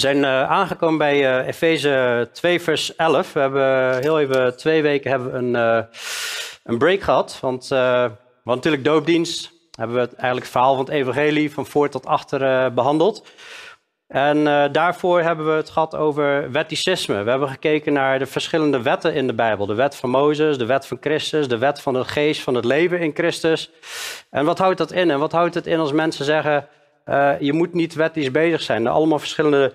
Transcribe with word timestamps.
We 0.00 0.06
zijn 0.06 0.22
uh, 0.22 0.50
aangekomen 0.50 0.98
bij 0.98 1.40
uh, 1.40 1.46
Efeze 1.46 2.28
2, 2.32 2.60
vers 2.60 2.96
11. 2.96 3.32
We 3.32 3.40
hebben 3.40 3.98
heel 4.00 4.20
even 4.20 4.56
twee 4.56 4.82
weken 4.82 5.10
hebben 5.10 5.34
een, 5.34 5.54
een 6.64 6.78
break 6.78 7.00
gehad. 7.00 7.38
Want 7.40 7.68
we 7.68 8.10
natuurlijk 8.44 8.84
doopdienst. 8.84 9.52
Hebben 9.70 9.96
we 9.96 10.02
het, 10.02 10.12
eigenlijk 10.12 10.42
het 10.42 10.50
verhaal 10.50 10.74
van 10.74 10.84
het 10.84 10.94
evangelie 10.94 11.52
van 11.52 11.66
voor 11.66 11.88
tot 11.88 12.06
achter 12.06 12.72
behandeld. 12.74 13.26
En 14.06 14.44
daarvoor 14.72 15.20
hebben 15.20 15.46
we 15.46 15.52
het 15.52 15.70
gehad 15.70 15.96
over 15.96 16.50
wetticisme. 16.50 17.22
We 17.22 17.30
hebben 17.30 17.48
gekeken 17.48 17.92
naar 17.92 18.18
de 18.18 18.26
verschillende 18.26 18.82
wetten 18.82 19.14
in 19.14 19.26
de 19.26 19.34
Bijbel. 19.34 19.66
De 19.66 19.74
wet 19.74 19.96
van 19.96 20.10
Mozes, 20.10 20.58
de 20.58 20.66
wet 20.66 20.86
van 20.86 20.98
Christus, 21.00 21.48
de 21.48 21.58
wet 21.58 21.80
van 21.80 21.92
de 21.92 22.04
geest 22.04 22.42
van 22.42 22.54
het 22.54 22.64
leven 22.64 23.00
in 23.00 23.14
Christus. 23.14 23.70
En 24.30 24.44
wat 24.44 24.58
houdt 24.58 24.78
dat 24.78 24.92
in? 24.92 25.10
En 25.10 25.18
wat 25.18 25.32
houdt 25.32 25.54
het 25.54 25.66
in 25.66 25.78
als 25.78 25.92
mensen 25.92 26.24
zeggen... 26.24 26.68
Je 27.40 27.52
moet 27.52 27.74
niet 27.74 27.94
wettisch 27.94 28.30
bezig 28.30 28.62
zijn. 28.62 28.86
Er 28.86 28.92
allemaal 28.92 29.18
verschillende 29.18 29.72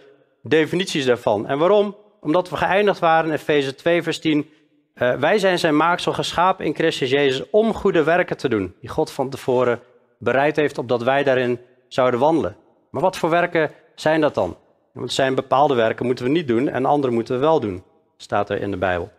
definities 0.48 1.06
daarvan. 1.06 1.48
En 1.48 1.58
waarom? 1.58 1.96
Omdat 2.22 2.50
we 2.50 2.58
geëindigd 2.58 3.00
waren 3.00 3.30
in 3.30 3.36
Efeze 3.36 3.76
2, 3.76 4.04
vers 4.04 4.20
10. 4.20 4.50
Uh, 4.96 5.16
wij 5.16 5.38
zijn 5.38 5.60
zijn 5.60 5.78
maaksel 5.78 6.14
geschapen 6.14 6.66
in 6.66 6.76
Christus 6.76 7.10
Jezus 7.10 7.50
om 7.50 7.74
goede 7.74 8.04
werken 8.04 8.38
te 8.38 8.50
doen. 8.50 8.76
Die 8.80 8.90
God 8.90 9.12
van 9.12 9.30
tevoren 9.30 9.80
bereid 10.20 10.56
heeft 10.56 10.78
opdat 10.78 11.04
wij 11.04 11.24
daarin 11.24 11.60
zouden 11.88 12.20
wandelen. 12.20 12.56
Maar 12.92 13.02
wat 13.02 13.18
voor 13.18 13.30
werken 13.30 13.72
zijn 13.96 14.22
dat 14.22 14.34
dan? 14.34 14.58
Want 14.94 15.14
zijn 15.14 15.36
bepaalde 15.36 15.74
werken 15.74 16.06
moeten 16.06 16.26
we 16.26 16.32
niet 16.32 16.48
doen 16.48 16.70
en 16.70 16.86
andere 16.86 17.14
moeten 17.14 17.36
we 17.36 17.42
wel 17.42 17.60
doen. 17.60 17.84
Staat 18.18 18.50
er 18.50 18.62
in 18.62 18.72
de 18.72 18.78
Bijbel. 18.78 19.12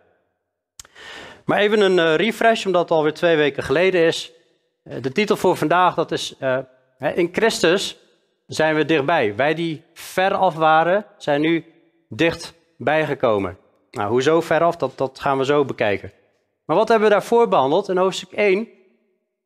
Maar 1.45 1.59
even 1.59 1.81
een 1.81 1.97
uh, 1.97 2.15
refresh, 2.15 2.65
omdat 2.65 2.81
het 2.81 2.91
alweer 2.91 3.13
twee 3.13 3.35
weken 3.35 3.63
geleden 3.63 4.01
is. 4.01 4.31
de 4.83 5.11
titel 5.11 5.35
voor 5.35 5.57
vandaag, 5.57 5.95
dat 5.95 6.11
is 6.11 6.35
in 7.15 7.29
Christus 7.31 7.97
zijn 8.47 8.75
we 8.75 8.85
dichtbij. 8.85 9.35
Wij 9.35 9.53
die 9.53 9.83
ver 9.93 10.33
af 10.33 10.55
waren, 10.55 11.05
zijn 11.17 11.41
nu 11.41 11.65
dichtbij 12.09 13.05
gekomen. 13.05 13.57
Nou, 13.91 14.09
hoezo 14.09 14.41
ver 14.41 14.61
af, 14.61 14.75
dat, 14.75 14.97
dat 14.97 15.19
gaan 15.19 15.37
we 15.37 15.45
zo 15.45 15.65
bekijken. 15.65 16.11
Maar 16.65 16.75
wat 16.75 16.87
hebben 16.87 17.07
we 17.07 17.13
daarvoor 17.13 17.47
behandeld? 17.47 17.89
In 17.89 17.97
hoofdstuk 17.97 18.31
1 18.31 18.67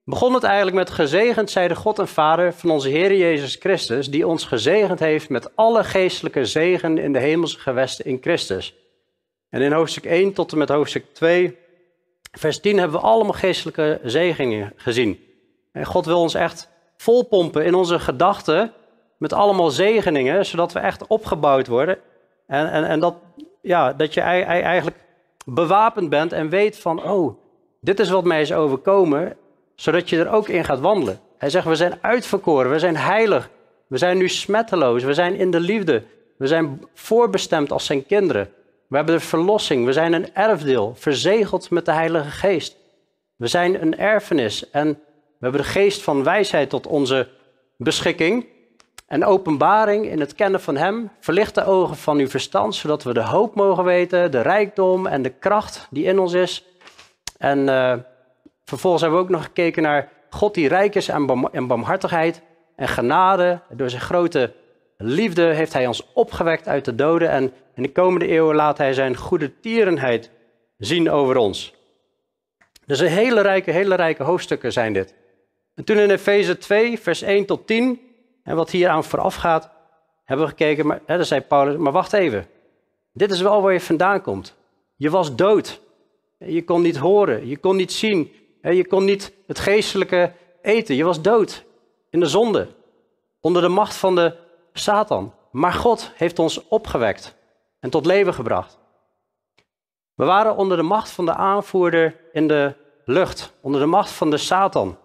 begon 0.04 0.34
het 0.34 0.44
eigenlijk 0.44 0.76
met 0.76 0.90
gezegend 0.90 1.50
zij 1.50 1.68
de 1.68 1.76
God 1.76 2.00
en 2.00 2.08
Vader 2.08 2.54
van 2.54 2.70
onze 2.70 2.90
Heer 2.90 3.16
Jezus 3.16 3.56
Christus, 3.56 4.10
die 4.10 4.28
ons 4.28 4.46
gezegend 4.46 5.00
heeft 5.00 5.30
met 5.30 5.56
alle 5.56 5.84
geestelijke 5.84 6.46
zegen 6.46 6.98
in 6.98 7.14
de 7.14 7.20
hemelse 7.20 7.60
gewesten 7.60 8.06
in 8.06 8.18
Christus. 8.22 8.76
En 9.50 9.62
in 9.62 9.72
hoofdstuk 9.72 10.06
1 10.06 10.34
tot 10.34 10.52
en 10.52 10.58
met 10.58 10.70
hoofdstuk 10.70 11.14
2, 11.14 11.58
vers 12.32 12.60
10, 12.60 12.78
hebben 12.78 13.00
we 13.00 13.06
allemaal 13.06 13.34
geestelijke 13.34 14.00
zegeningen 14.04 14.74
gezien. 14.76 15.20
En 15.72 15.86
God 15.86 16.06
wil 16.06 16.20
ons 16.20 16.34
echt 16.34 16.70
volpompen 16.98 17.66
in 17.66 17.74
onze 17.74 18.00
gedachten 18.00 18.74
met 19.22 19.34
allemaal 19.34 19.70
zegeningen, 19.70 20.46
zodat 20.46 20.72
we 20.72 20.80
echt 20.80 21.08
opgebouwd 21.08 21.68
worden. 21.68 21.98
En, 22.48 22.72
en, 22.72 22.86
en 22.88 23.00
dat, 23.00 23.16
ja, 23.62 23.94
dat 23.94 24.14
je 24.14 24.22
eigenlijk 24.22 24.98
bewapend 25.46 26.10
bent 26.10 26.34
en 26.34 26.50
weet 26.50 26.80
van, 26.80 27.04
oh, 27.04 27.38
dit 27.80 28.00
is 28.00 28.10
wat 28.10 28.24
mij 28.24 28.42
is 28.42 28.54
overkomen, 28.54 29.38
zodat 29.76 30.10
je 30.10 30.18
er 30.18 30.32
ook 30.32 30.48
in 30.48 30.64
gaat 30.64 30.80
wandelen. 30.80 31.20
Hij 31.38 31.50
zegt, 31.50 31.66
we 31.66 31.76
zijn 31.76 31.98
uitverkoren, 32.02 32.72
we 32.72 32.80
zijn 32.80 32.98
heilig, 32.98 33.50
we 33.88 33.98
zijn 33.98 34.18
nu 34.18 34.30
smetteloos, 34.30 35.04
we 35.04 35.14
zijn 35.14 35.36
in 35.36 35.52
de 35.52 35.60
liefde, 35.60 36.04
we 36.38 36.48
zijn 36.48 36.88
voorbestemd 36.94 37.72
als 37.72 37.86
zijn 37.86 38.06
kinderen. 38.06 38.50
We 38.88 38.96
hebben 38.96 39.16
de 39.16 39.22
verlossing, 39.22 39.86
we 39.86 39.94
zijn 39.94 40.14
een 40.14 40.36
erfdeel, 40.36 40.94
verzegeld 40.96 41.70
met 41.70 41.86
de 41.86 41.92
Heilige 41.92 42.32
Geest. 42.32 42.78
We 43.36 43.48
zijn 43.48 43.82
een 43.82 43.98
erfenis 43.98 44.70
en 44.70 44.88
we 44.88 45.48
hebben 45.48 45.62
de 45.62 45.68
geest 45.68 46.02
van 46.02 46.24
wijsheid 46.24 46.70
tot 46.70 46.88
onze 46.88 47.28
beschikking. 47.78 48.46
En 49.12 49.26
openbaring 49.26 50.06
in 50.06 50.20
het 50.20 50.36
kennen 50.36 50.62
van 50.62 50.78
Hem 50.78 51.12
verlicht 51.20 51.56
de 51.56 51.66
ogen 51.66 51.96
van 51.96 52.18
uw 52.18 52.28
verstand, 52.28 52.76
zodat 52.76 53.04
we 53.04 53.14
de 53.14 53.24
hoop 53.24 53.56
mogen 53.56 53.84
weten, 53.84 54.32
de 54.32 54.42
rijkdom 54.42 55.08
en 55.08 55.22
de 55.22 55.30
kracht 55.30 55.88
die 55.90 56.06
in 56.06 56.20
ons 56.20 56.34
is. 56.34 56.66
En 57.38 57.60
uh, 57.60 57.94
vervolgens 58.66 59.02
hebben 59.02 59.20
we 59.20 59.26
ook 59.26 59.32
nog 59.32 59.44
gekeken 59.44 59.84
naar 59.84 60.10
God 60.30 60.54
die 60.54 60.68
rijk 60.68 60.96
is 60.96 61.12
aan 61.12 61.26
barm 61.26 61.68
barmhartigheid 61.68 62.42
en 62.76 62.88
genade. 62.88 63.62
Door 63.70 63.90
zijn 63.90 64.02
grote 64.02 64.54
liefde 64.98 65.44
heeft 65.44 65.74
Hij 65.74 65.88
ons 65.88 66.08
opgewekt 66.14 66.68
uit 66.68 66.86
de 66.86 66.96
doden 66.96 67.30
en 67.30 67.54
in 67.76 67.84
de 67.84 67.92
komende 67.92 68.28
eeuwen 68.28 68.56
laat 68.56 68.78
Hij 68.78 68.94
zijn 68.94 69.16
goede 69.16 69.60
tierenheid 69.60 70.30
zien 70.78 71.10
over 71.10 71.38
ons. 71.38 71.74
Dus 72.86 73.00
een 73.00 73.08
hele 73.08 73.42
rijke, 73.42 73.72
hele 73.72 73.96
rijke 73.96 74.24
hoofdstukken 74.24 74.72
zijn 74.72 74.94
dit. 74.94 75.16
En 75.76 75.84
toen 75.84 75.98
in 75.98 76.10
Efeze 76.10 76.58
2, 76.58 77.00
vers 77.00 77.22
1 77.22 77.46
tot 77.46 77.68
10 77.68 78.10
en 78.44 78.56
wat 78.56 78.70
hier 78.70 78.90
aan 78.90 79.04
vooraf 79.04 79.36
gaat, 79.36 79.70
hebben 80.24 80.46
we 80.46 80.52
gekeken, 80.52 80.88
maar, 80.88 81.02
hè, 81.06 81.24
zei 81.24 81.42
Paulus, 81.42 81.78
maar 81.78 81.92
wacht 81.92 82.14
even. 82.14 82.48
Dit 83.14 83.32
is 83.32 83.42
wel 83.42 83.62
waar 83.62 83.74
je 83.74 83.80
vandaan 83.80 84.22
komt. 84.22 84.56
Je 84.96 85.10
was 85.10 85.36
dood. 85.36 85.82
Je 86.38 86.64
kon 86.64 86.82
niet 86.82 86.98
horen, 86.98 87.48
je 87.48 87.58
kon 87.58 87.76
niet 87.76 87.92
zien, 87.92 88.32
je 88.62 88.88
kon 88.88 89.06
niet 89.06 89.34
het 89.48 89.60
geestelijke 89.60 90.34
eten. 90.62 90.96
Je 90.96 91.04
was 91.04 91.22
dood 91.22 91.64
in 92.10 92.20
de 92.20 92.26
zonde, 92.26 92.68
onder 93.40 93.62
de 93.62 93.68
macht 93.68 93.96
van 93.96 94.16
de 94.16 94.36
Satan. 94.74 95.34
Maar 95.52 95.74
God 95.74 96.12
heeft 96.16 96.40
ons 96.40 96.68
opgewekt 96.68 97.36
en 97.80 97.90
tot 97.90 98.06
leven 98.06 98.34
gebracht. 98.34 98.80
We 100.16 100.26
waren 100.26 100.56
onder 100.56 100.78
de 100.78 100.84
macht 100.84 101.12
van 101.12 101.26
de 101.26 101.34
aanvoerder 101.34 102.16
in 102.32 102.48
de 102.48 102.76
lucht, 103.06 103.54
onder 103.62 103.82
de 103.82 103.88
macht 103.88 104.12
van 104.12 104.30
de 104.30 104.38
Satan. 104.38 104.98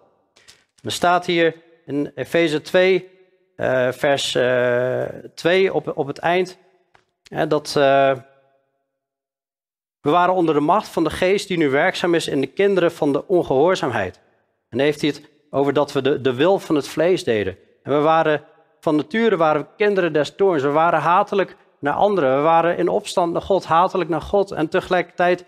Er 0.83 0.91
staat 0.91 1.25
hier 1.25 1.55
in 1.85 2.11
Efeze 2.15 2.61
2, 2.61 3.16
uh, 3.57 3.91
vers 3.91 4.35
uh, 4.35 5.03
eh, 5.03 5.09
2 5.35 5.73
op, 5.73 5.97
op 5.97 6.07
het 6.07 6.17
eind. 6.17 6.57
dat 7.47 7.67
uh, 7.77 8.11
we 10.01 10.09
waren 10.09 10.33
onder 10.33 10.53
de 10.53 10.59
macht 10.59 10.87
van 10.87 11.03
de 11.03 11.09
geest 11.09 11.47
die 11.47 11.57
nu 11.57 11.69
werkzaam 11.69 12.13
is 12.13 12.27
in 12.27 12.41
de 12.41 12.47
kinderen 12.47 12.91
van 12.91 13.13
de 13.13 13.27
ongehoorzaamheid. 13.27 14.19
En 14.69 14.79
heeft 14.79 15.01
hij 15.01 15.09
het 15.09 15.29
over 15.49 15.73
dat 15.73 15.91
we 15.91 16.01
de, 16.01 16.21
de 16.21 16.33
wil 16.33 16.59
van 16.59 16.75
het 16.75 16.87
vlees 16.87 17.23
deden. 17.23 17.57
En 17.83 17.91
we 17.91 17.99
waren 17.99 18.43
van 18.79 18.95
nature 18.95 19.37
waren 19.37 19.61
we 19.61 19.67
kinderen 19.77 20.13
des 20.13 20.35
toorns. 20.35 20.63
We 20.63 20.69
waren 20.69 20.99
hatelijk 20.99 21.55
naar 21.79 21.93
anderen. 21.93 22.35
We 22.35 22.41
waren 22.41 22.77
in 22.77 22.87
opstand 22.87 23.33
naar 23.33 23.41
God, 23.41 23.65
hatelijk 23.65 24.09
naar 24.09 24.21
God. 24.21 24.51
En 24.51 24.69
tegelijkertijd 24.69 25.45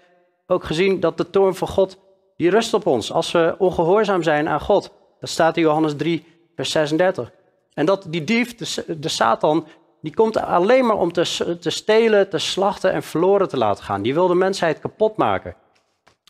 ook 0.48 0.64
gezien 0.64 1.00
dat 1.00 1.18
de 1.18 1.30
toorn 1.30 1.56
van 1.56 1.68
God, 1.68 1.98
die 2.36 2.50
rust 2.50 2.74
op 2.74 2.86
ons 2.86 3.12
als 3.12 3.31
we 3.31 3.56
ongehoorzaam 3.58 4.24
zijn 4.24 4.48
aan 4.48 4.62
God. 4.62 4.92
Dat 5.19 5.30
staat 5.30 5.58
in 5.58 5.64
Johannes 5.64 5.96
3, 5.96 6.25
vers 6.56 6.72
36. 6.72 7.31
En 7.80 7.86
dat 7.86 8.06
die 8.08 8.24
dief, 8.24 8.56
de, 8.56 9.10
Satan, 9.10 9.68
die 10.02 10.14
komt 10.14 10.38
alleen 10.38 10.86
maar 10.86 10.98
om 10.98 11.12
te, 11.12 11.58
te 11.60 11.70
stelen, 11.70 12.30
te 12.30 12.38
slachten 12.38 12.92
en 12.92 13.04
verloren 13.04 13.50
te 13.50 13.58
laten 13.58 13.84
gaan. 13.84 14.02
Die 14.02 14.14
wil 14.14 14.28
de 14.28 14.36
mensheid 14.36 14.80
kapot 14.80 15.18
maken. 15.18 15.56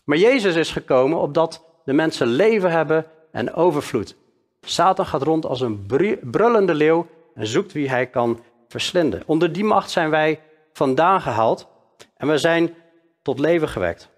Maar 0.04 0.16
Jezus 0.16 0.54
is 0.54 0.70
gekomen 0.70 1.18
opdat 1.18 1.64
de 1.84 1.92
mensen 1.92 2.26
leven 2.26 2.70
hebben 2.70 3.06
en 3.32 3.54
overvloed. 3.54 4.16
Satan 4.60 5.06
gaat 5.06 5.22
rond 5.22 5.46
als 5.46 5.60
een 5.60 5.86
brullende 6.30 6.74
leeuw 6.74 7.06
en 7.34 7.46
zoekt 7.46 7.72
wie 7.72 7.88
hij 7.88 8.06
kan 8.06 8.40
verslinden. 8.68 9.22
Onder 9.26 9.52
die 9.52 9.64
macht 9.64 9.90
zijn 9.90 10.10
wij 10.10 10.40
vandaan 10.72 11.20
gehaald 11.20 11.68
en 12.16 12.28
we 12.28 12.38
zijn 12.38 12.74
tot 13.22 13.38
leven 13.38 13.68
gewekt. 13.68 14.08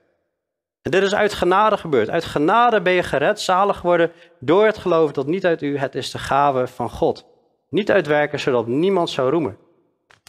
En 0.82 0.90
dit 0.90 1.02
is 1.02 1.14
uit 1.14 1.32
genade 1.32 1.76
gebeurd. 1.76 2.10
Uit 2.10 2.24
genade 2.24 2.80
ben 2.80 2.92
je 2.92 3.02
gered, 3.02 3.40
zalig 3.40 3.76
geworden 3.76 4.12
door 4.38 4.66
het 4.66 4.78
geloof 4.78 5.12
dat 5.12 5.26
niet 5.26 5.46
uit 5.46 5.62
u, 5.62 5.78
het 5.78 5.94
is 5.94 6.10
de 6.10 6.18
gave 6.18 6.66
van 6.66 6.90
God. 6.90 7.24
Niet 7.68 7.90
uit 7.90 8.06
werken, 8.06 8.40
zodat 8.40 8.66
niemand 8.66 9.10
zou 9.10 9.30
roemen. 9.30 9.56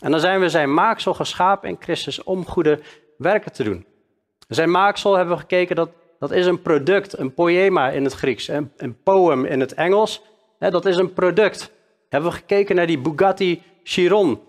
En 0.01 0.11
dan 0.11 0.19
zijn 0.19 0.39
we 0.39 0.49
zijn 0.49 0.73
maaksel 0.73 1.13
geschapen 1.13 1.69
in 1.69 1.77
Christus 1.79 2.23
om 2.23 2.45
goede 2.45 2.79
werken 3.17 3.51
te 3.51 3.63
doen. 3.63 3.85
Zijn 4.47 4.71
maaksel 4.71 5.15
hebben 5.15 5.35
we 5.35 5.41
gekeken, 5.41 5.75
dat, 5.75 5.89
dat 6.19 6.31
is 6.31 6.45
een 6.45 6.61
product, 6.61 7.17
een 7.17 7.33
poema 7.33 7.89
in 7.89 8.03
het 8.03 8.13
Grieks, 8.13 8.47
een, 8.47 8.71
een 8.77 9.03
poem 9.03 9.45
in 9.45 9.59
het 9.59 9.73
Engels. 9.73 10.21
dat 10.59 10.85
is 10.85 10.97
een 10.97 11.13
product. 11.13 11.71
Hebben 12.09 12.29
we 12.29 12.37
gekeken 12.37 12.75
naar 12.75 12.87
die 12.87 12.99
Bugatti 12.99 13.61
Chiron, 13.83 14.39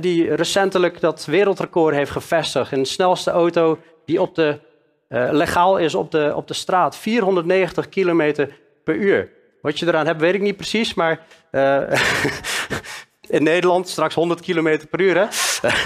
die 0.00 0.34
recentelijk 0.34 1.00
dat 1.00 1.24
wereldrecord 1.24 1.94
heeft 1.94 2.10
gevestigd 2.10 2.72
in 2.72 2.78
de 2.78 2.88
snelste 2.88 3.30
auto 3.30 3.78
die 4.04 4.20
op 4.20 4.34
de 4.34 4.60
legaal 5.10 5.78
is 5.78 5.94
op 5.94 6.10
de, 6.10 6.32
op 6.36 6.48
de 6.48 6.54
straat. 6.54 6.96
490 6.96 7.88
kilometer 7.88 8.58
per 8.84 8.94
uur. 8.94 9.32
Wat 9.62 9.78
je 9.78 9.86
eraan 9.86 10.06
hebt, 10.06 10.20
weet 10.20 10.34
ik 10.34 10.40
niet 10.40 10.56
precies, 10.56 10.94
maar 10.94 11.26
uh, 11.50 11.82
in 13.36 13.42
Nederland 13.42 13.88
straks 13.88 14.14
100 14.14 14.40
kilometer 14.40 14.88
per 14.88 15.00
uur. 15.00 15.16
Hè? 15.16 15.26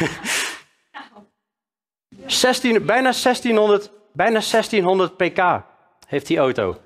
16, 2.26 2.86
bijna, 2.86 3.12
1600, 3.22 3.90
bijna 4.12 4.40
1600 4.50 5.16
pk 5.16 5.62
heeft 6.06 6.26
die 6.26 6.38
auto. 6.38 6.76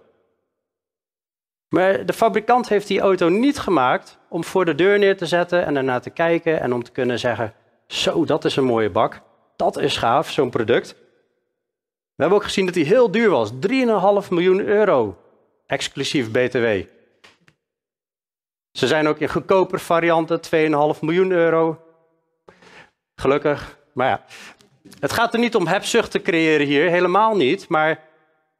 Maar 1.69 2.07
de 2.07 2.13
fabrikant 2.13 2.69
heeft 2.69 2.87
die 2.87 3.01
auto 3.01 3.29
niet 3.29 3.59
gemaakt 3.59 4.19
om 4.29 4.45
voor 4.45 4.65
de 4.65 4.75
deur 4.75 4.99
neer 4.99 5.17
te 5.17 5.27
zetten 5.27 5.67
en 5.67 5.77
ernaar 5.77 6.01
te 6.01 6.11
kijken 6.11 6.61
en 6.61 6.73
om 6.73 6.83
te 6.83 6.91
kunnen 6.91 7.19
zeggen: 7.19 7.55
Zo, 7.87 8.25
dat 8.25 8.45
is 8.45 8.57
een 8.57 8.65
mooie 8.65 8.91
bak. 8.91 9.21
Dat 9.57 9.79
is 9.79 9.97
gaaf, 9.97 10.31
zo'n 10.31 10.51
product. 10.51 10.97
We 12.19 12.25
hebben 12.25 12.43
ook 12.43 12.49
gezien 12.49 12.67
dat 12.67 12.75
hij 12.75 12.85
heel 12.85 13.11
duur 13.11 13.31
was. 13.31 13.51
3,5 14.25 14.29
miljoen 14.31 14.61
euro, 14.61 15.17
exclusief 15.67 16.31
BTW. 16.31 16.67
Ze 18.73 18.87
zijn 18.87 19.09
ook 19.09 19.19
in 19.19 19.29
goedkoper 19.29 19.81
varianten, 19.81 20.41
2,5 20.95 21.01
miljoen 21.01 21.31
euro. 21.31 21.83
gelukkig. 23.15 23.79
Maar 23.93 24.09
ja, 24.09 24.25
het 25.01 25.13
gaat 25.13 25.33
er 25.33 25.39
niet 25.39 25.55
om 25.55 25.67
hebzucht 25.67 26.11
te 26.11 26.23
creëren 26.23 26.67
hier, 26.67 26.91
helemaal 26.91 27.37
niet. 27.37 27.69
Maar 27.69 28.05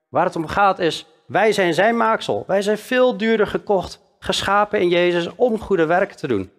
waar 0.09 0.25
het 0.25 0.37
om 0.37 0.47
gaat 0.47 0.79
is, 0.79 1.07
wij 1.27 1.53
zijn 1.53 1.75
zijn 1.75 1.97
maaksel. 1.97 2.45
Wij 2.47 2.63
zijn 2.63 2.79
veel 2.79 3.17
duurder 3.17 3.47
gekocht, 3.47 4.01
geschapen 4.19 4.81
in 4.81 4.89
Jezus 4.89 5.35
om 5.35 5.61
goede 5.61 5.87
werken 5.87 6.17
te 6.17 6.27
doen. 6.27 6.51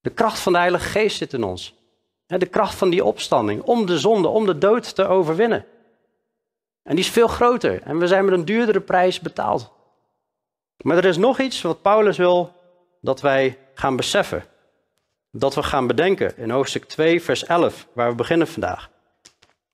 De 0.00 0.10
kracht 0.10 0.38
van 0.38 0.52
de 0.52 0.58
Heilige 0.58 0.88
Geest 0.88 1.16
zit 1.16 1.32
in 1.32 1.44
ons. 1.44 1.77
De 2.36 2.46
kracht 2.46 2.74
van 2.74 2.90
die 2.90 3.04
opstanding, 3.04 3.62
om 3.62 3.86
de 3.86 3.98
zonde, 3.98 4.28
om 4.28 4.46
de 4.46 4.58
dood 4.58 4.94
te 4.94 5.06
overwinnen. 5.06 5.64
En 6.82 6.94
die 6.94 7.04
is 7.04 7.10
veel 7.10 7.28
groter 7.28 7.82
en 7.82 7.98
we 7.98 8.06
zijn 8.06 8.24
met 8.24 8.34
een 8.34 8.44
duurdere 8.44 8.80
prijs 8.80 9.20
betaald. 9.20 9.72
Maar 10.76 10.96
er 10.96 11.04
is 11.04 11.16
nog 11.16 11.40
iets 11.40 11.62
wat 11.62 11.82
Paulus 11.82 12.16
wil 12.16 12.52
dat 13.00 13.20
wij 13.20 13.58
gaan 13.74 13.96
beseffen. 13.96 14.44
Dat 15.30 15.54
we 15.54 15.62
gaan 15.62 15.86
bedenken 15.86 16.36
in 16.36 16.50
hoofdstuk 16.50 16.84
2, 16.84 17.22
vers 17.22 17.44
11, 17.44 17.86
waar 17.92 18.10
we 18.10 18.14
beginnen 18.14 18.46
vandaag. 18.46 18.90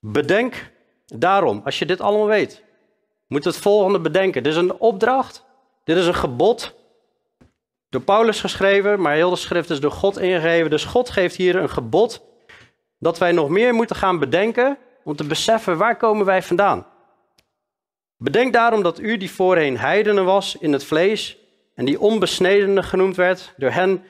Bedenk 0.01 0.71
daarom, 1.07 1.61
als 1.65 1.79
je 1.79 1.87
dit 1.87 2.01
allemaal 2.01 2.27
weet, 2.27 2.63
moet 3.27 3.45
het 3.45 3.57
volgende 3.57 4.01
bedenken. 4.01 4.43
Dit 4.43 4.53
is 4.53 4.59
een 4.59 4.79
opdracht, 4.79 5.45
dit 5.85 5.97
is 5.97 6.07
een 6.07 6.15
gebod. 6.15 6.75
Door 7.89 8.03
Paulus 8.03 8.41
geschreven, 8.41 9.01
maar 9.01 9.15
heel 9.15 9.31
de 9.31 9.37
schrift 9.37 9.71
is 9.71 9.81
door 9.81 9.91
God 9.93 10.19
ingegeven. 10.19 10.71
Dus 10.71 10.85
God 10.85 11.11
geeft 11.11 11.37
hier 11.37 11.57
een 11.57 11.71
gebod 11.71 12.23
dat 13.05 13.19
wij 13.19 13.33
nog 13.33 13.49
meer 13.49 13.75
moeten 13.75 13.97
gaan 13.97 14.19
bedenken 14.19 14.79
om 15.03 15.17
te 15.17 15.25
beseffen 15.25 15.77
waar 15.77 15.97
komen 15.97 16.27
wij 16.27 16.43
vandaan. 16.43 16.87
Bedenk 18.17 18.53
daarom 18.53 18.83
dat 18.83 18.99
u 18.99 19.17
die 19.17 19.31
voorheen 19.31 19.79
heidenen 19.79 20.25
was 20.25 20.57
in 20.61 20.73
het 20.73 20.85
vlees 20.85 21.39
en 21.75 21.85
die 21.85 22.01
onbesnedene 22.01 22.83
genoemd 22.83 23.17
werd 23.17 23.55
door 23.57 23.71
hen 23.71 24.05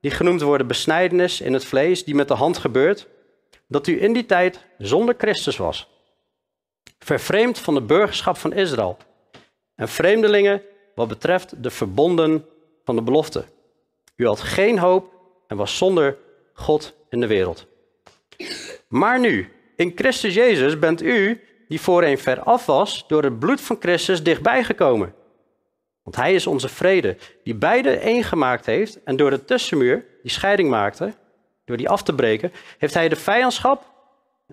die 0.00 0.10
genoemd 0.10 0.40
worden 0.40 0.66
besnijdenis 0.66 1.40
in 1.40 1.52
het 1.52 1.64
vlees, 1.64 2.04
die 2.04 2.14
met 2.14 2.28
de 2.28 2.34
hand 2.34 2.58
gebeurt, 2.58 3.08
dat 3.68 3.86
u 3.86 4.02
in 4.02 4.12
die 4.12 4.26
tijd 4.26 4.64
zonder 4.78 5.14
Christus 5.18 5.56
was, 5.56 5.88
vervreemd 6.98 7.58
van 7.58 7.74
de 7.74 7.82
burgerschap 7.82 8.36
van 8.36 8.52
Israël 8.52 8.96
en 9.74 9.88
vreemdelingen 9.88 10.62
wat 10.94 11.08
betreft 11.08 11.62
de 11.62 11.70
verbonden 11.70 12.46
van 12.84 12.96
de 12.96 13.02
belofte. 13.02 13.44
U 14.16 14.26
had 14.26 14.40
geen 14.40 14.78
hoop 14.78 15.12
en 15.46 15.56
was 15.56 15.76
zonder 15.76 16.16
God 16.52 16.94
in 17.08 17.20
de 17.20 17.26
wereld. 17.26 17.66
Maar 18.88 19.20
nu, 19.20 19.52
in 19.76 19.92
Christus 19.94 20.34
Jezus 20.34 20.78
bent 20.78 21.02
u, 21.02 21.40
die 21.68 21.80
voorheen 21.80 22.18
ver 22.18 22.40
af 22.40 22.66
was, 22.66 23.04
door 23.08 23.22
het 23.22 23.38
bloed 23.38 23.60
van 23.60 23.76
Christus 23.80 24.22
dichtbij 24.22 24.64
gekomen. 24.64 25.14
Want 26.02 26.16
hij 26.16 26.34
is 26.34 26.46
onze 26.46 26.68
vrede, 26.68 27.16
die 27.44 27.54
beide 27.54 27.90
één 27.90 28.22
gemaakt 28.22 28.66
heeft 28.66 29.02
en 29.02 29.16
door 29.16 29.30
de 29.30 29.44
tussenmuur, 29.44 30.04
die 30.22 30.30
scheiding 30.30 30.70
maakte, 30.70 31.12
door 31.64 31.76
die 31.76 31.88
af 31.88 32.02
te 32.02 32.14
breken, 32.14 32.52
heeft 32.78 32.94
hij 32.94 33.08
de 33.08 33.16
vijandschap 33.16 33.84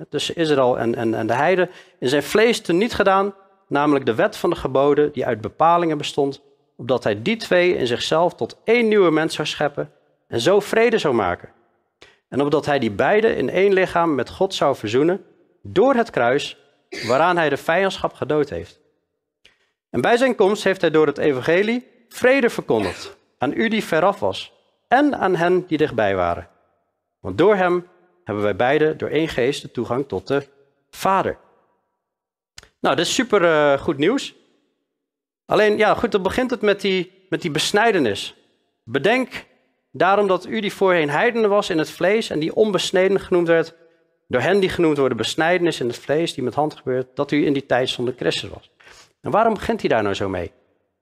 tussen 0.09 0.35
Israël 0.35 0.79
en, 0.79 0.95
en, 0.95 1.13
en 1.13 1.27
de 1.27 1.33
heiden 1.33 1.69
in 1.99 2.09
zijn 2.09 2.23
vlees 2.23 2.61
teniet 2.61 2.93
gedaan, 2.93 3.35
namelijk 3.67 4.05
de 4.05 4.15
wet 4.15 4.37
van 4.37 4.49
de 4.49 4.55
geboden 4.55 5.11
die 5.11 5.25
uit 5.25 5.41
bepalingen 5.41 5.97
bestond, 5.97 6.41
opdat 6.77 7.03
hij 7.03 7.21
die 7.21 7.35
twee 7.35 7.75
in 7.75 7.87
zichzelf 7.87 8.35
tot 8.35 8.57
één 8.63 8.87
nieuwe 8.87 9.11
mens 9.11 9.35
zou 9.35 9.47
scheppen 9.47 9.91
en 10.27 10.39
zo 10.39 10.59
vrede 10.59 10.97
zou 10.97 11.13
maken. 11.13 11.49
En 12.33 12.41
opdat 12.41 12.65
hij 12.65 12.79
die 12.79 12.91
beide 12.91 13.35
in 13.35 13.49
één 13.49 13.73
lichaam 13.73 14.15
met 14.15 14.29
God 14.29 14.53
zou 14.53 14.75
verzoenen 14.75 15.25
door 15.61 15.93
het 15.93 16.09
kruis 16.09 16.57
waaraan 17.07 17.37
hij 17.37 17.49
de 17.49 17.57
vijandschap 17.57 18.13
gedood 18.13 18.49
heeft. 18.49 18.79
En 19.89 20.01
bij 20.01 20.17
zijn 20.17 20.35
komst 20.35 20.63
heeft 20.63 20.81
hij 20.81 20.91
door 20.91 21.07
het 21.07 21.17
evangelie 21.17 21.87
vrede 22.09 22.49
verkondigd 22.49 23.17
aan 23.37 23.53
u 23.53 23.67
die 23.67 23.83
veraf 23.83 24.19
was 24.19 24.53
en 24.87 25.17
aan 25.17 25.35
hen 25.35 25.65
die 25.67 25.77
dichtbij 25.77 26.15
waren. 26.15 26.49
Want 27.19 27.37
door 27.37 27.55
hem 27.55 27.87
hebben 28.23 28.43
wij 28.43 28.55
beide 28.55 28.95
door 28.95 29.09
één 29.09 29.27
geest 29.27 29.61
de 29.61 29.71
toegang 29.71 30.07
tot 30.07 30.27
de 30.27 30.47
Vader. 30.89 31.37
Nou, 32.79 32.95
dat 32.95 33.05
is 33.05 33.13
super 33.13 33.41
uh, 33.41 33.81
goed 33.81 33.97
nieuws. 33.97 34.35
Alleen, 35.45 35.77
ja, 35.77 35.93
goed, 35.93 36.11
dan 36.11 36.21
begint 36.21 36.49
het 36.51 36.61
met 36.61 36.81
die, 36.81 37.25
met 37.29 37.41
die 37.41 37.51
besnijdenis. 37.51 38.35
Bedenk 38.83 39.45
daarom 39.95 40.27
dat 40.27 40.45
u 40.45 40.59
die 40.59 40.73
voorheen 40.73 41.09
heidenen 41.09 41.49
was 41.49 41.69
in 41.69 41.77
het 41.77 41.91
vlees 41.91 42.29
en 42.29 42.39
die 42.39 42.55
onbesneden 42.55 43.19
genoemd 43.19 43.47
werd, 43.47 43.75
door 44.27 44.41
hen 44.41 44.59
die 44.59 44.69
genoemd 44.69 44.97
worden 44.97 45.17
besnijdenis 45.17 45.79
in 45.79 45.87
het 45.87 45.97
vlees, 45.97 46.33
die 46.33 46.43
met 46.43 46.53
hand 46.53 46.75
gebeurt, 46.75 47.07
dat 47.13 47.31
u 47.31 47.45
in 47.45 47.53
die 47.53 47.65
tijd 47.65 47.89
zonder 47.89 48.13
Christus 48.17 48.49
was. 48.49 48.71
En 49.21 49.31
waarom 49.31 49.53
begint 49.53 49.79
hij 49.79 49.89
daar 49.89 50.03
nou 50.03 50.15
zo 50.15 50.29
mee? 50.29 50.51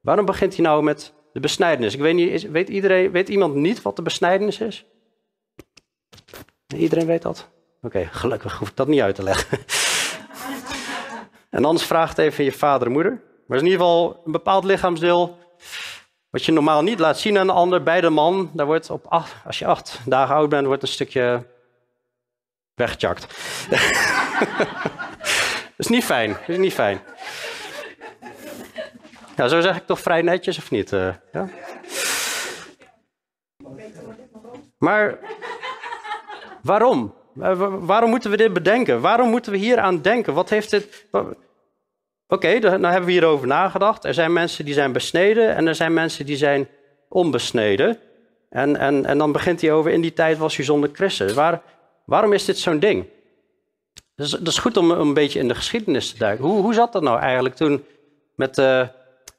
Waarom 0.01 0.25
begint 0.25 0.55
hij 0.55 0.65
nou 0.65 0.83
met 0.83 1.13
de 1.33 1.39
besnijdenis? 1.39 1.93
Ik 1.93 1.99
weet 1.99 2.15
niet, 2.15 2.51
weet, 2.51 2.69
iedereen, 2.69 3.11
weet 3.11 3.29
iemand 3.29 3.55
niet 3.55 3.81
wat 3.81 3.95
de 3.95 4.01
besnijdenis 4.01 4.59
is? 4.59 4.85
Iedereen 6.75 7.05
weet 7.05 7.21
dat? 7.21 7.49
Oké, 7.81 8.07
gelukkig 8.11 8.57
hoef 8.57 8.69
ik 8.69 8.75
dat 8.75 8.87
niet 8.87 9.01
uit 9.01 9.15
te 9.15 9.23
leggen. 9.23 9.57
en 11.49 11.65
anders 11.65 11.85
vraag 11.85 12.09
het 12.09 12.17
even 12.17 12.43
je 12.43 12.51
vader 12.51 12.87
en 12.87 12.93
moeder. 12.93 13.21
Maar 13.47 13.57
is 13.57 13.63
in 13.63 13.71
ieder 13.71 13.85
geval 13.85 14.21
een 14.25 14.31
bepaald 14.31 14.63
lichaamsdeel 14.63 15.37
wat 16.31 16.45
je 16.45 16.51
normaal 16.51 16.81
niet 16.81 16.99
laat 16.99 17.19
zien 17.19 17.37
aan 17.37 17.49
een 17.49 17.55
ander. 17.55 17.83
Bij 17.83 18.01
de 18.01 18.09
man, 18.09 18.49
daar 18.53 18.65
wordt 18.65 18.89
op 18.89 19.05
als 19.45 19.59
je 19.59 19.65
acht 19.65 19.99
dagen 20.05 20.35
oud 20.35 20.49
bent, 20.49 20.65
wordt 20.65 20.81
een 20.81 20.87
stukje 20.87 21.45
weggechakt. 22.73 23.27
dat 23.69 23.79
is 25.85 25.87
niet 25.87 26.03
fijn, 26.03 26.29
dat 26.29 26.49
is 26.49 26.57
niet 26.57 26.73
fijn. 26.73 27.01
Ja, 29.35 29.47
zo 29.47 29.61
zeg 29.61 29.75
ik 29.75 29.85
toch 29.85 29.99
vrij 29.99 30.21
netjes 30.21 30.57
of 30.57 30.71
niet? 30.71 30.91
Uh, 30.91 31.13
ja? 31.31 31.49
Maar 34.77 35.19
waarom? 36.61 37.13
Waarom 37.33 38.09
moeten 38.09 38.31
we 38.31 38.37
dit 38.37 38.53
bedenken? 38.53 39.01
Waarom 39.01 39.29
moeten 39.29 39.51
we 39.51 39.57
hier 39.57 39.79
aan 39.79 40.01
denken? 40.01 40.33
Wat 40.33 40.49
heeft 40.49 40.69
dit. 40.69 41.05
Oké, 42.33 42.59
dan 42.59 42.83
hebben 42.83 43.05
we 43.05 43.11
hierover 43.11 43.47
nagedacht. 43.47 44.03
Er 44.03 44.13
zijn 44.13 44.33
mensen 44.33 44.65
die 44.65 44.73
zijn 44.73 44.91
besneden 44.91 45.55
en 45.55 45.67
er 45.67 45.75
zijn 45.75 45.93
mensen 45.93 46.25
die 46.25 46.37
zijn 46.37 46.67
onbesneden. 47.09 47.97
En, 48.49 48.77
en, 48.77 49.05
en 49.05 49.17
dan 49.17 49.31
begint 49.31 49.61
hij 49.61 49.71
over, 49.71 49.91
in 49.91 50.01
die 50.01 50.13
tijd 50.13 50.37
was 50.37 50.57
u 50.57 50.63
zonder 50.63 50.89
Christus. 50.93 51.33
Waar, 51.33 51.61
waarom 52.05 52.33
is 52.33 52.45
dit 52.45 52.57
zo'n 52.57 52.79
ding? 52.79 53.05
Dat 54.15 54.47
is, 54.47 54.57
goed 54.57 54.77
om 54.77 54.91
een 54.91 55.13
beetje 55.13 55.39
in 55.39 55.47
de 55.47 55.55
geschiedenis 55.55 56.11
te 56.11 56.17
duiken. 56.17 56.45
Hoe, 56.45 56.61
hoe 56.61 56.73
zat 56.73 56.91
dat 56.91 57.01
nou 57.01 57.19
eigenlijk 57.19 57.55
toen 57.55 57.85
met, 58.35 58.57
uh, 58.57 58.87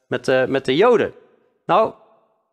met, 0.07 0.27
uh, 0.27 0.45
met 0.45 0.65
de 0.65 0.75
Joden? 0.75 1.13
Nou, 1.65 1.93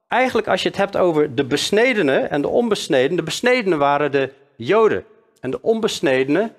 eigenlijk 0.08 0.48
als 0.48 0.62
je 0.62 0.68
het 0.68 0.78
hebt 0.78 0.96
over 0.96 1.34
de 1.34 1.44
besnedenen 1.44 2.30
en 2.30 2.42
de 2.42 2.48
onbesneden. 2.48 3.16
De 3.16 3.22
besnedenen 3.22 3.78
waren 3.78 4.12
de 4.12 4.32
Joden. 4.56 5.04
En 5.40 5.50
de 5.50 5.62
onbesnedenen, 5.62 6.54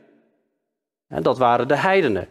dat 1.08 1.38
waren 1.38 1.68
de 1.68 1.78
heidenen. 1.78 2.28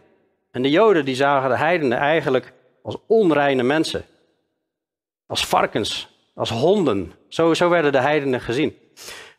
En 0.51 0.61
de 0.61 0.69
Joden 0.69 1.05
die 1.05 1.15
zagen 1.15 1.49
de 1.49 1.57
heidenen 1.57 1.97
eigenlijk 1.97 2.53
als 2.83 2.97
onreine 3.07 3.63
mensen. 3.63 4.05
Als 5.27 5.45
varkens, 5.45 6.07
als 6.35 6.49
honden. 6.49 7.11
Zo, 7.27 7.53
zo 7.53 7.69
werden 7.69 7.91
de 7.91 8.01
heidenen 8.01 8.41
gezien. 8.41 8.77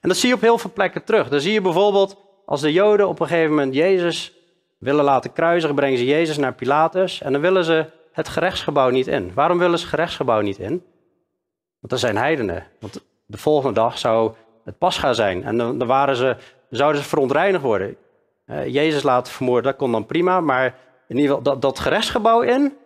En 0.00 0.08
dat 0.08 0.16
zie 0.16 0.28
je 0.28 0.34
op 0.34 0.40
heel 0.40 0.58
veel 0.58 0.72
plekken 0.72 1.04
terug. 1.04 1.28
Dan 1.28 1.40
zie 1.40 1.52
je 1.52 1.60
bijvoorbeeld 1.60 2.16
als 2.46 2.60
de 2.60 2.72
Joden 2.72 3.08
op 3.08 3.20
een 3.20 3.26
gegeven 3.26 3.50
moment 3.50 3.74
Jezus 3.74 4.32
willen 4.78 5.04
laten 5.04 5.32
kruisigen, 5.32 5.74
brengen 5.74 5.98
ze 5.98 6.04
Jezus 6.04 6.36
naar 6.36 6.54
Pilatus 6.54 7.20
en 7.20 7.32
dan 7.32 7.40
willen 7.40 7.64
ze 7.64 7.86
het 8.12 8.28
gerechtsgebouw 8.28 8.90
niet 8.90 9.06
in. 9.06 9.34
Waarom 9.34 9.58
willen 9.58 9.78
ze 9.78 9.84
het 9.84 9.94
gerechtsgebouw 9.94 10.40
niet 10.40 10.58
in? 10.58 10.84
Want 11.80 11.92
er 11.92 11.98
zijn 11.98 12.16
heidenen. 12.16 12.66
Want 12.80 13.04
de 13.26 13.38
volgende 13.38 13.74
dag 13.74 13.98
zou 13.98 14.32
het 14.64 14.78
Pascha 14.78 15.12
zijn 15.12 15.44
en 15.44 15.56
dan, 15.56 15.86
waren 15.86 16.16
ze, 16.16 16.36
zouden 16.70 17.02
ze 17.02 17.08
verontreinigd 17.08 17.64
worden. 17.64 17.96
Uh, 18.46 18.66
Jezus 18.66 19.02
laten 19.02 19.32
vermoorden, 19.32 19.70
dat 19.70 19.76
kon 19.76 19.92
dan 19.92 20.06
prima, 20.06 20.40
maar 20.40 20.74
in 21.12 21.18
ieder 21.18 21.36
geval 21.36 21.52
dat, 21.52 21.62
dat 21.62 21.78
gerechtsgebouw 21.78 22.40
in 22.40 22.76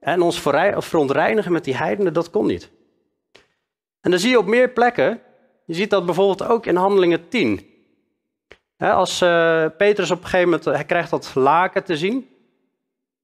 en 0.00 0.22
ons 0.22 0.40
verontreinigen 0.78 1.52
met 1.52 1.64
die 1.64 1.76
heidenen, 1.76 2.12
dat 2.12 2.30
kon 2.30 2.46
niet. 2.46 2.70
En 4.00 4.10
dan 4.10 4.20
zie 4.20 4.30
je 4.30 4.38
op 4.38 4.46
meer 4.46 4.70
plekken, 4.70 5.20
je 5.64 5.74
ziet 5.74 5.90
dat 5.90 6.06
bijvoorbeeld 6.06 6.48
ook 6.48 6.66
in 6.66 6.76
Handelingen 6.76 7.28
10. 7.28 7.66
als 8.78 9.22
uh, 9.22 9.66
Petrus 9.76 10.10
op 10.10 10.18
een 10.18 10.24
gegeven 10.24 10.48
moment, 10.48 10.64
hij 10.64 10.84
krijgt 10.84 11.10
dat 11.10 11.34
laken 11.34 11.84
te 11.84 11.96
zien, 11.96 12.28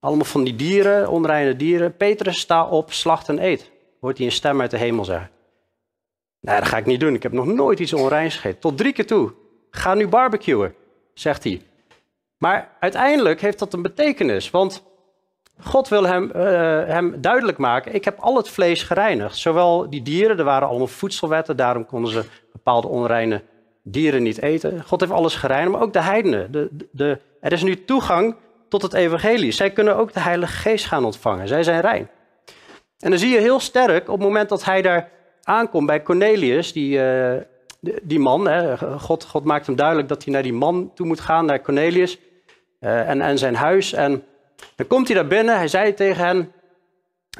allemaal 0.01 0.25
van 0.25 0.45
die 0.45 0.57
dieren, 0.57 1.09
onreine 1.09 1.57
dieren. 1.57 1.97
Petrus, 1.97 2.39
sta 2.39 2.69
op, 2.69 2.93
slacht 2.93 3.29
en 3.29 3.45
eet. 3.45 3.71
Hoort 4.01 4.17
hij 4.17 4.27
een 4.27 4.33
stem 4.33 4.61
uit 4.61 4.71
de 4.71 4.79
hemel 4.79 5.05
zeggen. 5.05 5.31
Nee, 6.41 6.59
dat 6.59 6.69
ga 6.69 6.77
ik 6.77 6.87
niet 6.87 7.01
doen. 7.01 7.15
Ik 7.15 7.23
heb 7.23 7.33
nog 7.33 7.47
nooit 7.47 7.79
iets 7.79 7.93
onreins 7.93 8.35
gegeten. 8.35 8.61
Tot 8.61 8.79
drie 8.79 8.93
keer 8.93 9.07
toe. 9.07 9.33
Ga 9.71 9.95
nu 9.95 10.09
barbecuen, 10.09 10.75
zegt 11.15 11.45
hij. 11.45 11.63
Maar 12.43 12.69
uiteindelijk 12.81 13.41
heeft 13.41 13.59
dat 13.59 13.73
een 13.73 13.83
betekenis, 13.83 14.51
want 14.51 14.83
God 15.61 15.89
wil 15.89 16.07
hem, 16.07 16.31
uh, 16.37 16.43
hem 16.87 17.21
duidelijk 17.21 17.59
maken: 17.59 17.95
ik 17.95 18.05
heb 18.05 18.19
al 18.19 18.37
het 18.37 18.49
vlees 18.49 18.83
gereinigd. 18.83 19.37
Zowel 19.37 19.91
die 19.91 20.03
dieren, 20.03 20.39
er 20.39 20.45
waren 20.45 20.69
allemaal 20.69 20.87
voedselwetten, 20.87 21.57
daarom 21.57 21.87
konden 21.87 22.13
ze 22.13 22.25
bepaalde 22.53 22.89
onreine 22.89 23.43
dieren 23.83 24.23
niet 24.23 24.43
eten. 24.43 24.85
God 24.85 25.01
heeft 25.01 25.13
alles 25.13 25.35
gereinigd, 25.35 25.71
maar 25.71 25.83
ook 25.83 25.93
de 25.93 26.03
heidenen. 26.03 26.53
De, 26.53 26.69
de, 26.93 27.19
er 27.41 27.53
is 27.53 27.63
nu 27.63 27.85
toegang 27.85 28.37
tot 28.69 28.83
het 28.83 28.93
evangelie. 28.93 29.53
Zij 29.53 29.71
kunnen 29.71 29.97
ook 29.97 30.13
de 30.13 30.21
Heilige 30.21 30.53
Geest 30.53 30.87
gaan 30.87 31.05
ontvangen. 31.05 31.49
Zij 31.49 31.63
zijn 31.63 31.81
rein. 31.81 32.09
En 32.99 33.11
dan 33.11 33.19
zie 33.19 33.31
je 33.31 33.41
heel 33.41 33.61
sterk 33.61 34.09
op 34.09 34.19
het 34.19 34.27
moment 34.27 34.49
dat 34.49 34.65
hij 34.65 34.83
daar 34.83 35.11
aankomt 35.43 35.87
bij 35.87 36.03
Cornelius, 36.03 36.73
die, 36.73 36.99
uh, 36.99 37.33
die 38.03 38.19
man, 38.19 38.49
hè, 38.49 38.79
God, 38.99 39.25
God 39.25 39.45
maakt 39.45 39.67
hem 39.67 39.77
duidelijk 39.77 40.09
dat 40.09 40.25
hij 40.25 40.33
naar 40.33 40.43
die 40.43 40.53
man 40.53 40.91
toe 40.95 41.07
moet 41.07 41.21
gaan, 41.21 41.45
naar 41.45 41.63
Cornelius 41.63 42.19
uh, 42.85 43.09
en, 43.09 43.21
en 43.21 43.39
zijn 43.39 43.55
huis. 43.55 43.93
En 43.93 44.25
dan 44.77 44.87
komt 44.87 45.07
hij 45.07 45.17
daar 45.17 45.27
binnen, 45.27 45.57
hij 45.57 45.69
zei 45.69 45.95
tegen 45.95 46.25
hen, 46.27 46.53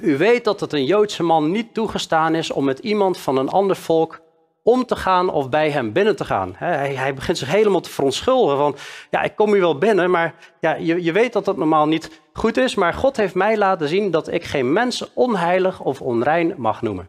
u 0.01 0.17
weet 0.17 0.45
dat 0.45 0.61
het 0.61 0.73
een 0.73 0.85
Joodse 0.85 1.23
man 1.23 1.51
niet 1.51 1.75
toegestaan 1.75 2.35
is 2.35 2.51
om 2.51 2.65
met 2.65 2.79
iemand 2.79 3.19
van 3.19 3.37
een 3.37 3.49
ander 3.49 3.77
volk 3.77 4.21
om 4.63 4.87
te 4.87 4.97
gaan 4.97 5.31
of 5.31 5.49
bij 5.49 5.71
hem 5.71 5.93
binnen 5.93 6.17
te 6.17 6.25
gaan. 6.25 6.53
Hij, 6.57 6.95
hij 6.95 7.15
begint 7.15 7.39
zich 7.39 7.51
helemaal 7.51 7.81
te 7.81 7.91
verontschuldigen 7.91 8.59
van, 8.59 8.77
ja, 9.11 9.23
ik 9.23 9.37
kom 9.37 9.53
hier 9.53 9.61
wel 9.61 9.79
binnen, 9.79 10.11
maar 10.11 10.35
ja, 10.61 10.75
je, 10.75 11.03
je 11.03 11.13
weet 11.13 11.33
dat 11.33 11.45
dat 11.45 11.57
normaal 11.57 11.87
niet 11.87 12.21
goed 12.33 12.57
is, 12.57 12.75
maar 12.75 12.95
God 12.95 13.17
heeft 13.17 13.35
mij 13.35 13.57
laten 13.57 13.89
zien 13.89 14.11
dat 14.11 14.33
ik 14.33 14.45
geen 14.45 14.73
mens 14.73 15.13
onheilig 15.15 15.81
of 15.81 16.01
onrein 16.01 16.55
mag 16.57 16.83
noemen. 16.83 17.09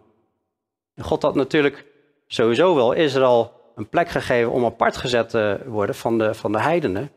En 0.96 1.04
God 1.04 1.22
had 1.22 1.36
natuurlijk 1.36 1.86
sowieso 2.28 2.76
wel 2.76 2.94
Israël 2.94 3.52
een 3.76 3.90
plek 3.90 4.10
gegeven 4.10 4.52
om 4.52 4.66
apart 4.66 4.98
gezet 4.98 5.30
te 5.30 5.60
worden 5.66 5.96
van 5.96 6.18
de, 6.18 6.34
van 6.34 6.52
de 6.52 6.60
heidenen. 6.62 7.12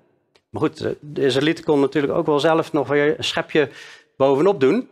Maar 0.56 0.68
goed, 0.68 0.94
de 1.00 1.24
Israëlieten 1.24 1.64
konden 1.64 1.84
natuurlijk 1.84 2.12
ook 2.12 2.26
wel 2.26 2.40
zelf 2.40 2.72
nog 2.72 2.88
weer 2.88 3.18
een 3.18 3.24
schepje 3.24 3.68
bovenop 4.16 4.60
doen. 4.60 4.88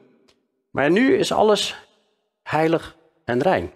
Maar 0.71 0.91
nu 0.91 1.17
is 1.17 1.33
alles 1.33 1.77
heilig 2.43 2.97
en 3.25 3.43
rein. 3.43 3.73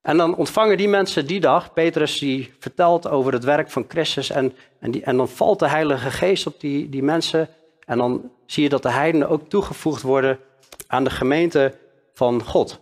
En 0.00 0.16
dan 0.16 0.36
ontvangen 0.36 0.76
die 0.76 0.88
mensen 0.88 1.26
die 1.26 1.40
dag, 1.40 1.72
Petrus 1.72 2.18
die 2.18 2.54
vertelt 2.58 3.08
over 3.08 3.32
het 3.32 3.44
werk 3.44 3.70
van 3.70 3.84
Christus 3.88 4.30
en, 4.30 4.52
en, 4.78 4.90
die, 4.90 5.02
en 5.02 5.16
dan 5.16 5.28
valt 5.28 5.58
de 5.58 5.68
Heilige 5.68 6.10
Geest 6.10 6.46
op 6.46 6.60
die, 6.60 6.88
die 6.88 7.02
mensen 7.02 7.48
en 7.84 7.98
dan 7.98 8.30
zie 8.46 8.62
je 8.62 8.68
dat 8.68 8.82
de 8.82 8.90
heidenen 8.90 9.28
ook 9.28 9.48
toegevoegd 9.48 10.02
worden 10.02 10.38
aan 10.86 11.04
de 11.04 11.10
gemeente 11.10 11.74
van 12.14 12.44
God. 12.44 12.80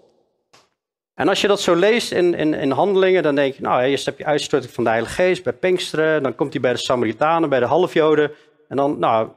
En 1.23 1.29
als 1.29 1.41
je 1.41 1.49
dat 1.49 1.61
zo 1.61 1.75
leest 1.75 2.13
in, 2.13 2.35
in, 2.35 2.55
in 2.55 2.71
handelingen, 2.71 3.23
dan 3.23 3.35
denk 3.35 3.55
je, 3.55 3.63
nou, 3.63 3.83
eerst 3.83 4.07
heb 4.07 4.19
je 4.19 4.25
uitstorting 4.25 4.73
van 4.73 4.85
de 4.85 4.91
Heilige 4.91 5.15
Geest 5.15 5.45
bij 5.45 5.53
Pinksteren, 5.53 6.23
dan 6.23 6.35
komt 6.35 6.53
hij 6.53 6.63
bij 6.63 6.73
de 6.73 6.79
Samaritanen, 6.79 7.49
bij 7.49 7.61
de 7.61 7.67
halfjoden. 7.67 8.31
En 8.69 8.77
dan, 8.77 8.99
nou, 8.99 9.29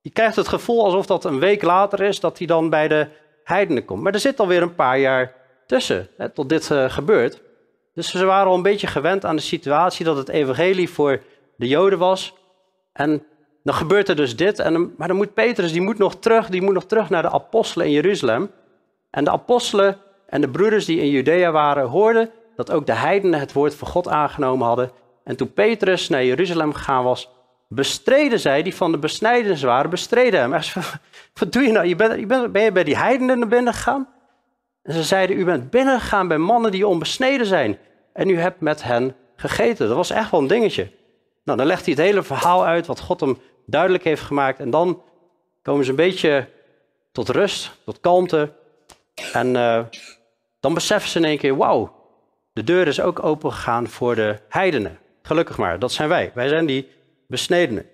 je 0.00 0.10
krijgt 0.10 0.36
het 0.36 0.48
gevoel 0.48 0.84
alsof 0.84 1.06
dat 1.06 1.24
een 1.24 1.38
week 1.38 1.62
later 1.62 2.00
is 2.00 2.20
dat 2.20 2.38
hij 2.38 2.46
dan 2.46 2.70
bij 2.70 2.88
de 2.88 3.06
heidenen 3.44 3.84
komt. 3.84 4.02
Maar 4.02 4.12
er 4.12 4.20
zit 4.20 4.40
alweer 4.40 4.62
een 4.62 4.74
paar 4.74 4.98
jaar 4.98 5.34
tussen, 5.66 6.08
hè, 6.16 6.28
tot 6.28 6.48
dit 6.48 6.70
uh, 6.70 6.90
gebeurt. 6.90 7.42
Dus 7.94 8.10
ze 8.10 8.24
waren 8.24 8.48
al 8.48 8.56
een 8.56 8.62
beetje 8.62 8.86
gewend 8.86 9.24
aan 9.24 9.36
de 9.36 9.42
situatie 9.42 10.04
dat 10.04 10.16
het 10.16 10.28
evangelie 10.28 10.90
voor 10.90 11.22
de 11.56 11.68
Joden 11.68 11.98
was. 11.98 12.34
En 12.92 13.24
dan 13.62 13.74
gebeurt 13.74 14.08
er 14.08 14.16
dus 14.16 14.36
dit. 14.36 14.58
En, 14.58 14.94
maar 14.96 15.08
dan 15.08 15.16
moet 15.16 15.34
Petrus, 15.34 15.72
die 15.72 15.80
moet 15.80 15.98
nog 15.98 16.16
terug, 16.16 16.48
die 16.48 16.62
moet 16.62 16.74
nog 16.74 16.86
terug 16.86 17.10
naar 17.10 17.22
de 17.22 17.30
apostelen 17.30 17.86
in 17.86 17.92
Jeruzalem. 17.92 18.50
En 19.10 19.24
de 19.24 19.30
apostelen 19.30 20.04
en 20.26 20.40
de 20.40 20.48
broeders 20.48 20.84
die 20.84 21.00
in 21.00 21.10
Judea 21.10 21.50
waren, 21.50 21.86
hoorden 21.86 22.30
dat 22.56 22.70
ook 22.70 22.86
de 22.86 22.94
heidenen 22.94 23.40
het 23.40 23.52
woord 23.52 23.74
van 23.74 23.88
God 23.88 24.08
aangenomen 24.08 24.66
hadden. 24.66 24.90
En 25.24 25.36
toen 25.36 25.52
Petrus 25.52 26.08
naar 26.08 26.24
Jeruzalem 26.24 26.72
gegaan 26.72 27.04
was, 27.04 27.30
bestreden 27.68 28.40
zij, 28.40 28.62
die 28.62 28.74
van 28.74 28.92
de 28.92 28.98
besnijders 28.98 29.62
waren, 29.62 29.90
bestreden 29.90 30.40
hem. 30.40 30.50
Wat 31.40 31.52
doe 31.52 31.62
je 31.62 31.72
nou? 31.72 31.86
Je 31.86 31.96
bent, 31.96 32.20
je 32.20 32.26
bent, 32.26 32.52
ben 32.52 32.62
je 32.62 32.72
bij 32.72 32.84
die 32.84 32.96
heidenen 32.96 33.38
naar 33.38 33.48
binnen 33.48 33.74
gegaan? 33.74 34.08
En 34.82 34.92
ze 34.92 35.02
zeiden, 35.02 35.38
u 35.38 35.44
bent 35.44 35.70
binnengegaan 35.70 36.28
bij 36.28 36.38
mannen 36.38 36.70
die 36.70 36.86
onbesneden 36.86 37.46
zijn. 37.46 37.78
En 38.12 38.28
u 38.28 38.38
hebt 38.38 38.60
met 38.60 38.82
hen 38.82 39.14
gegeten. 39.36 39.86
Dat 39.86 39.96
was 39.96 40.10
echt 40.10 40.30
wel 40.30 40.40
een 40.40 40.46
dingetje. 40.46 40.90
Nou, 41.44 41.58
dan 41.58 41.66
legt 41.66 41.84
hij 41.84 41.94
het 41.94 42.02
hele 42.02 42.22
verhaal 42.22 42.64
uit 42.64 42.86
wat 42.86 43.00
God 43.00 43.20
hem 43.20 43.38
duidelijk 43.66 44.04
heeft 44.04 44.22
gemaakt. 44.22 44.58
En 44.58 44.70
dan 44.70 45.02
komen 45.62 45.84
ze 45.84 45.90
een 45.90 45.96
beetje 45.96 46.48
tot 47.12 47.28
rust, 47.28 47.76
tot 47.84 48.00
kalmte. 48.00 48.52
En 49.32 49.54
uh, 49.54 49.80
dan 50.66 50.74
beseffen 50.74 51.10
ze 51.10 51.18
in 51.18 51.24
één 51.24 51.38
keer, 51.38 51.56
wauw, 51.56 51.94
de 52.52 52.64
deur 52.64 52.86
is 52.86 53.00
ook 53.00 53.24
open 53.24 53.52
gegaan 53.52 53.88
voor 53.88 54.14
de 54.14 54.38
heidenen. 54.48 54.98
Gelukkig 55.22 55.56
maar, 55.56 55.78
dat 55.78 55.92
zijn 55.92 56.08
wij. 56.08 56.30
Wij 56.34 56.48
zijn 56.48 56.66
die 56.66 56.88
besnedenen. 57.26 57.86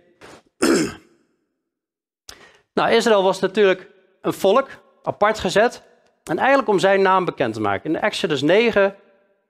nou, 2.74 2.90
Israël 2.90 3.22
was 3.22 3.40
natuurlijk 3.40 3.90
een 4.20 4.32
volk, 4.32 4.68
apart 5.02 5.38
gezet. 5.38 5.82
En 6.24 6.38
eigenlijk 6.38 6.68
om 6.68 6.78
zijn 6.78 7.02
naam 7.02 7.24
bekend 7.24 7.54
te 7.54 7.60
maken. 7.60 7.94
In 7.94 8.00
Exodus 8.00 8.42
9, 8.42 8.96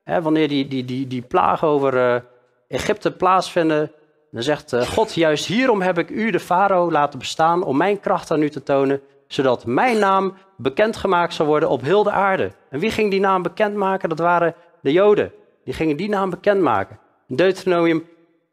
hè, 0.05 0.23
wanneer 0.23 0.49
die, 0.49 0.69
die, 0.69 0.85
die, 0.85 1.07
die 1.07 1.23
plagen 1.23 1.69
over 1.69 1.95
uh, 1.95 2.21
Egypte 2.69 3.13
plaatsvinden, 3.13 3.93
dan 4.33 4.43
zegt 4.43 4.73
uh, 4.73 4.83
God, 4.83 5.15
juist 5.15 5.47
hierom 5.47 5.83
heb 5.83 5.99
ik 5.99 6.11
u, 6.11 6.31
de 6.31 6.41
farao, 6.41 6.91
laten 6.91 7.19
bestaan 7.19 7.63
om 7.63 7.77
mijn 7.77 8.01
kracht 8.01 8.31
aan 8.31 8.43
u 8.43 8.51
te 8.51 8.63
tonen, 8.63 9.01
zodat 9.27 9.67
mijn 9.67 9.99
naam 9.99 10.35
bekendgemaakt 10.57 11.35
zal 11.35 11.47
worden 11.47 11.69
op 11.69 11.83
heel 11.83 12.03
de 12.03 12.11
aarde. 12.11 12.53
En 12.71 12.79
wie 12.79 12.91
ging 12.91 13.11
die 13.11 13.21
naam 13.21 13.43
bekendmaken? 13.43 14.09
Dat 14.09 14.19
waren 14.19 14.55
de 14.81 14.93
Joden. 14.93 15.33
Die 15.65 15.75
gingen 15.75 15.97
die 15.97 16.09
naam 16.09 16.31
bekendmaken. 16.31 16.99
In 17.29 17.37
Deuteronomium 17.37 18.07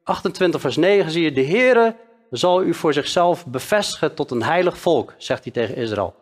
28 0.04 0.62
vers 0.62 0.78
9 0.78 1.12
zie 1.12 1.24
je, 1.24 1.32
de 1.32 1.46
Heere 1.46 1.96
zal 2.30 2.64
u 2.64 2.74
voor 2.74 2.94
zichzelf 2.94 3.46
bevestigen 3.46 4.16
tot 4.16 4.32
een 4.32 4.44
heilig 4.44 4.78
volk, 4.78 5.14
zegt 5.18 5.44
hij 5.44 5.54
tegen 5.54 5.76
Israël. 5.76 6.16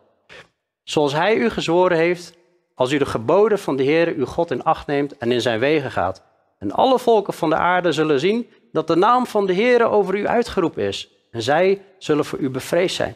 Zoals 0.83 1.13
hij 1.13 1.35
u 1.35 1.49
gezworen 1.49 1.97
heeft, 1.97 2.37
als 2.75 2.91
u 2.91 2.97
de 2.97 3.05
geboden 3.05 3.59
van 3.59 3.75
de 3.75 3.83
Heere 3.83 4.15
uw 4.15 4.25
God 4.25 4.51
in 4.51 4.63
acht 4.63 4.87
neemt 4.87 5.17
en 5.17 5.31
in 5.31 5.41
zijn 5.41 5.59
wegen 5.59 5.91
gaat. 5.91 6.23
En 6.59 6.71
alle 6.71 6.99
volken 6.99 7.33
van 7.33 7.49
de 7.49 7.55
aarde 7.55 7.91
zullen 7.91 8.19
zien 8.19 8.47
dat 8.71 8.87
de 8.87 8.95
naam 8.95 9.25
van 9.25 9.45
de 9.45 9.53
Heere 9.53 9.89
over 9.89 10.15
u 10.15 10.27
uitgeroepen 10.27 10.83
is. 10.83 11.09
En 11.31 11.41
zij 11.41 11.81
zullen 11.97 12.25
voor 12.25 12.39
u 12.39 12.49
bevreesd 12.49 12.95
zijn. 12.95 13.15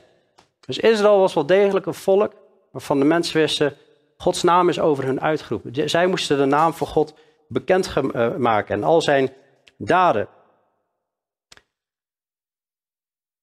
Dus 0.65 0.79
Israël 0.79 1.19
was 1.19 1.33
wel 1.33 1.45
degelijk 1.45 1.85
een 1.85 1.93
volk 1.93 2.33
waarvan 2.71 2.99
de 2.99 3.05
mensen 3.05 3.37
wisten, 3.37 3.77
Gods 4.17 4.43
naam 4.43 4.69
is 4.69 4.79
over 4.79 5.03
hun 5.03 5.21
uitgeroepen. 5.21 5.89
Zij 5.89 6.07
moesten 6.07 6.37
de 6.37 6.45
naam 6.45 6.73
van 6.73 6.87
God 6.87 7.13
bekend 7.47 7.93
eh, 7.95 8.35
maken 8.35 8.75
en 8.75 8.83
al 8.83 9.01
zijn 9.01 9.33
daden. 9.77 10.27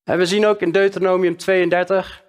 En 0.05 0.19
we 0.19 0.27
zien 0.27 0.47
ook 0.47 0.61
in 0.61 0.73
Deuteronomium 0.73 1.37
32, 1.37 2.25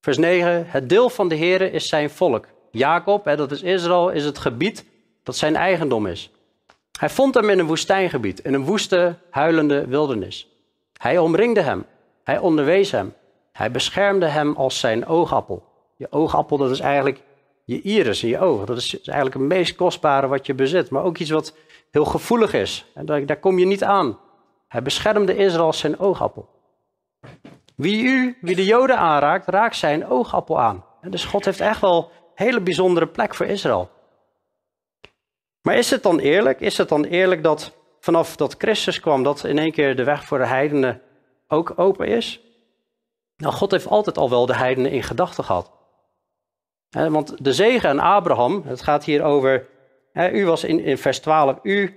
vers 0.00 0.18
9, 0.18 0.66
het 0.66 0.88
deel 0.88 1.10
van 1.10 1.28
de 1.28 1.36
Heere 1.36 1.70
is 1.70 1.88
zijn 1.88 2.10
volk. 2.10 2.46
Jacob, 2.70 3.24
dat 3.24 3.50
is 3.50 3.62
Israël, 3.62 4.10
is 4.10 4.24
het 4.24 4.38
gebied 4.38 4.84
dat 5.22 5.36
zijn 5.36 5.56
eigendom 5.56 6.06
is. 6.06 6.30
Hij 6.98 7.10
vond 7.10 7.34
hem 7.34 7.50
in 7.50 7.58
een 7.58 7.66
woestijngebied, 7.66 8.38
in 8.38 8.54
een 8.54 8.64
woeste, 8.64 9.16
huilende 9.30 9.86
wildernis. 9.86 10.48
Hij 11.00 11.18
omringde 11.18 11.60
hem, 11.60 11.84
hij 12.24 12.38
onderwees 12.38 12.90
hem, 12.90 13.14
hij 13.52 13.70
beschermde 13.70 14.26
hem 14.26 14.54
als 14.56 14.78
zijn 14.78 15.06
oogappel. 15.06 15.64
Je 15.96 16.06
oogappel, 16.10 16.56
dat 16.56 16.70
is 16.70 16.80
eigenlijk 16.80 17.22
je 17.64 17.80
iris 17.82 18.22
in 18.22 18.28
je 18.28 18.38
oog. 18.38 18.64
Dat 18.64 18.76
is 18.76 19.00
eigenlijk 19.00 19.38
het 19.38 19.58
meest 19.58 19.74
kostbare 19.74 20.26
wat 20.26 20.46
je 20.46 20.54
bezit, 20.54 20.90
maar 20.90 21.04
ook 21.04 21.18
iets 21.18 21.30
wat 21.30 21.54
heel 21.90 22.04
gevoelig 22.04 22.52
is. 22.52 22.86
En 22.94 23.06
daar, 23.06 23.36
kom 23.36 23.58
je 23.58 23.66
niet 23.66 23.84
aan. 23.84 24.18
Hij 24.68 24.82
beschermde 24.82 25.36
Israël 25.36 25.64
als 25.64 25.78
zijn 25.78 25.98
oogappel. 25.98 26.48
Wie 27.74 28.02
u, 28.04 28.38
wie 28.40 28.56
de 28.56 28.64
Joden 28.64 28.98
aanraakt, 28.98 29.48
raakt 29.48 29.76
zijn 29.76 30.06
oogappel 30.06 30.60
aan. 30.60 30.84
Dus 31.00 31.24
God 31.24 31.44
heeft 31.44 31.60
echt 31.60 31.80
wel 31.80 32.10
een 32.34 32.46
hele 32.46 32.60
bijzondere 32.60 33.06
plek 33.06 33.34
voor 33.34 33.46
Israël. 33.46 33.90
Maar 35.62 35.76
is 35.76 35.90
het 35.90 36.02
dan 36.02 36.18
eerlijk? 36.18 36.60
Is 36.60 36.78
het 36.78 36.88
dan 36.88 37.04
eerlijk 37.04 37.42
dat 37.42 37.72
vanaf 38.00 38.36
dat 38.36 38.54
Christus 38.58 39.00
kwam, 39.00 39.22
dat 39.22 39.44
in 39.44 39.58
één 39.58 39.72
keer 39.72 39.96
de 39.96 40.04
weg 40.04 40.24
voor 40.24 40.38
de 40.38 40.46
heidenen 40.46 41.00
ook 41.48 41.72
open 41.76 42.06
is? 42.06 42.40
Nou, 43.36 43.54
God 43.54 43.70
heeft 43.70 43.86
altijd 43.86 44.18
al 44.18 44.30
wel 44.30 44.46
de 44.46 44.56
heidenen 44.56 44.90
in 44.90 45.02
gedachten 45.02 45.44
gehad. 45.44 45.70
want 46.90 47.44
de 47.44 47.52
zegen 47.52 47.88
aan 47.88 47.98
Abraham, 47.98 48.62
het 48.66 48.82
gaat 48.82 49.04
hier 49.04 49.22
over, 49.22 49.66
u 50.12 50.44
was 50.44 50.64
in, 50.64 50.80
in 50.80 50.98
vers 50.98 51.20
12, 51.20 51.58
u 51.62 51.96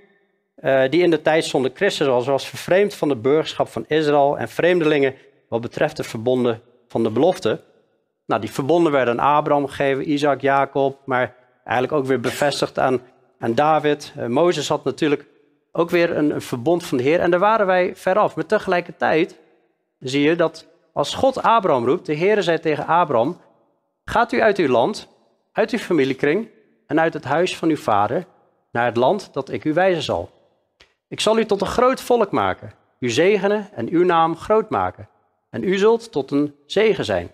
uh, 0.56 0.82
die 0.90 1.02
in 1.02 1.10
de 1.10 1.22
tijd 1.22 1.44
zonder 1.44 1.70
Christus 1.74 2.06
was, 2.06 2.26
was 2.26 2.48
vervreemd 2.48 2.94
van 2.94 3.08
de 3.08 3.16
burgerschap 3.16 3.68
van 3.68 3.84
Israël 3.88 4.38
en 4.38 4.48
vreemdelingen 4.48 5.14
wat 5.48 5.60
betreft 5.60 5.96
de 5.96 6.02
verbonden 6.02 6.62
van 6.88 7.02
de 7.02 7.10
belofte. 7.10 7.60
Nou, 8.26 8.40
die 8.40 8.50
verbonden 8.50 8.92
werden 8.92 9.20
aan 9.20 9.36
Abraham 9.36 9.66
gegeven, 9.66 10.10
Isaac, 10.10 10.40
Jacob, 10.40 10.98
maar 11.04 11.34
eigenlijk 11.64 11.92
ook 11.98 12.06
weer 12.06 12.20
bevestigd 12.20 12.78
aan 12.78 13.00
en 13.38 13.54
David. 13.54 14.12
Uh, 14.18 14.26
Mozes 14.26 14.68
had 14.68 14.84
natuurlijk 14.84 15.26
ook 15.72 15.90
weer 15.90 16.16
een, 16.16 16.30
een, 16.30 16.42
verbond 16.42 16.84
van 16.84 16.96
de 16.96 17.02
Heer. 17.02 17.20
En 17.20 17.30
daar 17.30 17.40
waren 17.40 17.66
wij 17.66 17.96
veraf. 17.96 18.36
Maar 18.36 18.46
tegelijkertijd 18.46 19.38
zie 19.98 20.22
je 20.22 20.36
dat 20.36 20.66
als 20.92 21.14
God 21.14 21.42
Abraham 21.42 21.84
roept, 21.84 22.06
de 22.06 22.14
Heer 22.14 22.42
zei 22.42 22.58
tegen 22.58 22.86
Abraham: 22.86 23.40
Gaat 24.04 24.32
u 24.32 24.42
uit 24.42 24.58
uw 24.58 24.68
land, 24.68 25.08
uit 25.52 25.70
uw 25.70 25.78
familiekring 25.78 26.48
en 26.86 27.00
uit 27.00 27.14
het 27.14 27.24
huis 27.24 27.56
van 27.56 27.68
uw 27.68 27.76
vader 27.76 28.26
naar 28.70 28.84
het 28.84 28.96
land 28.96 29.32
dat 29.32 29.50
ik 29.50 29.64
u 29.64 29.72
wijzen 29.72 30.02
zal. 30.02 30.30
Ik 31.08 31.20
zal 31.20 31.38
u 31.38 31.44
tot 31.44 31.60
een 31.60 31.66
groot 31.66 32.00
volk 32.00 32.30
maken, 32.30 32.72
u 32.98 33.10
zegenen 33.10 33.68
en 33.72 33.88
uw 33.88 34.04
naam 34.04 34.36
groot 34.36 34.70
maken. 34.70 35.08
En 35.50 35.62
u 35.62 35.78
zult 35.78 36.12
tot 36.12 36.30
een 36.30 36.54
zegen 36.66 37.04
zijn. 37.04 37.30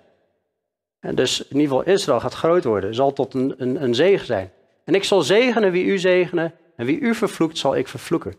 En 1.01 1.15
dus 1.15 1.41
in 1.41 1.61
ieder 1.61 1.77
geval 1.77 1.93
Israël 1.93 2.21
gaat 2.21 2.35
groot 2.35 2.65
worden, 2.65 2.95
zal 2.95 3.13
tot 3.13 3.35
een, 3.35 3.55
een, 3.57 3.83
een 3.83 3.95
zegen 3.95 4.27
zijn. 4.27 4.53
En 4.85 4.95
ik 4.95 5.05
zal 5.05 5.23
zegenen 5.23 5.73
wie 5.73 5.85
u 5.85 5.99
zegenen, 5.99 6.55
en 6.77 6.87
wie 6.87 7.01
u 7.01 7.15
vervloekt, 7.15 7.59
zal 7.59 7.77
ik 7.77 7.89
vervloeken. 7.89 8.35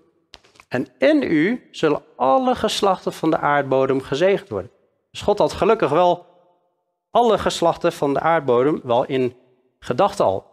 En 0.68 0.88
in 0.98 1.24
u 1.24 1.68
zullen 1.72 2.04
alle 2.16 2.56
geslachten 2.56 3.14
van 3.14 3.30
de 3.30 3.38
aardbodem 3.38 4.02
gezegend 4.02 4.50
worden. 4.50 4.72
Dus 5.12 5.22
God 5.22 5.38
had 5.38 5.54
gelukkig 5.54 5.90
wel 5.90 6.26
alle 7.12 7.38
geslachten 7.38 7.94
van 7.94 8.14
de 8.14 8.20
aardbodem 8.20 8.82
wel 8.84 9.06
in 9.06 9.36
gedachten 9.80 10.26
al. 10.26 10.52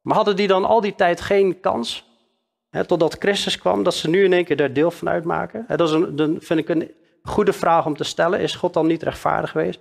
Maar 0.00 0.16
hadden 0.16 0.36
die 0.36 0.46
dan 0.46 0.64
al 0.64 0.80
die 0.80 0.94
tijd 0.94 1.20
geen 1.20 1.60
kans? 1.60 2.06
Totdat 2.86 3.16
Christus 3.18 3.58
kwam, 3.58 3.82
dat 3.82 3.94
ze 3.94 4.08
nu 4.08 4.24
in 4.24 4.32
één 4.32 4.44
keer 4.44 4.56
daar 4.56 4.72
deel 4.72 4.90
van 4.90 5.08
uitmaken. 5.08 5.64
Hè, 5.66 5.76
dat 5.76 5.88
is 5.88 5.94
een, 5.94 6.16
dan 6.16 6.36
vind 6.40 6.60
ik 6.60 6.68
een 6.68 6.90
goede 7.22 7.52
vraag 7.52 7.86
om 7.86 7.96
te 7.96 8.04
stellen. 8.04 8.40
Is 8.40 8.54
God 8.54 8.74
dan 8.74 8.86
niet 8.86 9.02
rechtvaardig 9.02 9.50
geweest? 9.50 9.80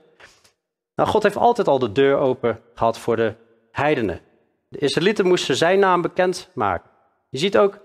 Nou, 0.96 1.10
God 1.10 1.24
heeft 1.24 1.38
altijd 1.38 1.68
al 1.68 1.80
de 1.80 1.92
deur 1.92 2.18
open 2.18 2.62
gehad 2.74 3.00
voor 3.00 3.16
de 3.16 3.34
heidenen. 3.72 4.20
De 4.68 4.78
Israëlieten 4.78 5.28
moesten 5.28 5.56
zijn 5.56 5.80
naam 5.80 6.02
bekend 6.02 6.50
maken. 6.54 6.90
Je 7.30 7.38
ziet 7.38 7.58
ook, 7.58 7.80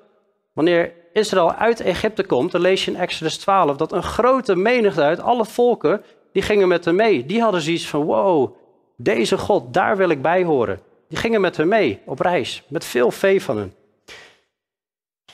wanneer 0.52 0.92
Israël 1.12 1.52
uit 1.52 1.80
Egypte 1.80 2.24
komt, 2.24 2.52
dan 2.52 2.60
lees 2.60 2.84
je 2.84 2.90
in 2.90 2.96
Exodus 2.96 3.38
12, 3.38 3.76
dat 3.76 3.92
een 3.92 4.02
grote 4.02 4.56
menigte 4.56 5.02
uit 5.02 5.20
alle 5.20 5.44
volken, 5.44 6.04
die 6.32 6.42
gingen 6.42 6.68
met 6.68 6.84
hem 6.84 6.96
mee. 6.96 7.26
Die 7.26 7.40
hadden 7.40 7.60
zoiets 7.60 7.88
van, 7.88 8.04
wow, 8.04 8.54
deze 8.96 9.38
God, 9.38 9.74
daar 9.74 9.96
wil 9.96 10.08
ik 10.08 10.22
bij 10.22 10.44
horen. 10.44 10.80
Die 11.08 11.18
gingen 11.18 11.40
met 11.40 11.56
hem 11.56 11.68
mee 11.68 12.00
op 12.06 12.20
reis, 12.20 12.62
met 12.68 12.84
veel 12.84 13.10
vee 13.10 13.42
van 13.42 13.56
hen. 13.56 13.74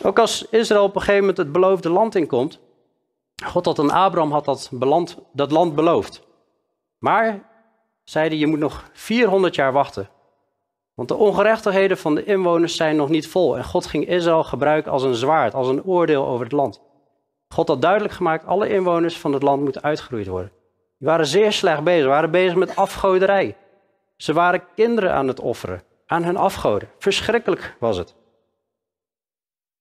Ook 0.03 0.19
als 0.19 0.47
Israël 0.51 0.85
op 0.85 0.95
een 0.95 1.01
gegeven 1.01 1.21
moment 1.21 1.39
het 1.39 1.53
beloofde 1.53 1.91
land 1.91 2.15
inkomt, 2.15 2.61
God 3.45 3.65
had 3.65 3.79
aan 3.79 3.91
Abraham 3.91 4.33
had 4.33 4.45
dat, 4.45 4.69
beland, 4.73 5.19
dat 5.33 5.51
land 5.51 5.75
beloofd. 5.75 6.23
Maar, 6.99 7.41
zeiden 8.05 8.39
je 8.39 8.47
moet 8.47 8.59
nog 8.59 8.91
400 8.93 9.55
jaar 9.55 9.73
wachten. 9.73 10.09
Want 10.99 11.11
de 11.11 11.17
ongerechtigheden 11.17 11.99
van 11.99 12.15
de 12.15 12.25
inwoners 12.25 12.77
zijn 12.77 12.97
nog 12.97 13.09
niet 13.09 13.29
vol. 13.29 13.57
En 13.57 13.65
God 13.65 13.87
ging 13.87 14.09
Israël 14.09 14.45
gebruiken 14.45 14.93
als 14.93 15.03
een 15.03 15.15
zwaard, 15.15 15.55
als 15.55 15.69
een 15.69 15.85
oordeel 15.85 16.27
over 16.27 16.45
het 16.45 16.53
land. 16.53 16.81
God 17.49 17.69
had 17.69 17.83
duidelijk 17.83 18.13
gemaakt, 18.13 18.47
alle 18.47 18.69
inwoners 18.69 19.19
van 19.19 19.33
het 19.33 19.43
land 19.43 19.63
moeten 19.63 19.83
uitgeroeid 19.83 20.27
worden. 20.27 20.53
Die 20.99 21.09
waren 21.09 21.27
zeer 21.27 21.53
slecht 21.53 21.85
bezig, 21.85 22.07
waren 22.07 22.31
bezig 22.31 22.55
met 22.55 22.77
afgoderij. 22.77 23.57
Ze 24.17 24.33
waren 24.33 24.65
kinderen 24.75 25.13
aan 25.13 25.29
het 25.29 25.41
offeren, 25.41 25.83
aan 26.07 26.25
hun 26.25 26.37
afgoden. 26.37 26.89
Verschrikkelijk 26.99 27.77
was 27.81 27.97
het. 27.97 28.15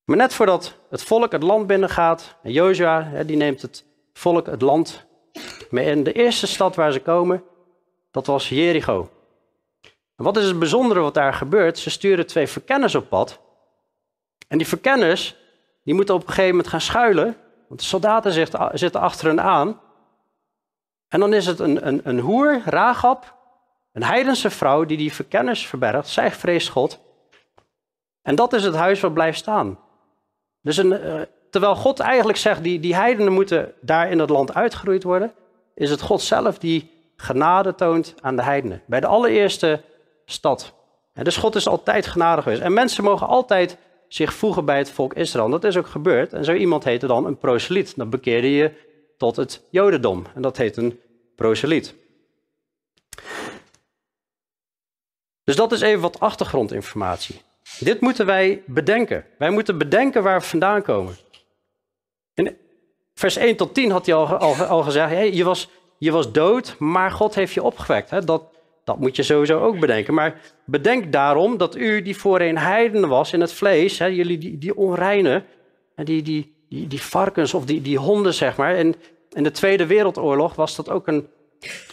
Maar 0.03 0.17
net 0.17 0.33
voordat 0.33 0.77
het 0.89 1.03
volk 1.03 1.31
het 1.31 1.43
land 1.43 1.67
binnengaat, 1.67 2.35
en 2.43 2.51
Jozua, 2.51 3.23
die 3.23 3.37
neemt 3.37 3.61
het 3.61 3.85
volk 4.13 4.45
het 4.45 4.61
land 4.61 5.05
mee 5.69 5.85
in. 5.85 6.03
De 6.03 6.13
eerste 6.13 6.47
stad 6.47 6.75
waar 6.75 6.91
ze 6.91 6.99
komen, 6.99 7.43
dat 8.11 8.25
was 8.25 8.49
Jericho. 8.49 9.09
En 10.17 10.23
wat 10.23 10.37
is 10.37 10.47
het 10.47 10.59
bijzondere 10.59 10.99
wat 10.99 11.13
daar 11.13 11.33
gebeurt? 11.33 11.79
Ze 11.79 11.89
sturen 11.89 12.27
twee 12.27 12.47
verkenners 12.47 12.95
op 12.95 13.09
pad. 13.09 13.39
En 14.47 14.57
die 14.57 14.67
verkenners, 14.67 15.35
die 15.83 15.93
moeten 15.93 16.15
op 16.15 16.21
een 16.21 16.27
gegeven 16.27 16.49
moment 16.49 16.67
gaan 16.67 16.81
schuilen, 16.81 17.35
want 17.67 17.79
de 17.79 17.85
soldaten 17.85 18.33
zitten 18.73 19.01
achter 19.01 19.27
hen 19.27 19.41
aan. 19.41 19.79
En 21.07 21.19
dan 21.19 21.33
is 21.33 21.45
het 21.45 21.59
een, 21.59 21.87
een, 21.87 22.01
een 22.03 22.19
hoer, 22.19 22.61
Ragab, 22.65 23.35
een 23.93 24.03
heidense 24.03 24.49
vrouw 24.49 24.85
die 24.85 24.97
die 24.97 25.13
verkenners 25.13 25.67
verbergt. 25.67 26.07
Zij 26.07 26.31
vreest 26.31 26.69
God. 26.69 26.99
En 28.21 28.35
dat 28.35 28.53
is 28.53 28.63
het 28.63 28.75
huis 28.75 28.99
wat 28.99 29.13
blijft 29.13 29.37
staan. 29.37 29.79
Dus 30.61 30.77
een, 30.77 30.91
eh, 30.93 31.21
terwijl 31.49 31.75
God 31.75 31.99
eigenlijk 31.99 32.37
zegt, 32.37 32.63
die, 32.63 32.79
die 32.79 32.95
heidenen 32.95 33.33
moeten 33.33 33.73
daar 33.81 34.11
in 34.11 34.19
het 34.19 34.29
land 34.29 34.53
uitgeroeid 34.53 35.03
worden, 35.03 35.33
is 35.73 35.89
het 35.89 36.01
God 36.01 36.21
zelf 36.21 36.57
die 36.57 36.91
genade 37.15 37.75
toont 37.75 38.15
aan 38.21 38.35
de 38.35 38.43
heidenen. 38.43 38.81
Bij 38.85 38.99
de 38.99 39.07
allereerste 39.07 39.81
stad. 40.29 40.73
En 41.13 41.23
dus 41.23 41.37
God 41.37 41.55
is 41.55 41.67
altijd 41.67 42.07
genadig 42.07 42.43
geweest. 42.43 42.61
En 42.61 42.73
mensen 42.73 43.03
mogen 43.03 43.27
altijd 43.27 43.77
zich 44.07 44.33
voegen 44.33 44.65
bij 44.65 44.77
het 44.77 44.91
volk 44.91 45.13
Israël. 45.13 45.49
Dat 45.49 45.63
is 45.63 45.77
ook 45.77 45.87
gebeurd. 45.87 46.33
En 46.33 46.43
zo 46.45 46.53
iemand 46.53 46.83
heette 46.83 47.07
dan 47.07 47.25
een 47.25 47.37
proseliet. 47.37 47.95
Dan 47.95 48.09
bekeerde 48.09 48.51
je 48.51 48.71
tot 49.17 49.35
het 49.35 49.61
jodendom. 49.69 50.25
En 50.35 50.41
dat 50.41 50.57
heet 50.57 50.77
een 50.77 50.99
proseliet. 51.35 51.95
Dus 55.43 55.55
dat 55.55 55.71
is 55.71 55.81
even 55.81 56.01
wat 56.01 56.19
achtergrondinformatie. 56.19 57.41
Dit 57.79 58.01
moeten 58.01 58.25
wij 58.25 58.63
bedenken. 58.65 59.25
Wij 59.37 59.49
moeten 59.49 59.77
bedenken 59.77 60.23
waar 60.23 60.39
we 60.39 60.45
vandaan 60.45 60.81
komen. 60.81 61.15
In 62.33 62.57
vers 63.13 63.35
1 63.35 63.55
tot 63.55 63.73
10 63.73 63.91
had 63.91 64.05
hij 64.05 64.15
al, 64.15 64.37
al, 64.65 64.83
gezegd: 64.83 65.35
je, 65.35 65.43
was, 65.43 65.69
je 65.97 66.11
was 66.11 66.31
dood, 66.31 66.75
maar 66.79 67.11
God 67.11 67.35
heeft 67.35 67.53
je 67.53 67.63
opgewekt. 67.63 68.09
Hè? 68.09 68.23
Dat, 68.23 68.43
dat 68.87 68.99
moet 68.99 69.15
je 69.15 69.23
sowieso 69.23 69.59
ook 69.59 69.79
bedenken. 69.79 70.13
Maar 70.13 70.41
bedenk 70.65 71.11
daarom 71.11 71.57
dat 71.57 71.75
u, 71.75 72.01
die 72.01 72.17
voorheen 72.17 72.57
heiden 72.57 73.07
was 73.07 73.33
in 73.33 73.41
het 73.41 73.53
vlees, 73.53 73.99
hè, 73.99 74.05
jullie 74.05 74.37
die, 74.37 74.57
die 74.57 74.75
onreine, 74.75 75.43
die, 75.95 76.21
die, 76.21 76.55
die, 76.69 76.87
die 76.87 77.01
varkens 77.01 77.53
of 77.53 77.65
die, 77.65 77.81
die 77.81 77.97
honden, 77.97 78.33
zeg 78.33 78.57
maar. 78.57 78.75
En 78.75 78.95
in 79.31 79.43
de 79.43 79.51
Tweede 79.51 79.85
Wereldoorlog 79.85 80.55
was 80.55 80.75
dat 80.75 80.89
ook 80.89 81.07
een, 81.07 81.27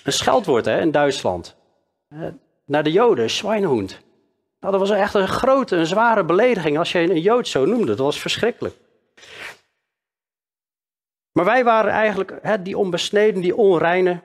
een 0.05 0.13
scheldwoord 0.13 0.65
hè, 0.65 0.81
in 0.81 0.91
Duitsland. 0.91 1.57
Naar 2.65 2.83
de 2.83 2.93
Joden, 2.93 3.31
Schweinehund. 3.31 4.01
Nou, 4.61 4.73
dat 4.73 4.89
was 4.89 4.99
echt 4.99 5.15
een 5.15 5.29
grote, 5.29 5.77
een 5.77 5.87
zware 5.87 6.25
belediging 6.25 6.79
als 6.79 6.93
je 6.93 6.99
een 6.99 7.21
Jood 7.21 7.49
zo 7.49 7.65
noemde. 7.65 7.87
Dat 7.87 7.99
was 7.99 8.21
verschrikkelijk. 8.21 8.75
Maar 11.33 11.45
wij 11.45 11.65
waren 11.65 11.93
eigenlijk 11.93 12.39
hè, 12.43 12.63
die 12.63 12.79
onbesneden, 12.79 13.41
die 13.41 13.57
onreine. 13.57 14.21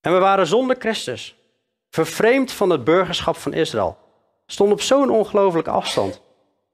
En 0.00 0.12
we 0.12 0.18
waren 0.18 0.46
zonder 0.46 0.76
Christus. 0.78 1.36
Vervreemd 1.90 2.52
van 2.52 2.70
het 2.70 2.84
burgerschap 2.84 3.36
van 3.36 3.52
Israël. 3.52 3.98
Stonden 4.46 4.74
op 4.74 4.82
zo'n 4.82 5.10
ongelooflijke 5.10 5.70
afstand. 5.70 6.20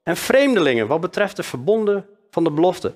En 0.03 0.17
vreemdelingen 0.17 0.87
wat 0.87 1.01
betreft 1.01 1.35
de 1.35 1.43
verbonden 1.43 2.07
van 2.29 2.43
de 2.43 2.51
belofte. 2.51 2.93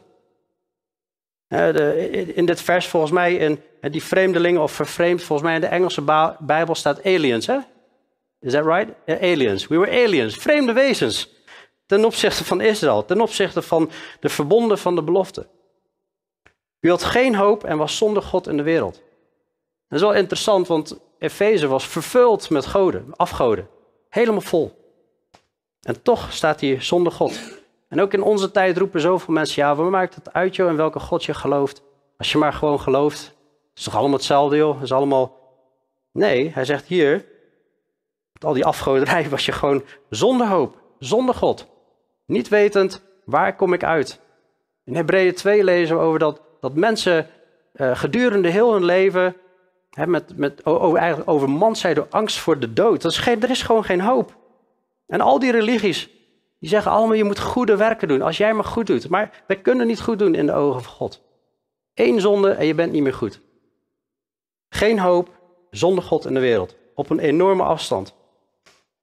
In 2.36 2.46
dit 2.46 2.62
vers 2.62 2.88
volgens 2.88 3.12
mij, 3.12 3.36
in 3.36 3.62
die 3.82 4.04
vreemdelingen 4.04 4.62
of 4.62 4.72
vervreemd, 4.72 5.24
volgens 5.24 5.48
mij 5.48 5.56
in 5.56 5.62
de 5.62 5.68
Engelse 5.68 6.02
Bijbel 6.40 6.76
staat 6.76 7.04
aliens. 7.04 7.48
Hè? 7.48 7.58
Is 8.40 8.52
that 8.52 8.66
right? 8.66 9.22
aliens. 9.22 9.68
We 9.68 9.78
were 9.78 10.04
aliens. 10.04 10.36
Vreemde 10.36 10.74
wezens. 10.74 11.30
Ten 11.86 12.06
opzichte 12.06 12.46
van 12.46 12.62
Israël. 12.62 13.06
Ten 13.06 13.22
opzichte 13.22 13.62
van 13.62 13.92
de 14.20 14.30
verbonden 14.30 14.78
van 14.78 14.96
de 14.96 15.04
belofte. 15.04 15.48
U 16.80 16.90
had 16.90 17.04
geen 17.04 17.36
hoop 17.36 17.64
en 17.64 17.78
was 17.78 17.98
zonder 17.98 18.24
God 18.24 18.48
in 18.48 18.58
de 18.58 18.64
wereld. 18.64 19.02
Dat 19.90 20.00
is 20.00 20.06
wel 20.06 20.14
interessant, 20.14 20.68
want 20.68 21.00
Efeze 21.20 21.68
was 21.68 21.88
vervuld 21.88 22.50
met 22.50 22.66
goden, 22.66 23.06
afgoden. 23.16 23.68
Helemaal 24.10 24.42
vol. 24.42 24.72
En 25.82 26.02
toch 26.02 26.34
staat 26.34 26.60
hier 26.60 26.82
zonder 26.82 27.12
God. 27.12 27.40
En 27.88 28.02
ook 28.02 28.14
in 28.14 28.22
onze 28.22 28.52
tijd 28.52 28.78
roepen 28.78 29.02
zoveel 29.02 29.34
mensen, 29.34 29.64
ja, 29.64 29.76
wat 29.76 29.90
maakt 29.90 30.16
het 30.16 30.34
uit 30.34 30.56
joh, 30.56 30.70
in 30.70 30.76
welke 30.76 31.00
God 31.00 31.24
je 31.24 31.34
gelooft? 31.34 31.82
Als 32.18 32.32
je 32.32 32.38
maar 32.38 32.54
gewoon 32.54 32.80
gelooft, 32.80 33.20
het 33.20 33.78
is 33.78 33.84
toch 33.84 33.96
allemaal 33.96 34.18
hetzelfde 34.18 34.58
joh? 34.58 34.82
Is 34.82 34.92
allemaal... 34.92 35.38
Nee, 36.12 36.52
hij 36.54 36.66
zegt 36.66 36.86
hier, 36.86 37.26
al 38.40 38.54
die 38.54 38.66
afgoderij 38.66 39.30
was 39.30 39.46
je 39.46 39.52
gewoon 39.52 39.84
zonder 40.10 40.48
hoop, 40.48 40.82
zonder 41.00 41.36
God. 41.36 41.68
Niet 42.26 42.48
wetend, 42.48 43.02
waar 43.26 43.56
kom 43.56 43.74
ik 43.74 43.84
uit? 43.84 44.20
In 44.84 44.96
Hebreeën 44.96 45.34
2 45.34 45.64
lezen 45.64 45.98
we 45.98 46.04
over 46.04 46.20
dat, 46.20 46.42
dat 46.60 46.76
mensen 46.76 47.28
uh, 47.74 47.96
gedurende 47.96 48.50
heel 48.50 48.74
hun 48.74 48.86
leven 48.86 49.36
met, 50.08 50.38
met, 50.38 50.66
over, 50.66 51.00
eigenlijk 51.00 51.30
overmand 51.30 51.78
zijn 51.78 51.96
door 51.96 52.08
angst 52.10 52.40
voor 52.40 52.60
de 52.60 52.74
dood. 52.74 53.02
Dat 53.02 53.12
is 53.12 53.18
geen, 53.18 53.42
er 53.42 53.50
is 53.50 53.62
gewoon 53.62 53.84
geen 53.84 54.02
hoop. 54.02 54.38
En 55.08 55.22
al 55.22 55.40
die 55.40 55.52
religies, 55.52 56.10
die 56.60 56.70
zeggen 56.70 56.92
allemaal 56.92 57.16
je 57.16 57.24
moet 57.24 57.40
goede 57.40 57.76
werken 57.76 58.08
doen, 58.08 58.22
als 58.22 58.38
jij 58.38 58.54
maar 58.54 58.64
goed 58.64 58.88
doet. 58.88 59.10
Maar 59.10 59.44
wij 59.48 59.58
kunnen 59.58 59.88
niet 59.88 60.02
goed 60.02 60.20
doen 60.20 60.36
in 60.36 60.46
de 60.46 60.54
ogen 60.54 60.84
van 60.84 60.94
God. 60.94 61.22
Eén 61.94 62.22
zonde 62.22 62.52
en 62.52 62.66
je 62.66 62.76
bent 62.76 62.92
niet 62.92 63.04
meer 63.04 63.14
goed. 63.14 63.42
Geen 64.70 65.00
hoop, 65.00 65.30
zonder 65.70 66.04
God 66.04 66.26
in 66.26 66.34
de 66.34 66.40
wereld. 66.40 66.76
Op 66.96 67.10
een 67.10 67.20
enorme 67.20 67.64
afstand. 67.64 68.16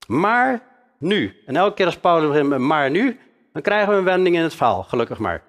Maar 0.07 0.61
nu. 0.99 1.41
En 1.45 1.55
elke 1.55 1.73
keer 1.73 1.85
als 1.85 1.97
Paulus 1.97 2.27
begint 2.27 2.49
met 2.49 2.59
maar 2.59 2.89
nu, 2.89 3.19
dan 3.53 3.61
krijgen 3.61 3.91
we 3.91 3.97
een 3.97 4.03
wending 4.03 4.35
in 4.35 4.41
het 4.41 4.55
verhaal, 4.55 4.83
gelukkig 4.83 5.19
maar. 5.19 5.43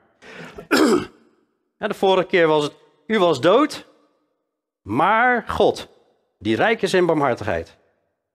de 1.79 1.95
vorige 1.95 2.27
keer 2.27 2.47
was 2.47 2.65
het, 2.65 2.73
u 3.07 3.19
was 3.19 3.41
dood, 3.41 3.87
maar 4.89 5.45
God, 5.47 5.89
die 6.39 6.57
rijk 6.57 6.83
is 6.83 6.95
in 6.95 7.07
barmhartigheid, 7.07 7.77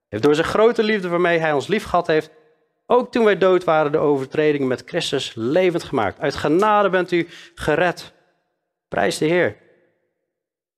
heeft 0.09 0.23
door 0.23 0.35
zijn 0.35 0.47
grote 0.47 0.83
liefde 0.83 1.09
waarmee 1.09 1.39
hij 1.39 1.53
ons 1.53 1.67
lief 1.67 1.83
gehad 1.83 2.07
heeft, 2.07 2.31
ook 2.85 3.11
toen 3.11 3.23
wij 3.23 3.37
dood 3.37 3.63
waren, 3.63 3.91
de 3.91 3.97
overtredingen 3.97 4.67
met 4.67 4.83
Christus 4.85 5.31
levend 5.35 5.83
gemaakt. 5.83 6.19
Uit 6.19 6.35
genade 6.35 6.89
bent 6.89 7.11
u 7.11 7.27
gered. 7.55 8.13
Prijs 8.87 9.17
de 9.17 9.25
Heer. 9.25 9.57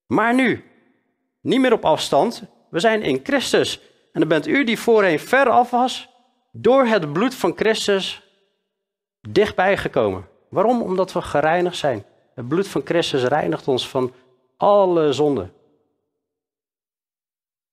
Maar 0.06 0.34
nu, 0.34 0.64
niet 1.42 1.60
meer 1.60 1.74
op 1.74 1.86
afstand, 1.86 2.44
we 2.70 2.80
zijn 2.80 3.02
in 3.02 3.20
Christus. 3.24 3.80
En 4.12 4.20
dan 4.20 4.30
bent 4.30 4.48
u 4.48 4.64
die 4.64 4.80
voorheen 4.80 5.20
ver 5.20 5.50
af 5.50 5.70
was, 5.70 6.10
door 6.52 6.86
het 6.86 7.14
bloed 7.14 7.36
van 7.36 7.54
Christus 7.56 8.22
dichtbij 9.22 9.78
gekomen. 9.78 10.28
Waarom? 10.50 10.82
Omdat 10.82 11.14
we 11.14 11.22
gereinigd 11.22 11.78
zijn. 11.78 12.06
Het 12.36 12.48
bloed 12.48 12.68
van 12.68 12.82
Christus 12.86 13.24
reinigt 13.24 13.68
ons 13.68 13.90
van 13.90 14.14
alle 14.58 15.14
zonden. 15.14 15.54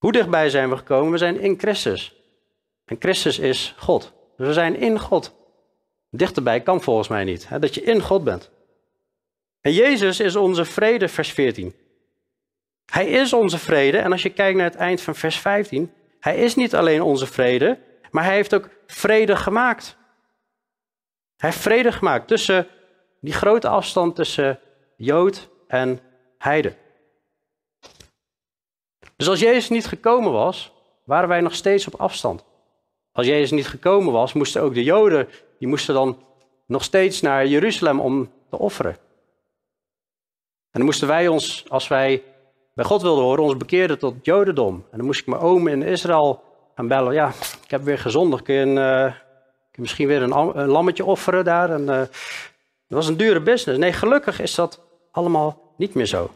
Hoe 0.03 0.13
dichtbij 0.13 0.51
zijn 0.51 0.71
we 0.71 0.77
gekomen? 0.77 1.13
We 1.13 1.19
zijn 1.19 1.41
in 1.41 1.59
Christus. 1.59 2.15
En 2.85 2.97
Christus 2.99 3.39
is 3.39 3.75
God. 3.79 4.13
Dus 4.37 4.47
we 4.47 4.53
zijn 4.53 4.77
in 4.77 4.99
God. 4.99 5.35
Dichterbij 6.11 6.61
kan 6.61 6.81
volgens 6.81 7.09
mij 7.09 7.25
niet, 7.25 7.49
hè, 7.49 7.59
dat 7.59 7.75
je 7.75 7.83
in 7.83 8.01
God 8.01 8.25
bent. 8.25 8.51
En 9.61 9.73
Jezus 9.73 10.21
is 10.21 10.37
onze 10.37 10.65
vrede, 10.65 11.09
vers 11.09 11.33
14. 11.33 11.75
Hij 12.87 13.07
is 13.07 13.33
onze 13.33 13.59
vrede. 13.59 13.99
En 13.99 14.13
als 14.13 14.23
je 14.23 14.31
kijkt 14.31 14.57
naar 14.57 14.67
het 14.71 14.75
eind 14.75 15.01
van 15.01 15.15
vers 15.15 15.39
15, 15.39 15.93
hij 16.21 16.37
is 16.37 16.55
niet 16.55 16.75
alleen 16.75 17.03
onze 17.03 17.27
vrede, 17.27 17.79
maar 18.11 18.25
hij 18.25 18.35
heeft 18.35 18.55
ook 18.55 18.69
vrede 18.87 19.37
gemaakt. 19.37 19.97
Hij 21.37 21.51
heeft 21.51 21.63
vrede 21.63 21.93
gemaakt 21.93 22.29
tussen 22.29 22.67
die 23.21 23.33
grote 23.33 23.69
afstand 23.69 24.17
tussen 24.17 24.61
Jood 24.97 25.49
en 25.69 26.01
Heide. 26.39 26.81
Dus 29.17 29.29
als 29.29 29.41
Jezus 29.41 29.69
niet 29.69 29.87
gekomen 29.87 30.33
was, 30.33 30.73
waren 31.05 31.29
wij 31.29 31.41
nog 31.41 31.55
steeds 31.55 31.87
op 31.87 32.01
afstand. 32.01 32.45
Als 33.13 33.27
Jezus 33.27 33.51
niet 33.51 33.69
gekomen 33.69 34.13
was, 34.13 34.33
moesten 34.33 34.63
ook 34.63 34.75
de 34.75 34.83
Joden, 34.83 35.29
die 35.59 35.69
moesten 35.69 35.95
dan 35.95 36.19
nog 36.67 36.85
steeds 36.85 37.21
naar 37.21 37.47
Jeruzalem 37.47 38.01
om 38.01 38.31
te 38.51 38.59
offeren. 38.59 38.93
En 40.71 40.79
dan 40.79 40.85
moesten 40.85 41.09
wij 41.09 41.29
ons, 41.29 41.65
als 41.69 41.89
wij 41.89 42.23
bij 42.75 42.85
God 42.85 43.03
wilden 43.03 43.25
horen, 43.25 43.45
ons 43.45 43.57
bekeerden 43.57 43.99
tot 43.99 44.15
Jodendom. 44.23 44.75
En 44.91 44.97
dan 44.97 45.07
moest 45.07 45.21
ik 45.21 45.27
mijn 45.27 45.41
oom 45.41 45.67
in 45.67 45.83
Israël 45.83 46.43
gaan 46.75 46.89
bellen. 46.89 47.13
Ja, 47.13 47.29
ik 47.65 47.71
heb 47.71 47.83
weer 47.83 47.99
gezondigd. 47.99 48.43
Kun 48.43 48.55
je, 48.55 48.61
een, 48.61 48.77
uh, 48.77 49.13
misschien 49.75 50.07
weer 50.07 50.23
een, 50.23 50.67
lammetje 50.67 51.05
offeren 51.05 51.45
daar? 51.45 51.71
En, 51.71 51.81
uh, 51.81 51.87
dat 51.87 52.09
was 52.89 53.09
een 53.09 53.17
dure 53.17 53.41
business. 53.41 53.81
Nee, 53.81 53.93
gelukkig 53.93 54.41
is 54.41 54.55
dat 54.55 54.81
allemaal 55.11 55.75
niet 55.77 55.95
meer 55.95 56.07
zo. 56.07 56.31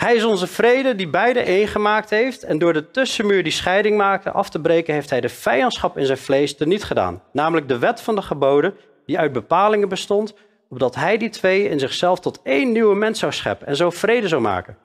Hij 0.00 0.14
is 0.14 0.24
onze 0.24 0.46
vrede 0.46 0.94
die 0.94 1.08
beide 1.08 1.40
één 1.40 1.68
gemaakt 1.68 2.10
heeft. 2.10 2.42
En 2.42 2.58
door 2.58 2.72
de 2.72 2.90
tussenmuur 2.90 3.42
die 3.42 3.52
scheiding 3.52 3.96
maakte 3.96 4.30
af 4.30 4.50
te 4.50 4.60
breken, 4.60 4.94
heeft 4.94 5.10
hij 5.10 5.20
de 5.20 5.28
vijandschap 5.28 5.98
in 5.98 6.06
zijn 6.06 6.18
vlees 6.18 6.56
niet 6.58 6.84
gedaan. 6.84 7.22
Namelijk 7.32 7.68
de 7.68 7.78
wet 7.78 8.00
van 8.00 8.14
de 8.14 8.22
geboden, 8.22 8.74
die 9.06 9.18
uit 9.18 9.32
bepalingen 9.32 9.88
bestond, 9.88 10.34
opdat 10.68 10.94
hij 10.94 11.16
die 11.16 11.28
twee 11.28 11.68
in 11.68 11.78
zichzelf 11.78 12.20
tot 12.20 12.40
één 12.42 12.72
nieuwe 12.72 12.94
mens 12.94 13.18
zou 13.18 13.32
scheppen 13.32 13.66
en 13.66 13.76
zo 13.76 13.90
vrede 13.90 14.28
zou 14.28 14.42
maken. 14.42 14.76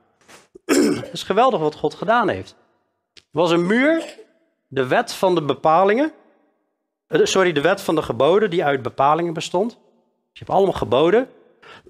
Het 0.65 1.09
is 1.13 1.23
geweldig 1.23 1.59
wat 1.59 1.75
God 1.75 1.93
gedaan 1.93 2.29
heeft. 2.29 2.55
Er 3.13 3.21
was 3.31 3.51
een 3.51 3.65
muur, 3.65 4.15
de 4.67 4.87
wet 4.87 5.13
van 5.13 5.35
de 5.35 5.41
bepalingen, 5.41 6.11
eh, 7.07 7.19
sorry, 7.23 7.51
de 7.51 7.61
wet 7.61 7.81
van 7.81 7.95
de 7.95 8.01
geboden 8.01 8.49
die 8.49 8.65
uit 8.65 8.81
bepalingen 8.81 9.33
bestond. 9.33 9.71
Je 10.31 10.39
hebt 10.39 10.49
allemaal 10.49 10.73
geboden. 10.73 11.29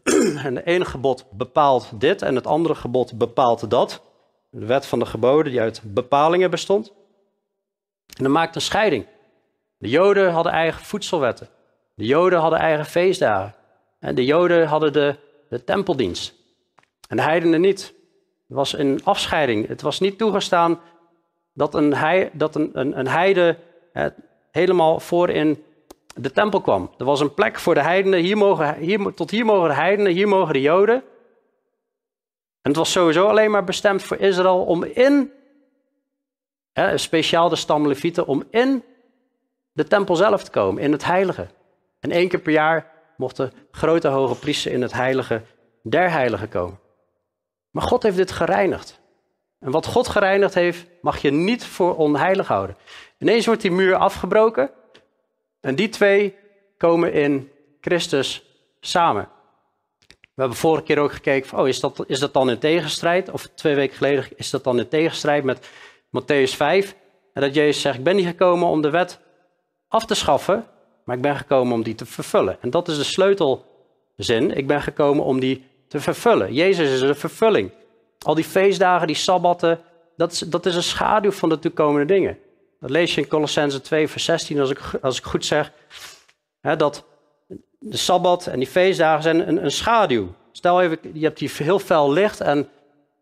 En 0.46 0.56
het 0.56 0.66
ene 0.66 0.86
gebod 0.86 1.26
bepaalt 1.32 1.92
dit 2.00 2.22
en 2.22 2.36
het 2.36 2.48
andere 2.48 2.76
gebod 2.76 3.18
bepaalt 3.18 3.70
dat. 3.70 4.02
De 4.50 4.66
wet 4.66 4.86
van 4.86 5.00
de 5.00 5.06
geboden 5.06 5.52
die 5.52 5.62
uit 5.62 5.82
bepalingen 5.84 6.50
bestond. 6.50 6.94
En 8.18 8.24
dat 8.24 8.32
maakt 8.32 8.56
een 8.56 8.62
scheiding. 8.62 9.06
De 9.78 9.90
Joden 9.90 10.32
hadden 10.32 10.52
eigen 10.52 10.86
voedselwetten. 10.86 11.50
De 11.96 12.06
Joden 12.06 12.40
hadden 12.40 12.60
eigen 12.60 12.86
feestdagen. 12.86 13.56
En 14.00 14.16
de 14.16 14.26
Joden 14.26 14.68
hadden 14.68 14.94
de, 14.94 15.16
de 15.50 15.64
tempeldienst. 15.64 16.34
En 17.08 17.18
de 17.18 17.24
heidenen 17.24 17.62
niet. 17.62 17.94
Het 18.48 18.58
was 18.58 18.78
een 18.78 19.02
afscheiding. 19.04 19.68
Het 19.68 19.82
was 19.82 20.00
niet 20.00 20.18
toegestaan 20.18 20.80
dat 21.54 21.76
een, 21.76 21.94
hei, 21.94 22.30
dat 22.34 22.56
een, 22.56 22.70
een, 22.74 23.00
een 23.00 23.08
heide 23.08 23.58
helemaal 24.52 25.00
voor 25.00 25.30
in 25.30 25.64
de 26.16 26.32
tempel 26.32 26.62
kwam. 26.62 26.92
Er 26.98 27.06
was 27.06 27.20
een 27.20 27.34
plek 27.34 27.60
voor 27.60 27.74
de 27.74 27.82
heidenen. 27.82 28.20
Hier 28.20 28.38
mogen, 28.38 28.76
hier, 28.76 29.14
tot 29.14 29.32
hier 29.32 29.46
mogen 29.46 29.70
de 29.70 29.76
heidenen, 29.76 30.12
hier 30.12 30.28
mogen 30.28 30.54
de 30.54 30.62
Joden. 30.62 31.04
En 32.62 32.72
het 32.72 32.76
was 32.76 32.92
sowieso 32.92 33.28
alleen 33.28 33.52
maar 33.52 33.64
bestemd 33.64 34.04
voor 34.04 34.18
Israël 34.18 34.64
om 34.64 34.84
in, 34.84 35.32
hè, 36.74 36.98
speciaal 36.98 37.50
de 37.50 37.56
stam 37.56 37.88
Levieten, 37.88 38.28
om 38.28 38.44
in 38.50 38.84
de 39.72 39.84
tempel 39.84 40.16
zelf 40.16 40.44
te 40.44 40.52
komen, 40.52 40.84
in 40.84 40.92
het 40.92 41.06
heilige. 41.06 41.48
En 42.00 42.12
één 42.12 42.28
keer 42.28 42.40
per 42.40 42.52
jaar 42.52 42.92
mochten 43.18 43.54
grote 43.72 44.08
hoge 44.08 44.40
priesters 44.40 44.74
in 44.74 44.82
het 44.82 44.94
heilige 44.94 45.42
der 45.82 46.12
heiligen 46.12 46.50
komen. 46.50 46.80
Maar 47.72 47.84
God 47.84 48.04
heeft 48.04 48.18
dit 48.18 48.32
gereinigd. 48.32 49.00
En 49.60 49.72
wat 49.72 49.86
God 49.86 50.08
gereinigd 50.08 50.54
heeft, 50.54 50.88
mag 51.02 51.18
je 51.22 51.32
niet 51.32 51.66
voor 51.66 51.96
onheilig 51.96 52.48
houden. 52.48 52.78
Ineens 53.18 53.46
wordt 53.46 53.62
die 53.62 53.72
muur 53.72 53.96
afgebroken. 53.96 54.72
En 55.66 55.76
die 55.76 55.90
twee 55.90 56.36
komen 56.78 57.14
in 57.14 57.52
Christus 57.82 58.44
samen. 58.80 59.30
We 60.08 60.42
hebben 60.42 60.58
vorige 60.58 60.84
keer 60.84 61.00
ook 61.00 61.14
gekeken, 61.14 61.58
oh, 61.58 61.68
is, 61.68 61.80
dat, 61.80 62.04
is 62.08 62.20
dat 62.20 62.34
dan 62.34 62.50
in 62.50 62.58
tegenstrijd? 62.58 63.32
Of 63.32 63.48
twee 63.56 63.76
weken 63.76 63.96
geleden 63.96 64.26
is 64.36 64.50
dat 64.50 64.64
dan 64.64 64.80
in 64.80 64.88
tegenstrijd 64.88 65.44
met 65.44 65.70
Matthäus 66.08 66.56
5? 66.56 66.96
En 67.34 67.42
dat 67.42 67.56
Jezus 67.56 67.82
zegt, 67.82 67.98
ik 67.98 68.04
ben 68.04 68.16
niet 68.16 68.26
gekomen 68.26 68.68
om 68.68 68.82
de 68.82 68.90
wet 68.90 69.20
af 69.88 70.06
te 70.06 70.14
schaffen, 70.14 70.66
maar 71.06 71.16
ik 71.16 71.22
ben 71.22 71.36
gekomen 71.36 71.74
om 71.74 71.84
die 71.84 71.96
te 71.96 72.06
vervullen. 72.06 72.58
En 72.62 72.70
dat 72.70 72.88
is 72.88 72.98
de 72.98 73.04
sleutelzin. 73.04 74.58
Ik 74.58 74.68
ben 74.68 74.82
gekomen 74.82 75.24
om 75.24 75.40
die 75.40 75.64
te 75.88 76.00
vervullen. 76.00 76.54
Jezus 76.54 76.92
is 76.92 77.02
een 77.02 77.16
vervulling. 77.16 77.72
Al 78.20 78.36
die 78.36 78.44
feestdagen, 78.44 79.08
die 79.08 79.16
sabbatten, 79.16 79.80
dat 80.16 80.32
is, 80.32 80.40
dat 80.40 80.66
is 80.66 80.76
een 80.76 80.84
schaduw 80.84 81.32
van 81.32 81.50
de 81.50 81.60
toekomende 81.60 82.14
dingen. 82.14 82.38
Dat 82.86 82.94
lees 82.94 83.16
je 83.16 83.22
in 83.22 83.28
Colossense 83.28 83.82
2, 83.82 84.08
vers 84.08 84.24
16, 84.24 84.60
als 84.60 84.70
ik, 84.70 84.80
als 85.02 85.18
ik 85.18 85.24
goed 85.24 85.46
zeg. 85.46 85.72
Hè, 86.62 86.76
dat 86.76 87.06
de 87.80 87.98
sabbat 87.98 88.48
en 88.48 88.60
die 88.60 88.68
feestdagen 88.68 89.24
zijn 89.24 89.48
een, 89.48 89.64
een 89.64 89.72
schaduw. 89.72 90.28
Stel 90.52 90.82
even, 90.82 90.98
je 91.14 91.26
hebt 91.26 91.40
hier 91.40 91.52
heel 91.58 91.80
fel 91.80 92.12
licht 92.12 92.42
en 92.42 92.70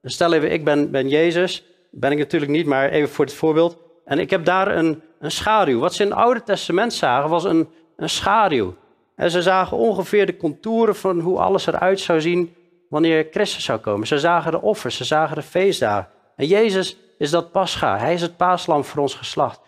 stel 0.04 0.34
even, 0.34 0.52
ik 0.52 0.64
ben, 0.64 0.92
ben 0.92 1.10
Jezus. 1.10 1.64
Ben 1.92 2.12
ik 2.12 2.18
natuurlijk 2.18 2.52
niet, 2.52 2.66
maar 2.66 2.90
even 2.90 3.10
voor 3.10 3.26
het 3.26 3.34
voorbeeld. 3.34 3.78
En 4.06 4.20
ik 4.20 4.30
heb 4.30 4.46
daar 4.46 4.78
een, 4.78 5.02
een 5.20 5.32
schaduw. 5.32 5.80
Wat 5.80 5.94
ze 5.94 6.04
in 6.04 6.10
het 6.10 6.18
Oude 6.18 6.44
Testament 6.44 6.94
zagen, 6.94 7.30
was 7.30 7.44
een, 7.44 7.70
een 7.96 8.10
schaduw. 8.10 8.76
En 9.16 9.32
ze 9.32 9.42
zagen 9.42 9.78
ongeveer 9.78 10.26
de 10.26 10.38
contouren 10.38 10.96
van 10.96 11.20
hoe 11.20 11.40
alles 11.40 11.68
eruit 11.68 12.00
zou 12.00 12.22
zien 12.22 12.56
wanneer 12.90 13.28
Christus 13.32 13.64
zou 13.64 13.80
komen. 13.80 14.08
Ze 14.08 14.20
zagen 14.20 14.52
de 14.52 14.62
offers, 14.62 14.98
ze 14.98 15.04
zagen 15.04 15.36
de 15.36 15.42
feestdagen. 15.42 16.08
En 16.36 16.48
Jezus 16.48 16.98
is 17.18 17.30
dat 17.30 17.52
pascha. 17.52 17.98
Hij 17.98 18.14
is 18.14 18.22
het 18.22 18.38
paaslam 18.38 18.84
voor 18.84 19.02
ons 19.02 19.16
geslacht. 19.16 19.60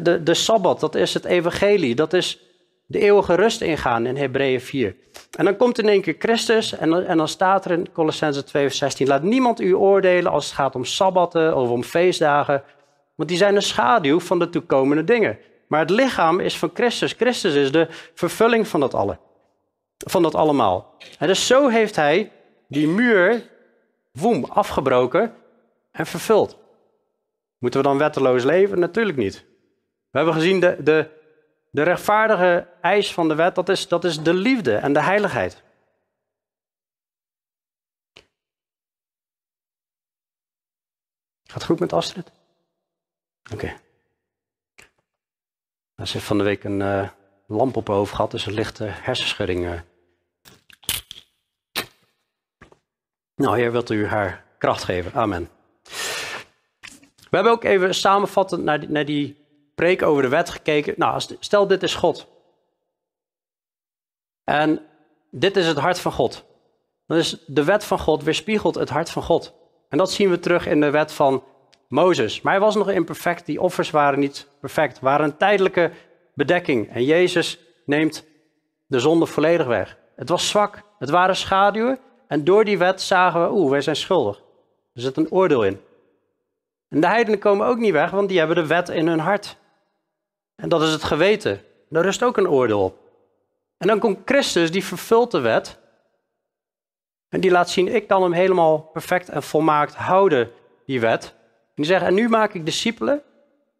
De, 0.00 0.22
de 0.22 0.34
Sabbat, 0.34 0.80
dat 0.80 0.94
is 0.94 1.14
het 1.14 1.24
evangelie. 1.24 1.94
Dat 1.94 2.12
is 2.12 2.40
de 2.86 2.98
eeuwige 2.98 3.34
rust 3.34 3.60
ingaan 3.60 4.06
in 4.06 4.16
Hebreeën 4.16 4.60
4. 4.60 4.96
En 5.36 5.44
dan 5.44 5.56
komt 5.56 5.78
in 5.78 5.88
één 5.88 6.00
keer 6.00 6.16
Christus 6.18 6.72
en 6.72 6.90
dan, 6.90 7.02
en 7.02 7.16
dan 7.16 7.28
staat 7.28 7.64
er 7.64 7.70
in 7.70 7.92
Colossense 7.92 8.44
2 8.44 8.62
vers 8.62 8.78
16. 8.78 9.06
Laat 9.06 9.22
niemand 9.22 9.60
u 9.60 9.74
oordelen 9.74 10.32
als 10.32 10.44
het 10.44 10.54
gaat 10.54 10.74
om 10.74 10.84
sabbatten 10.84 11.56
of 11.56 11.68
om 11.68 11.84
feestdagen. 11.84 12.62
Want 13.14 13.28
die 13.28 13.38
zijn 13.38 13.56
een 13.56 13.62
schaduw 13.62 14.20
van 14.20 14.38
de 14.38 14.50
toekomende 14.50 15.04
dingen. 15.04 15.38
Maar 15.68 15.80
het 15.80 15.90
lichaam 15.90 16.40
is 16.40 16.58
van 16.58 16.70
Christus. 16.74 17.12
Christus 17.12 17.54
is 17.54 17.72
de 17.72 17.86
vervulling 18.14 18.68
van 18.68 18.80
dat, 18.80 18.94
alle, 18.94 19.18
van 19.96 20.22
dat 20.22 20.34
allemaal. 20.34 20.94
En 21.18 21.26
dus 21.26 21.46
zo 21.46 21.68
heeft 21.68 21.96
hij 21.96 22.32
die 22.68 22.88
muur, 22.88 23.50
woem, 24.12 24.44
afgebroken 24.44 25.34
en 25.92 26.06
vervuld. 26.06 26.58
Moeten 27.58 27.80
we 27.80 27.86
dan 27.86 27.98
wetteloos 27.98 28.44
leven? 28.44 28.78
Natuurlijk 28.78 29.18
niet. 29.18 29.44
We 30.10 30.18
hebben 30.18 30.34
gezien, 30.34 30.60
de, 30.60 30.82
de, 30.82 31.10
de 31.70 31.82
rechtvaardige 31.82 32.68
eis 32.80 33.12
van 33.12 33.28
de 33.28 33.34
wet, 33.34 33.54
dat 33.54 33.68
is, 33.68 33.88
dat 33.88 34.04
is 34.04 34.22
de 34.22 34.34
liefde 34.34 34.76
en 34.76 34.92
de 34.92 35.02
heiligheid. 35.02 35.64
Gaat 41.42 41.54
het 41.54 41.64
goed 41.64 41.80
met 41.80 41.92
Astrid? 41.92 42.32
Oké. 43.52 43.76
Ze 45.96 46.12
heeft 46.12 46.24
van 46.24 46.38
de 46.38 46.44
week 46.44 46.64
een 46.64 46.80
uh, 46.80 47.08
lamp 47.46 47.76
op 47.76 47.86
haar 47.86 47.96
hoofd 47.96 48.14
gehad, 48.14 48.30
dus 48.30 48.46
een 48.46 48.52
lichte 48.52 48.84
hersenschudding. 48.84 49.64
Uh. 49.64 49.80
Nou, 53.34 53.58
Heer, 53.58 53.72
wilt 53.72 53.90
u 53.90 54.06
haar 54.06 54.44
kracht 54.58 54.84
geven. 54.84 55.12
Amen. 55.12 55.55
We 57.30 57.36
hebben 57.36 57.52
ook 57.52 57.64
even 57.64 57.94
samenvattend 57.94 58.62
naar 58.62 58.80
die, 58.80 58.88
naar 58.88 59.04
die 59.04 59.44
preek 59.74 60.02
over 60.02 60.22
de 60.22 60.28
wet 60.28 60.50
gekeken. 60.50 60.94
Nou, 60.96 61.20
stel 61.38 61.66
dit 61.66 61.82
is 61.82 61.94
God. 61.94 62.26
En 64.44 64.80
dit 65.30 65.56
is 65.56 65.66
het 65.66 65.78
hart 65.78 66.00
van 66.00 66.12
God. 66.12 66.44
Is 67.06 67.44
de 67.46 67.64
wet 67.64 67.84
van 67.84 67.98
God 67.98 68.22
weerspiegelt 68.22 68.74
het 68.74 68.88
hart 68.88 69.10
van 69.10 69.22
God. 69.22 69.54
En 69.88 69.98
dat 69.98 70.12
zien 70.12 70.30
we 70.30 70.38
terug 70.38 70.66
in 70.66 70.80
de 70.80 70.90
wet 70.90 71.12
van 71.12 71.44
Mozes. 71.88 72.40
Maar 72.40 72.52
hij 72.52 72.62
was 72.62 72.74
nog 72.74 72.90
imperfect. 72.90 73.46
Die 73.46 73.60
offers 73.60 73.90
waren 73.90 74.18
niet 74.18 74.48
perfect. 74.60 75.00
Waren 75.00 75.26
een 75.26 75.36
tijdelijke 75.36 75.90
bedekking. 76.34 76.90
En 76.90 77.04
Jezus 77.04 77.58
neemt 77.84 78.24
de 78.86 78.98
zonde 78.98 79.26
volledig 79.26 79.66
weg. 79.66 79.98
Het 80.16 80.28
was 80.28 80.48
zwak. 80.48 80.82
Het 80.98 81.10
waren 81.10 81.36
schaduwen. 81.36 81.98
En 82.28 82.44
door 82.44 82.64
die 82.64 82.78
wet 82.78 83.02
zagen 83.02 83.42
we, 83.42 83.50
oeh, 83.50 83.70
wij 83.70 83.80
zijn 83.80 83.96
schuldig. 83.96 84.42
Er 84.94 85.00
zit 85.00 85.16
een 85.16 85.30
oordeel 85.30 85.64
in. 85.64 85.80
En 86.88 87.00
de 87.00 87.06
heidenen 87.06 87.38
komen 87.38 87.66
ook 87.66 87.78
niet 87.78 87.92
weg, 87.92 88.10
want 88.10 88.28
die 88.28 88.38
hebben 88.38 88.56
de 88.56 88.66
wet 88.66 88.88
in 88.88 89.06
hun 89.06 89.18
hart. 89.18 89.56
En 90.56 90.68
dat 90.68 90.82
is 90.82 90.92
het 90.92 91.04
geweten. 91.04 91.60
Daar 91.88 92.02
rust 92.02 92.22
ook 92.22 92.36
een 92.36 92.48
oordeel 92.48 92.84
op. 92.84 92.98
En 93.78 93.86
dan 93.86 93.98
komt 93.98 94.18
Christus, 94.24 94.70
die 94.70 94.84
vervult 94.84 95.30
de 95.30 95.40
wet. 95.40 95.78
En 97.28 97.40
die 97.40 97.50
laat 97.50 97.70
zien, 97.70 97.94
ik 97.94 98.06
kan 98.06 98.22
hem 98.22 98.32
helemaal 98.32 98.78
perfect 98.78 99.28
en 99.28 99.42
volmaakt 99.42 99.94
houden, 99.94 100.50
die 100.86 101.00
wet. 101.00 101.34
En 101.48 101.82
die 101.82 101.84
zegt, 101.84 102.04
en 102.04 102.14
nu 102.14 102.28
maak 102.28 102.54
ik 102.54 102.64
discipelen. 102.64 103.22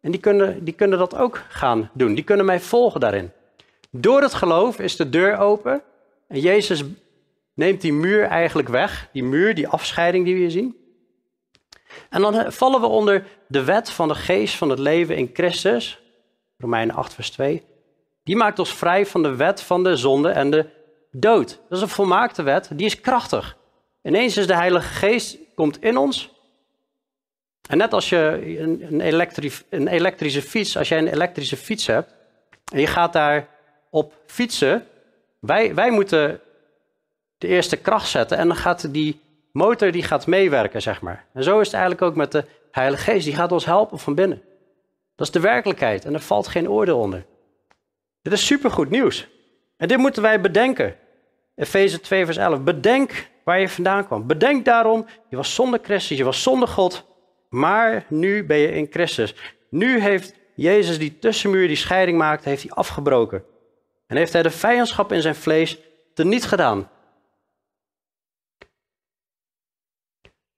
En 0.01 0.11
die 0.11 0.19
kunnen, 0.19 0.63
die 0.63 0.73
kunnen 0.73 0.99
dat 0.99 1.15
ook 1.15 1.41
gaan 1.49 1.89
doen. 1.93 2.15
Die 2.15 2.23
kunnen 2.23 2.45
mij 2.45 2.59
volgen 2.59 2.99
daarin. 2.99 3.31
Door 3.89 4.21
het 4.21 4.33
geloof 4.33 4.79
is 4.79 4.95
de 4.95 5.09
deur 5.09 5.37
open. 5.37 5.81
En 6.27 6.39
Jezus 6.39 6.83
neemt 7.53 7.81
die 7.81 7.93
muur 7.93 8.23
eigenlijk 8.23 8.67
weg. 8.67 9.09
Die 9.11 9.23
muur, 9.23 9.55
die 9.55 9.67
afscheiding 9.67 10.25
die 10.25 10.33
we 10.33 10.39
hier 10.39 10.51
zien. 10.51 10.75
En 12.09 12.21
dan 12.21 12.51
vallen 12.51 12.81
we 12.81 12.87
onder 12.87 13.25
de 13.47 13.63
wet 13.63 13.89
van 13.89 14.07
de 14.07 14.15
geest 14.15 14.55
van 14.55 14.69
het 14.69 14.79
leven 14.79 15.15
in 15.15 15.29
Christus. 15.33 15.99
Romeinen 16.57 16.95
8, 16.95 17.13
vers 17.13 17.29
2. 17.29 17.63
Die 18.23 18.35
maakt 18.35 18.59
ons 18.59 18.73
vrij 18.73 19.05
van 19.05 19.23
de 19.23 19.35
wet 19.35 19.61
van 19.61 19.83
de 19.83 19.95
zonde 19.95 20.29
en 20.29 20.49
de 20.51 20.65
dood. 21.11 21.59
Dat 21.69 21.77
is 21.77 21.81
een 21.81 21.89
volmaakte 21.89 22.43
wet, 22.43 22.69
die 22.73 22.85
is 22.85 23.01
krachtig. 23.01 23.57
Ineens 24.03 24.37
is 24.37 24.47
de 24.47 24.55
Heilige 24.55 24.87
Geest, 24.87 25.37
komt 25.55 25.81
in 25.81 25.97
ons. 25.97 26.29
En 27.69 27.77
net 27.77 27.93
als 27.93 28.09
je 28.09 28.57
een, 28.59 29.01
een 29.69 29.87
elektrische 29.87 30.41
fiets, 30.41 30.77
als 30.77 30.89
jij 30.89 30.97
een 30.97 31.07
elektrische 31.07 31.57
fiets 31.57 31.87
hebt 31.87 32.13
en 32.71 32.79
je 32.79 32.87
gaat 32.87 33.13
daar 33.13 33.47
op 33.89 34.13
fietsen, 34.25 34.85
wij, 35.39 35.75
wij 35.75 35.91
moeten 35.91 36.41
de 37.37 37.47
eerste 37.47 37.77
kracht 37.77 38.09
zetten 38.09 38.37
en 38.37 38.47
dan 38.47 38.57
gaat 38.57 38.93
die 38.93 39.21
motor 39.57 39.91
die 39.91 40.03
gaat 40.03 40.27
meewerken, 40.27 40.81
zeg 40.81 41.01
maar. 41.01 41.25
En 41.33 41.43
zo 41.43 41.59
is 41.59 41.65
het 41.65 41.75
eigenlijk 41.75 42.03
ook 42.03 42.15
met 42.15 42.31
de 42.31 42.45
Heilige 42.71 43.03
Geest, 43.03 43.25
die 43.25 43.35
gaat 43.35 43.51
ons 43.51 43.65
helpen 43.65 43.99
van 43.99 44.15
binnen. 44.15 44.41
Dat 45.15 45.27
is 45.27 45.33
de 45.33 45.39
werkelijkheid 45.39 46.05
en 46.05 46.13
er 46.13 46.19
valt 46.19 46.47
geen 46.47 46.69
oordeel 46.69 46.99
onder. 46.99 47.25
Dit 48.21 48.33
is 48.33 48.45
supergoed 48.45 48.89
nieuws. 48.89 49.27
En 49.77 49.87
dit 49.87 49.97
moeten 49.97 50.21
wij 50.21 50.41
bedenken. 50.41 50.95
Efeze 51.55 51.99
2, 51.99 52.25
vers 52.25 52.37
11. 52.37 52.61
Bedenk 52.61 53.29
waar 53.43 53.59
je 53.59 53.69
vandaan 53.69 54.05
kwam. 54.05 54.27
Bedenk 54.27 54.65
daarom, 54.65 55.05
je 55.29 55.35
was 55.35 55.55
zonder 55.55 55.79
Christus, 55.83 56.17
je 56.17 56.23
was 56.23 56.43
zonder 56.43 56.67
God, 56.67 57.05
maar 57.49 58.05
nu 58.09 58.45
ben 58.45 58.57
je 58.57 58.71
in 58.71 58.87
Christus. 58.89 59.35
Nu 59.69 59.99
heeft 59.99 60.33
Jezus 60.55 60.99
die 60.99 61.19
tussenmuur 61.19 61.67
die 61.67 61.75
scheiding 61.75 62.17
maakt, 62.17 62.45
heeft 62.45 62.61
hij 62.61 62.71
afgebroken. 62.71 63.43
En 64.07 64.17
heeft 64.17 64.33
hij 64.33 64.43
de 64.43 64.49
vijandschap 64.49 65.11
in 65.11 65.21
zijn 65.21 65.35
vlees 65.35 65.77
teniet 66.13 66.45
gedaan. 66.45 66.89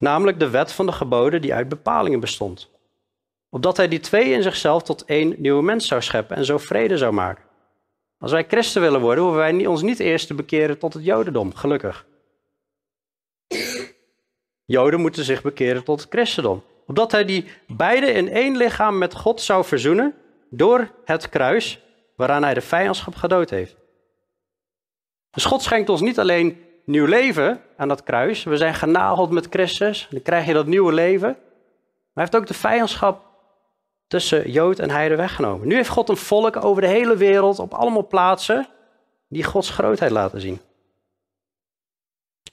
Namelijk 0.00 0.38
de 0.38 0.50
wet 0.50 0.72
van 0.72 0.86
de 0.86 0.92
geboden 0.92 1.40
die 1.40 1.54
uit 1.54 1.68
bepalingen 1.68 2.20
bestond. 2.20 2.70
Opdat 3.48 3.76
hij 3.76 3.88
die 3.88 4.00
twee 4.00 4.30
in 4.30 4.42
zichzelf 4.42 4.82
tot 4.82 5.04
één 5.04 5.34
nieuwe 5.38 5.62
mens 5.62 5.86
zou 5.86 6.02
scheppen 6.02 6.36
en 6.36 6.44
zo 6.44 6.58
vrede 6.58 6.96
zou 6.96 7.12
maken. 7.12 7.44
Als 8.18 8.32
wij 8.32 8.44
christen 8.48 8.82
willen 8.82 9.00
worden, 9.00 9.24
hoeven 9.24 9.40
wij 9.40 9.66
ons 9.66 9.82
niet 9.82 10.00
eerst 10.00 10.26
te 10.26 10.34
bekeren 10.34 10.78
tot 10.78 10.94
het 10.94 11.04
jodendom, 11.04 11.54
gelukkig. 11.54 12.06
Joden 14.64 15.00
moeten 15.00 15.24
zich 15.24 15.42
bekeren 15.42 15.84
tot 15.84 16.00
het 16.00 16.10
christendom. 16.10 16.62
Opdat 16.86 17.12
hij 17.12 17.24
die 17.24 17.44
beide 17.66 18.06
in 18.06 18.28
één 18.28 18.56
lichaam 18.56 18.98
met 18.98 19.14
God 19.14 19.40
zou 19.40 19.64
verzoenen 19.64 20.14
door 20.50 20.90
het 21.04 21.28
kruis 21.28 21.80
waaraan 22.16 22.42
hij 22.42 22.54
de 22.54 22.60
vijandschap 22.60 23.14
gedood 23.14 23.50
heeft. 23.50 23.76
Dus 25.30 25.44
God 25.44 25.62
schenkt 25.62 25.88
ons 25.88 26.00
niet 26.00 26.18
alleen 26.18 26.64
nieuw 26.90 27.06
leven 27.06 27.60
aan 27.76 27.88
dat 27.88 28.02
kruis. 28.02 28.44
We 28.44 28.56
zijn 28.56 28.74
genageld 28.74 29.30
met 29.30 29.46
Christus. 29.50 30.06
Dan 30.10 30.22
krijg 30.22 30.46
je 30.46 30.52
dat 30.52 30.66
nieuwe 30.66 30.92
leven. 30.92 31.28
Maar 31.28 31.38
hij 32.14 32.22
heeft 32.22 32.36
ook 32.36 32.46
de 32.46 32.54
vijandschap 32.54 33.24
tussen 34.06 34.50
Jood 34.50 34.78
en 34.78 34.90
Heide 34.90 35.16
weggenomen. 35.16 35.68
Nu 35.68 35.74
heeft 35.74 35.88
God 35.88 36.08
een 36.08 36.16
volk 36.16 36.64
over 36.64 36.82
de 36.82 36.88
hele 36.88 37.16
wereld, 37.16 37.58
op 37.58 37.74
allemaal 37.74 38.06
plaatsen, 38.06 38.68
die 39.28 39.44
Gods 39.44 39.70
grootheid 39.70 40.10
laten 40.10 40.40
zien. 40.40 40.60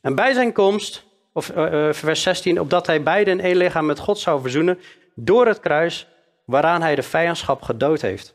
En 0.01 0.15
bij 0.15 0.33
zijn 0.33 0.53
komst, 0.53 1.05
of 1.33 1.49
uh, 1.49 1.93
vers 1.93 2.21
16, 2.21 2.59
opdat 2.59 2.87
hij 2.87 3.03
beide 3.03 3.31
in 3.31 3.39
één 3.39 3.55
lichaam 3.55 3.85
met 3.85 3.99
God 3.99 4.19
zou 4.19 4.41
verzoenen, 4.41 4.79
door 5.15 5.47
het 5.47 5.59
kruis 5.59 6.07
waaraan 6.45 6.81
hij 6.81 6.95
de 6.95 7.03
vijandschap 7.03 7.61
gedood 7.61 8.01
heeft. 8.01 8.33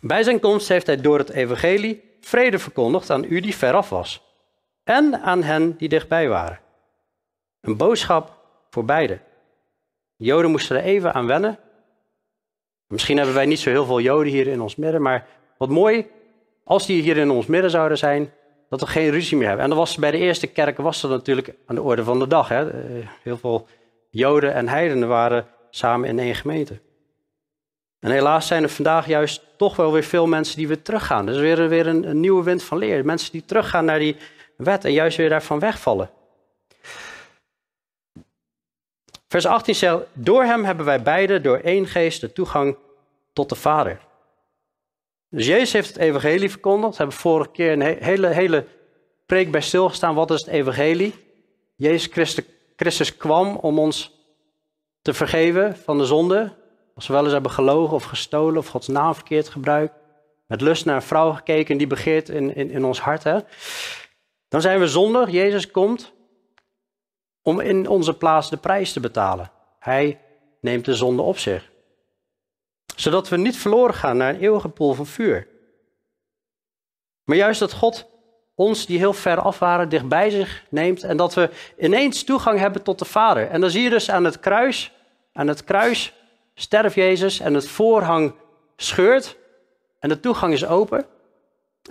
Bij 0.00 0.22
zijn 0.22 0.40
komst 0.40 0.68
heeft 0.68 0.86
hij 0.86 1.00
door 1.00 1.18
het 1.18 1.30
evangelie 1.30 2.09
vrede 2.20 2.58
verkondigd 2.58 3.10
aan 3.10 3.24
u 3.24 3.40
die 3.40 3.56
veraf 3.56 3.88
was 3.88 4.22
en 4.84 5.20
aan 5.20 5.42
hen 5.42 5.76
die 5.76 5.88
dichtbij 5.88 6.28
waren. 6.28 6.60
Een 7.60 7.76
boodschap 7.76 8.38
voor 8.70 8.84
beide. 8.84 9.18
Joden 10.16 10.50
moesten 10.50 10.76
er 10.76 10.82
even 10.82 11.14
aan 11.14 11.26
wennen. 11.26 11.58
Misschien 12.86 13.16
hebben 13.16 13.34
wij 13.34 13.46
niet 13.46 13.58
zo 13.58 13.70
heel 13.70 13.84
veel 13.84 14.00
Joden 14.00 14.32
hier 14.32 14.46
in 14.46 14.60
ons 14.60 14.76
midden, 14.76 15.02
maar 15.02 15.26
wat 15.58 15.68
mooi, 15.68 16.06
als 16.64 16.86
die 16.86 17.02
hier 17.02 17.16
in 17.16 17.30
ons 17.30 17.46
midden 17.46 17.70
zouden 17.70 17.98
zijn, 17.98 18.32
dat 18.68 18.80
we 18.80 18.86
geen 18.86 19.10
ruzie 19.10 19.36
meer 19.36 19.46
hebben. 19.46 19.64
En 19.64 19.70
dat 19.70 19.78
was 19.78 19.96
bij 19.96 20.10
de 20.10 20.18
eerste 20.18 20.46
kerken 20.46 20.84
was 20.84 21.00
dat 21.00 21.10
natuurlijk 21.10 21.54
aan 21.66 21.74
de 21.74 21.82
orde 21.82 22.04
van 22.04 22.18
de 22.18 22.26
dag. 22.26 22.48
Hè? 22.48 22.70
Eh, 22.70 23.08
heel 23.22 23.36
veel 23.36 23.66
Joden 24.10 24.54
en 24.54 24.68
heidenen 24.68 25.08
waren 25.08 25.46
samen 25.70 26.08
in 26.08 26.18
één 26.18 26.34
gemeente. 26.34 26.80
En 28.00 28.10
helaas 28.10 28.46
zijn 28.46 28.62
er 28.62 28.68
vandaag 28.68 29.06
juist 29.06 29.46
toch 29.60 29.76
wel 29.76 29.92
weer 29.92 30.02
veel 30.02 30.26
mensen 30.26 30.56
die 30.56 30.68
weer 30.68 30.82
teruggaan. 30.82 31.26
Dus 31.26 31.36
weer, 31.36 31.68
weer 31.68 31.86
een, 31.86 32.20
nieuwe 32.20 32.42
wind 32.42 32.62
van 32.62 32.78
leer. 32.78 33.04
Mensen 33.04 33.32
die 33.32 33.44
teruggaan 33.44 33.84
naar 33.84 33.98
die 33.98 34.16
wet 34.56 34.84
en 34.84 34.92
juist 34.92 35.16
weer 35.16 35.28
daarvan 35.28 35.58
wegvallen. 35.58 36.10
Vers 39.28 39.46
18 39.46 39.74
zegt, 39.74 40.02
door 40.12 40.44
hem 40.44 40.64
hebben 40.64 40.84
wij 40.84 41.02
beide 41.02 41.40
door 41.40 41.58
één 41.58 41.86
geest 41.86 42.20
de 42.20 42.32
toegang 42.32 42.76
tot 43.32 43.48
de 43.48 43.54
Vader. 43.54 44.00
Dus 45.28 45.46
Jezus 45.46 45.72
heeft 45.72 45.88
het 45.88 45.96
evangelie 45.96 46.50
verkondigd. 46.50 46.92
We 46.92 46.98
hebben 46.98 47.16
vorige 47.16 47.50
keer 47.50 47.72
een 47.72 48.02
hele, 48.02 48.28
hele 48.28 48.66
preek 49.26 49.50
bij 49.50 49.60
stilgestaan. 49.60 50.14
Wat 50.14 50.30
is 50.30 50.40
het 50.40 50.54
evangelie? 50.54 51.14
Jezus 51.76 52.12
Christus, 52.12 52.44
Christus 52.76 53.16
kwam 53.16 53.56
om 53.56 53.78
ons 53.78 54.12
te 55.02 55.14
vergeven 55.14 55.76
van 55.76 55.98
de 55.98 56.04
zonde. 56.04 56.58
Als 56.94 57.06
we 57.06 57.12
wel 57.12 57.22
eens 57.22 57.32
hebben 57.32 57.50
gelogen 57.50 57.94
of 57.94 58.04
gestolen 58.04 58.56
of 58.56 58.66
Gods 58.66 58.88
naam 58.88 59.14
verkeerd 59.14 59.48
gebruikt. 59.48 59.94
Met 60.46 60.60
lust 60.60 60.84
naar 60.84 60.96
een 60.96 61.02
vrouw 61.02 61.32
gekeken 61.32 61.76
die 61.76 61.86
begeert 61.86 62.28
in, 62.28 62.54
in, 62.54 62.70
in 62.70 62.84
ons 62.84 63.00
hart. 63.00 63.24
Hè? 63.24 63.38
Dan 64.48 64.60
zijn 64.60 64.80
we 64.80 64.88
zondig. 64.88 65.30
Jezus 65.30 65.70
komt 65.70 66.12
om 67.42 67.60
in 67.60 67.88
onze 67.88 68.16
plaats 68.16 68.50
de 68.50 68.56
prijs 68.56 68.92
te 68.92 69.00
betalen. 69.00 69.50
Hij 69.78 70.20
neemt 70.60 70.84
de 70.84 70.94
zonde 70.94 71.22
op 71.22 71.38
zich. 71.38 71.70
Zodat 72.96 73.28
we 73.28 73.36
niet 73.36 73.56
verloren 73.56 73.94
gaan 73.94 74.16
naar 74.16 74.34
een 74.34 74.40
eeuwige 74.40 74.68
pool 74.68 74.94
van 74.94 75.06
vuur. 75.06 75.48
Maar 77.24 77.36
juist 77.36 77.60
dat 77.60 77.72
God 77.72 78.08
ons 78.54 78.86
die 78.86 78.98
heel 78.98 79.12
ver 79.12 79.40
af 79.40 79.58
waren 79.58 79.88
dicht 79.88 80.08
bij 80.08 80.30
zich 80.30 80.64
neemt 80.68 81.02
en 81.02 81.16
dat 81.16 81.34
we 81.34 81.50
ineens 81.78 82.24
toegang 82.24 82.58
hebben 82.58 82.82
tot 82.82 82.98
de 82.98 83.04
Vader. 83.04 83.48
En 83.48 83.60
dan 83.60 83.70
zie 83.70 83.82
je 83.82 83.90
dus 83.90 84.10
aan 84.10 84.24
het 84.24 84.40
kruis, 84.40 84.92
aan 85.32 85.48
het 85.48 85.64
kruis 85.64 86.14
sterft 86.54 86.94
Jezus 86.94 87.40
en 87.40 87.54
het 87.54 87.68
voorhang 87.68 88.34
scheurt 88.76 89.38
en 89.98 90.08
de 90.08 90.20
toegang 90.20 90.52
is 90.52 90.66
open. 90.66 91.06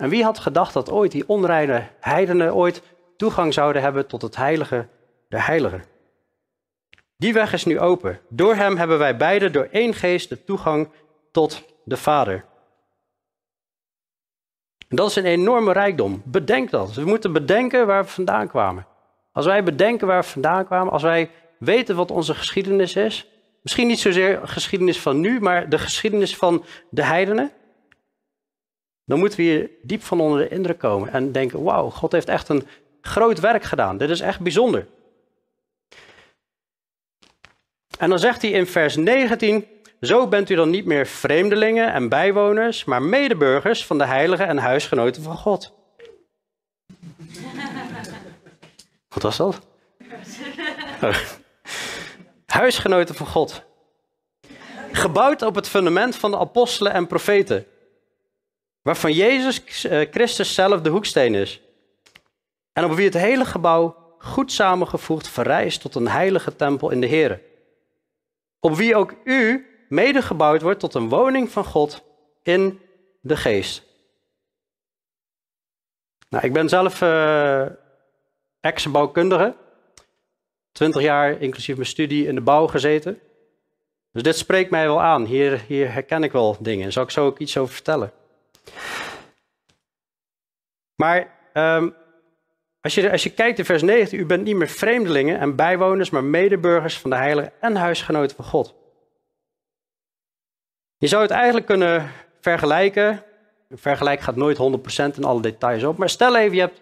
En 0.00 0.08
wie 0.08 0.24
had 0.24 0.38
gedacht 0.38 0.72
dat 0.72 0.90
ooit 0.90 1.12
die 1.12 1.28
onreine 1.28 1.88
heidenen 2.00 2.54
ooit 2.54 2.82
toegang 3.16 3.54
zouden 3.54 3.82
hebben 3.82 4.06
tot 4.06 4.22
het 4.22 4.36
heilige 4.36 4.88
de 5.30 5.40
heilige. 5.40 5.80
Die 7.16 7.32
weg 7.32 7.52
is 7.52 7.64
nu 7.64 7.80
open. 7.80 8.20
Door 8.28 8.54
hem 8.54 8.76
hebben 8.76 8.98
wij 8.98 9.16
beide 9.16 9.50
door 9.50 9.68
één 9.70 9.94
geest 9.94 10.28
de 10.28 10.44
toegang 10.44 10.88
tot 11.32 11.62
de 11.84 11.96
Vader. 11.96 12.44
Dat 14.88 15.08
is 15.08 15.16
een 15.16 15.24
enorme 15.24 15.72
rijkdom. 15.72 16.22
Bedenk 16.24 16.70
dat. 16.70 16.94
We 16.94 17.04
moeten 17.04 17.32
bedenken 17.32 17.86
waar 17.86 18.02
we 18.02 18.10
vandaan 18.10 18.48
kwamen. 18.48 18.86
Als 19.32 19.46
wij 19.46 19.62
bedenken 19.62 20.06
waar 20.06 20.20
we 20.20 20.28
vandaan 20.28 20.64
kwamen, 20.64 20.92
als 20.92 21.02
wij 21.02 21.30
weten 21.58 21.96
wat 21.96 22.10
onze 22.10 22.34
geschiedenis 22.34 22.96
is, 22.96 23.29
misschien 23.62 23.86
niet 23.86 24.00
zozeer 24.00 24.40
geschiedenis 24.48 25.00
van 25.00 25.20
nu, 25.20 25.40
maar 25.40 25.68
de 25.68 25.78
geschiedenis 25.78 26.36
van 26.36 26.64
de 26.90 27.04
heidenen, 27.04 27.52
dan 29.04 29.18
moeten 29.18 29.38
we 29.38 29.44
hier 29.44 29.70
diep 29.82 30.02
van 30.02 30.20
onder 30.20 30.38
de 30.38 30.48
indruk 30.54 30.78
komen 30.78 31.12
en 31.12 31.32
denken: 31.32 31.62
wauw, 31.62 31.90
God 31.90 32.12
heeft 32.12 32.28
echt 32.28 32.48
een 32.48 32.66
groot 33.00 33.40
werk 33.40 33.62
gedaan. 33.62 33.96
Dit 33.96 34.10
is 34.10 34.20
echt 34.20 34.40
bijzonder. 34.40 34.86
En 37.98 38.08
dan 38.08 38.18
zegt 38.18 38.42
hij 38.42 38.50
in 38.50 38.66
vers 38.66 38.96
19: 38.96 39.66
Zo 40.00 40.28
bent 40.28 40.50
u 40.50 40.54
dan 40.54 40.70
niet 40.70 40.84
meer 40.84 41.06
vreemdelingen 41.06 41.92
en 41.92 42.08
bijwoners, 42.08 42.84
maar 42.84 43.02
medeburgers 43.02 43.86
van 43.86 43.98
de 43.98 44.04
heiligen 44.04 44.46
en 44.46 44.58
huisgenoten 44.58 45.22
van 45.22 45.36
God. 45.36 45.72
Wat 49.08 49.22
was 49.22 49.36
dat? 49.36 49.60
Huisgenoten 52.52 53.14
van 53.14 53.26
God. 53.26 53.62
Gebouwd 54.92 55.42
op 55.42 55.54
het 55.54 55.68
fundament 55.68 56.16
van 56.16 56.30
de 56.30 56.38
apostelen 56.38 56.92
en 56.92 57.06
profeten. 57.06 57.66
Waarvan 58.82 59.12
Jezus 59.12 59.84
eh, 59.84 60.10
Christus 60.10 60.54
zelf 60.54 60.80
de 60.80 60.90
hoeksteen 60.90 61.34
is. 61.34 61.60
En 62.72 62.84
op 62.84 62.92
wie 62.92 63.04
het 63.04 63.14
hele 63.14 63.44
gebouw 63.44 64.14
goed 64.18 64.52
samengevoegd 64.52 65.28
verrijst 65.28 65.80
tot 65.80 65.94
een 65.94 66.08
heilige 66.08 66.56
tempel 66.56 66.90
in 66.90 67.00
de 67.00 67.06
Heer 67.06 67.48
op 68.60 68.76
wie 68.76 68.96
ook 68.96 69.14
u 69.24 69.66
medegebouwd 69.88 70.62
wordt 70.62 70.80
tot 70.80 70.94
een 70.94 71.08
woning 71.08 71.50
van 71.50 71.64
God 71.64 72.02
in 72.42 72.80
de 73.20 73.36
geest. 73.36 73.82
Nou, 76.28 76.44
ik 76.44 76.52
ben 76.52 76.68
zelf 76.68 77.00
uh, 77.00 77.66
ex-bouwkundige. 78.60 79.56
Twintig 80.72 81.02
jaar, 81.02 81.40
inclusief 81.40 81.76
mijn 81.76 81.88
studie, 81.88 82.26
in 82.26 82.34
de 82.34 82.40
bouw 82.40 82.66
gezeten. 82.66 83.20
Dus 84.12 84.22
dit 84.22 84.36
spreekt 84.36 84.70
mij 84.70 84.86
wel 84.86 85.00
aan. 85.00 85.24
Hier, 85.24 85.60
hier 85.66 85.92
herken 85.92 86.22
ik 86.22 86.32
wel 86.32 86.56
dingen. 86.60 86.92
Zal 86.92 87.02
ik 87.02 87.10
zo 87.10 87.26
ook 87.26 87.38
iets 87.38 87.56
over 87.56 87.74
vertellen. 87.74 88.12
Maar 90.94 91.38
um, 91.54 91.94
als 92.80 92.94
je, 92.94 93.10
als 93.10 93.22
je 93.22 93.30
kijkt 93.30 93.58
in 93.58 93.64
vers 93.64 93.82
19, 93.82 94.18
u 94.18 94.26
bent 94.26 94.44
niet 94.44 94.56
meer 94.56 94.68
vreemdelingen 94.68 95.38
en 95.38 95.56
bijwoners, 95.56 96.10
maar 96.10 96.24
medeburgers 96.24 96.98
van 96.98 97.10
de 97.10 97.16
heilige 97.16 97.52
en 97.60 97.76
huisgenoten 97.76 98.36
van 98.36 98.44
God. 98.44 98.74
Je 100.96 101.06
zou 101.06 101.22
het 101.22 101.30
eigenlijk 101.30 101.66
kunnen 101.66 102.10
vergelijken. 102.40 103.22
Een 103.68 103.78
vergelijk 103.78 104.20
gaat 104.20 104.36
nooit 104.36 104.58
100% 105.12 105.16
in 105.16 105.24
alle 105.24 105.42
details 105.42 105.84
op. 105.84 105.96
Maar 105.96 106.08
stel 106.08 106.36
even, 106.36 106.54
je 106.54 106.60
hebt 106.60 106.80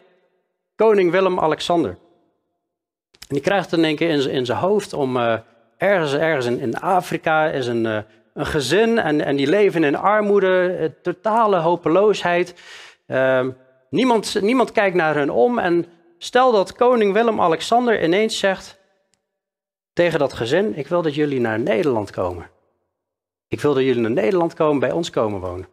koning 0.74 1.10
Willem-Alexander. 1.10 1.98
En 3.28 3.34
die 3.34 3.40
krijgt 3.40 3.72
in 3.72 3.84
één 3.84 3.96
keer 3.96 4.10
in, 4.10 4.30
in 4.30 4.46
zijn 4.46 4.58
hoofd 4.58 4.92
om 4.92 5.16
uh, 5.16 5.38
ergens, 5.76 6.14
ergens 6.14 6.46
in, 6.46 6.80
Afrika 6.80 7.46
is 7.46 7.66
een, 7.66 7.84
uh, 7.84 7.98
een 8.34 8.46
gezin 8.46 8.98
en, 8.98 9.24
en 9.24 9.36
die 9.36 9.46
leven 9.46 9.84
in 9.84 9.96
armoede, 9.96 10.94
totale 11.02 11.56
hopeloosheid. 11.56 12.54
Uh, 13.06 13.46
niemand, 13.90 14.40
niemand 14.40 14.72
kijkt 14.72 14.96
naar 14.96 15.14
hen 15.14 15.30
om 15.30 15.58
en 15.58 15.86
stel 16.18 16.52
dat 16.52 16.72
koning 16.72 17.12
Willem-Alexander 17.12 18.04
ineens 18.04 18.38
zegt 18.38 18.78
tegen 19.92 20.18
dat 20.18 20.32
gezin, 20.32 20.76
ik 20.76 20.86
wil 20.86 21.02
dat 21.02 21.14
jullie 21.14 21.40
naar 21.40 21.60
Nederland 21.60 22.10
komen. 22.10 22.50
Ik 23.48 23.60
wil 23.60 23.74
dat 23.74 23.82
jullie 23.82 24.02
naar 24.02 24.10
Nederland 24.10 24.54
komen, 24.54 24.80
bij 24.80 24.92
ons 24.92 25.10
komen 25.10 25.40
wonen. 25.40 25.68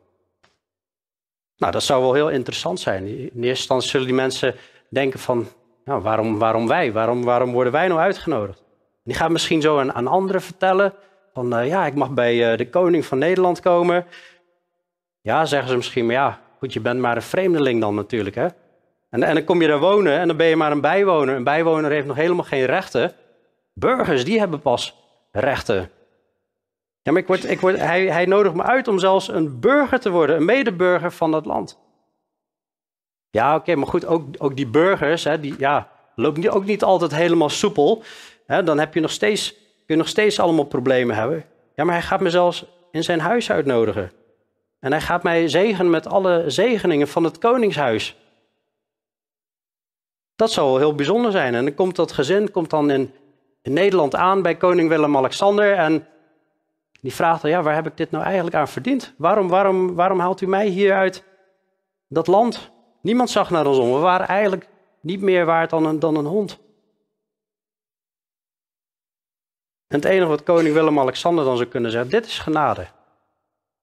Nou, 1.57 1.71
dat 1.71 1.83
zou 1.83 2.01
wel 2.01 2.13
heel 2.13 2.29
interessant 2.29 2.79
zijn. 2.79 3.07
In 3.07 3.23
eerste 3.23 3.47
instantie 3.47 3.89
zullen 3.89 4.07
die 4.07 4.15
mensen 4.15 4.55
denken 4.89 5.19
van, 5.19 5.47
nou, 5.85 6.01
waarom, 6.01 6.39
waarom 6.39 6.67
wij? 6.67 6.91
Waarom, 6.91 7.23
waarom 7.23 7.51
worden 7.51 7.73
wij 7.73 7.87
nou 7.87 7.99
uitgenodigd? 7.99 8.63
Die 9.03 9.15
gaan 9.15 9.31
misschien 9.31 9.61
zo 9.61 9.79
aan, 9.79 9.93
aan 9.93 10.07
anderen 10.07 10.41
vertellen 10.41 10.93
van, 11.33 11.59
uh, 11.59 11.67
ja, 11.67 11.85
ik 11.85 11.95
mag 11.95 12.11
bij 12.11 12.51
uh, 12.51 12.57
de 12.57 12.69
koning 12.69 13.05
van 13.05 13.17
Nederland 13.17 13.59
komen. 13.59 14.05
Ja, 15.21 15.45
zeggen 15.45 15.69
ze 15.69 15.75
misschien, 15.75 16.05
maar 16.05 16.15
ja, 16.15 16.39
goed, 16.59 16.73
je 16.73 16.79
bent 16.79 16.99
maar 16.99 17.15
een 17.15 17.21
vreemdeling 17.21 17.81
dan 17.81 17.95
natuurlijk, 17.95 18.35
hè. 18.35 18.47
En, 19.09 19.23
en 19.23 19.33
dan 19.33 19.43
kom 19.43 19.61
je 19.61 19.67
daar 19.67 19.79
wonen 19.79 20.19
en 20.19 20.27
dan 20.27 20.37
ben 20.37 20.47
je 20.47 20.55
maar 20.55 20.71
een 20.71 20.81
bijwoner. 20.81 21.35
Een 21.35 21.43
bijwoner 21.43 21.91
heeft 21.91 22.07
nog 22.07 22.15
helemaal 22.15 22.43
geen 22.43 22.65
rechten. 22.65 23.13
Burgers, 23.73 24.25
die 24.25 24.39
hebben 24.39 24.61
pas 24.61 24.95
rechten. 25.31 25.89
Ja, 27.01 27.11
maar 27.11 27.21
ik 27.21 27.27
word, 27.27 27.49
ik 27.49 27.59
word, 27.59 27.77
hij, 27.77 28.05
hij 28.05 28.25
nodigt 28.25 28.55
me 28.55 28.63
uit 28.63 28.87
om 28.87 28.99
zelfs 28.99 29.27
een 29.27 29.59
burger 29.59 29.99
te 29.99 30.09
worden, 30.09 30.35
een 30.35 30.45
medeburger 30.45 31.11
van 31.11 31.31
dat 31.31 31.45
land. 31.45 31.79
Ja, 33.35 33.55
oké, 33.55 33.75
maar 33.75 33.87
goed, 33.87 34.05
ook, 34.05 34.25
ook 34.37 34.55
die 34.55 34.67
burgers, 34.67 35.23
hè, 35.23 35.39
die 35.39 35.55
ja, 35.57 35.89
lopen 36.15 36.51
ook 36.51 36.65
niet 36.65 36.83
altijd 36.83 37.15
helemaal 37.15 37.49
soepel. 37.49 38.03
Hè, 38.45 38.63
dan 38.63 38.79
heb 38.79 38.93
je 38.93 38.99
nog 38.99 39.11
steeds, 39.11 39.53
kun 39.53 39.83
je 39.85 39.95
nog 39.95 40.07
steeds 40.07 40.39
allemaal 40.39 40.65
problemen 40.65 41.15
hebben. 41.15 41.45
Ja, 41.75 41.83
maar 41.83 41.93
hij 41.93 42.03
gaat 42.03 42.21
me 42.21 42.29
zelfs 42.29 42.65
in 42.91 43.03
zijn 43.03 43.19
huis 43.19 43.51
uitnodigen. 43.51 44.11
En 44.79 44.91
hij 44.91 45.01
gaat 45.01 45.23
mij 45.23 45.47
zegenen 45.47 45.91
met 45.91 46.07
alle 46.07 46.43
zegeningen 46.47 47.07
van 47.07 47.23
het 47.23 47.37
koningshuis. 47.37 48.15
Dat 50.35 50.51
zou 50.51 50.67
wel 50.67 50.77
heel 50.77 50.95
bijzonder 50.95 51.31
zijn. 51.31 51.55
En 51.55 51.63
dan 51.65 51.75
komt 51.75 51.95
dat 51.95 52.11
gezin 52.11 52.51
komt 52.51 52.69
dan 52.69 52.89
in, 52.89 53.13
in 53.61 53.73
Nederland 53.73 54.15
aan 54.15 54.41
bij 54.41 54.55
koning 54.55 54.89
Willem-Alexander. 54.89 55.73
En 55.73 56.07
die 57.01 57.13
vraagt 57.13 57.41
dan, 57.41 57.51
ja, 57.51 57.63
waar 57.63 57.75
heb 57.75 57.87
ik 57.87 57.97
dit 57.97 58.11
nou 58.11 58.23
eigenlijk 58.23 58.55
aan 58.55 58.67
verdiend? 58.67 59.13
Waarom, 59.17 59.47
waarom, 59.47 59.95
waarom 59.95 60.19
haalt 60.19 60.41
u 60.41 60.47
mij 60.47 60.67
hier 60.67 60.93
uit 60.93 61.23
dat 62.07 62.27
land? 62.27 62.73
Niemand 63.05 63.29
zag 63.29 63.49
naar 63.49 63.65
ons 63.65 63.77
om. 63.77 63.93
We 63.93 63.99
waren 63.99 64.27
eigenlijk 64.27 64.67
niet 64.99 65.21
meer 65.21 65.45
waard 65.45 65.69
dan 65.69 65.85
een, 65.85 65.99
dan 65.99 66.15
een 66.15 66.25
hond. 66.25 66.57
En 69.87 69.95
het 69.95 70.05
enige 70.05 70.27
wat 70.27 70.43
koning 70.43 70.73
Willem-Alexander 70.73 71.45
dan 71.45 71.57
zou 71.57 71.69
kunnen 71.69 71.91
zeggen, 71.91 72.09
dit 72.09 72.25
is 72.25 72.39
genade. 72.39 72.87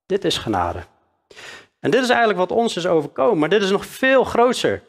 Dit 0.06 0.24
is 0.24 0.38
genade. 0.38 0.82
En 1.80 1.90
dit 1.90 2.02
is 2.02 2.08
eigenlijk 2.08 2.38
wat 2.38 2.50
ons 2.58 2.76
is 2.76 2.87
overkomen, 2.87 3.38
maar 3.38 3.48
dit 3.48 3.62
is 3.62 3.70
nog 3.70 3.87
veel 3.87 4.24
groter. 4.24 4.82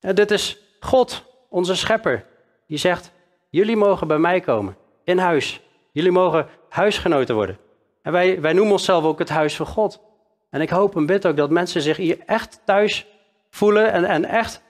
En 0.00 0.14
dit 0.14 0.30
is 0.30 0.58
God, 0.80 1.24
onze 1.48 1.74
schepper, 1.74 2.26
die 2.66 2.78
zegt, 2.78 3.12
jullie 3.50 3.76
mogen 3.76 4.06
bij 4.06 4.18
mij 4.18 4.40
komen, 4.40 4.76
in 5.04 5.18
huis. 5.18 5.60
Jullie 5.92 6.12
mogen 6.12 6.48
huisgenoten 6.68 7.34
worden. 7.34 7.58
En 8.02 8.12
wij, 8.12 8.40
wij 8.40 8.52
noemen 8.52 8.72
onszelf 8.72 9.04
ook 9.04 9.18
het 9.18 9.28
huis 9.28 9.56
van 9.56 9.66
God. 9.66 10.00
En 10.52 10.60
ik 10.60 10.70
hoop 10.70 10.96
en 10.96 11.06
bid 11.06 11.26
ook 11.26 11.36
dat 11.36 11.50
mensen 11.50 11.82
zich 11.82 11.96
hier 11.96 12.18
echt 12.26 12.60
thuis 12.64 13.06
voelen 13.50 13.92
en, 13.92 14.04
en 14.04 14.24
echt 14.24 14.62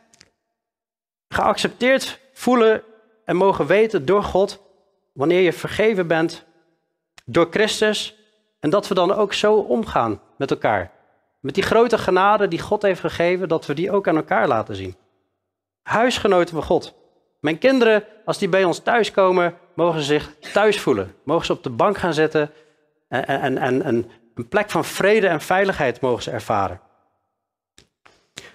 geaccepteerd 1.29 2.21
voelen 2.33 2.83
en 3.25 3.37
mogen 3.37 3.67
weten 3.67 4.05
door 4.05 4.23
God, 4.23 4.63
wanneer 5.13 5.41
je 5.41 5.53
vergeven 5.53 6.07
bent 6.07 6.45
door 7.25 7.47
Christus. 7.51 8.17
En 8.61 8.71
dat 8.71 8.89
we 8.89 8.95
dan 8.95 9.13
ook 9.13 9.33
zo 9.33 9.55
omgaan 9.55 10.21
met 10.37 10.51
elkaar. 10.51 10.91
Met 11.41 11.55
die 11.55 11.63
grote 11.63 11.99
genade 11.99 12.49
die 12.49 12.61
God 12.61 12.83
heeft 12.83 13.01
gegeven, 13.01 13.49
dat 13.49 13.67
we 13.67 13.75
die 13.75 13.91
ook 13.91 14.09
aan 14.09 14.17
elkaar 14.17 14.49
laten 14.49 14.77
zien. 14.77 14.97
Huisgenoten 15.83 16.55
van 16.55 16.63
God. 16.63 16.95
Mijn 17.41 17.59
kinderen, 17.59 18.05
als 18.25 18.39
die 18.39 18.49
bij 18.49 18.65
ons 18.65 18.79
thuiskomen, 18.79 19.57
mogen 19.75 20.01
ze 20.01 20.07
zich 20.07 20.35
thuis 20.53 20.81
voelen. 20.81 21.15
Mogen 21.25 21.47
ze 21.47 21.53
op 21.53 21.63
de 21.63 21.71
bank 21.71 21.99
gaan 21.99 22.15
zitten 22.15 22.51
en, 23.09 23.27
en, 23.27 23.59
en, 23.59 23.83
en 23.83 24.11
een 24.35 24.49
plek 24.49 24.71
van 24.71 24.85
vrede 24.85 25.27
en 25.27 25.41
veiligheid 25.41 26.01
mogen 26.01 26.23
ze 26.23 26.31
ervaren. 26.31 26.81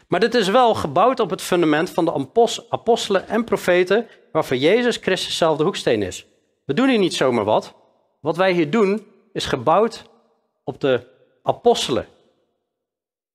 Maar 0.08 0.20
dit 0.20 0.36
is 0.36 0.48
wel 0.48 0.76
gebouwd 0.76 1.20
op 1.20 1.30
het 1.30 1.42
fundament 1.42 1.90
van 1.90 2.06
de 2.06 2.28
apostelen 2.70 3.28
en 3.28 3.44
profeten, 3.44 4.08
waarvan 4.32 4.58
Jezus 4.58 4.98
Christus 4.98 5.38
zelf 5.38 5.58
de 5.58 5.64
hoeksteen 5.64 6.02
is. 6.02 6.26
We 6.66 6.74
doen 6.74 6.90
hier 6.90 7.00
niet 7.00 7.16
zomaar 7.16 7.44
wat. 7.44 7.74
Wat 8.20 8.38
wij 8.38 8.52
hier 8.52 8.70
doen, 8.70 9.08
is 9.34 9.46
gebouwd 9.46 10.04
op 10.64 10.82
de 10.82 11.08
apostelen, 11.44 12.08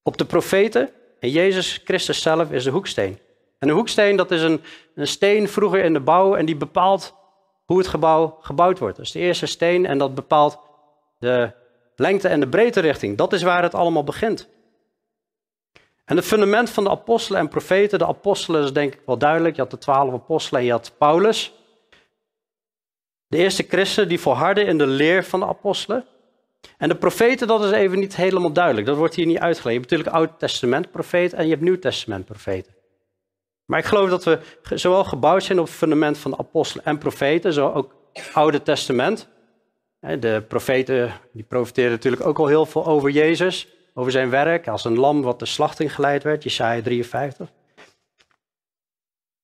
op 0.02 0.16
de 0.16 0.24
profeten 0.24 0.90
en 1.20 1.30
Jezus 1.30 1.80
Christus 1.84 2.22
zelf 2.22 2.50
is 2.50 2.64
de 2.64 2.70
hoeksteen. 2.70 3.18
En 3.58 3.68
een 3.68 3.74
hoeksteen, 3.74 4.16
dat 4.16 4.30
is 4.30 4.42
een, 4.42 4.60
een 4.94 5.06
steen 5.06 5.48
vroeger 5.48 5.84
in 5.84 5.92
de 5.92 6.00
bouw 6.00 6.36
en 6.36 6.46
die 6.46 6.56
bepaalt 6.56 7.14
hoe 7.64 7.78
het 7.78 7.86
gebouw 7.86 8.38
gebouwd 8.40 8.78
wordt. 8.78 8.96
Dat 8.96 9.06
is 9.06 9.12
de 9.12 9.18
eerste 9.18 9.46
steen 9.46 9.86
en 9.86 9.98
dat 9.98 10.14
bepaalt 10.14 10.58
de 11.18 11.52
lengte 12.02 12.28
en 12.28 12.40
de 12.40 12.48
breedte 12.48 12.80
richting. 12.80 13.16
Dat 13.16 13.32
is 13.32 13.42
waar 13.42 13.62
het 13.62 13.74
allemaal 13.74 14.04
begint. 14.04 14.48
En 16.04 16.16
het 16.16 16.24
fundament 16.24 16.70
van 16.70 16.84
de 16.84 16.90
apostelen 16.90 17.40
en 17.40 17.48
profeten, 17.48 17.98
de 17.98 18.06
apostelen 18.06 18.62
is 18.62 18.72
denk 18.72 18.94
ik 18.94 19.00
wel 19.06 19.18
duidelijk. 19.18 19.54
Je 19.54 19.60
had 19.60 19.70
de 19.70 19.78
twaalf 19.78 20.12
apostelen 20.12 20.60
en 20.60 20.66
je 20.66 20.72
had 20.72 20.92
Paulus. 20.98 21.52
De 23.26 23.36
eerste 23.36 23.64
christenen 23.68 24.08
die 24.08 24.20
volharden 24.20 24.66
in 24.66 24.78
de 24.78 24.86
leer 24.86 25.24
van 25.24 25.40
de 25.40 25.46
apostelen. 25.46 26.04
En 26.78 26.88
de 26.88 26.96
profeten, 26.96 27.46
dat 27.46 27.64
is 27.64 27.70
even 27.70 27.98
niet 27.98 28.16
helemaal 28.16 28.52
duidelijk. 28.52 28.86
Dat 28.86 28.96
wordt 28.96 29.14
hier 29.14 29.26
niet 29.26 29.38
uitgelegd. 29.38 29.74
Je 29.74 29.80
hebt 29.80 29.90
natuurlijk 29.90 30.16
Oud 30.16 30.38
Testament 30.38 30.90
profeten 30.90 31.38
en 31.38 31.44
je 31.44 31.50
hebt 31.50 31.62
Nieuw 31.62 31.78
Testament 31.78 32.24
profeten. 32.24 32.74
Maar 33.64 33.78
ik 33.78 33.84
geloof 33.84 34.10
dat 34.10 34.24
we 34.24 34.38
zowel 34.74 35.04
gebouwd 35.04 35.42
zijn 35.42 35.58
op 35.58 35.66
het 35.66 35.74
fundament 35.74 36.18
van 36.18 36.30
de 36.30 36.36
apostelen 36.36 36.84
en 36.84 36.98
profeten, 36.98 37.52
zo 37.52 37.72
ook 37.72 37.94
Oude 38.32 38.62
Testament. 38.62 39.28
De 40.02 40.44
profeten 40.48 41.12
die 41.32 41.44
profiteren 41.44 41.90
natuurlijk 41.90 42.26
ook 42.26 42.38
al 42.38 42.46
heel 42.46 42.66
veel 42.66 42.86
over 42.86 43.10
Jezus, 43.10 43.68
over 43.94 44.12
zijn 44.12 44.30
werk 44.30 44.68
als 44.68 44.84
een 44.84 44.98
lam 44.98 45.22
wat 45.22 45.38
de 45.38 45.46
slachting 45.46 45.94
geleid 45.94 46.22
werd, 46.22 46.42
Jesaja 46.42 46.82
53. 46.82 47.48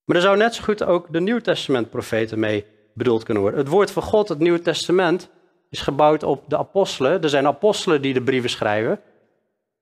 Maar 0.04 0.16
er 0.16 0.22
zou 0.22 0.36
net 0.36 0.54
zo 0.54 0.62
goed 0.62 0.84
ook 0.84 1.12
de 1.12 1.20
Nieuw 1.20 1.38
Testament 1.38 1.90
profeten 1.90 2.38
mee 2.38 2.64
bedoeld 2.94 3.22
kunnen 3.22 3.42
worden. 3.42 3.60
Het 3.60 3.68
woord 3.68 3.90
van 3.90 4.02
God, 4.02 4.28
het 4.28 4.38
Nieuwe 4.38 4.62
Testament, 4.62 5.28
is 5.70 5.80
gebouwd 5.80 6.22
op 6.22 6.44
de 6.48 6.58
apostelen. 6.58 7.22
Er 7.22 7.28
zijn 7.28 7.46
apostelen 7.46 8.02
die 8.02 8.14
de 8.14 8.22
brieven 8.22 8.50
schrijven. 8.50 9.00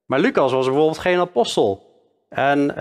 Maar 0.06 0.20
Lucas 0.20 0.52
was 0.52 0.66
bijvoorbeeld 0.66 0.98
geen 0.98 1.18
apostel. 1.18 1.86
En 2.28 2.72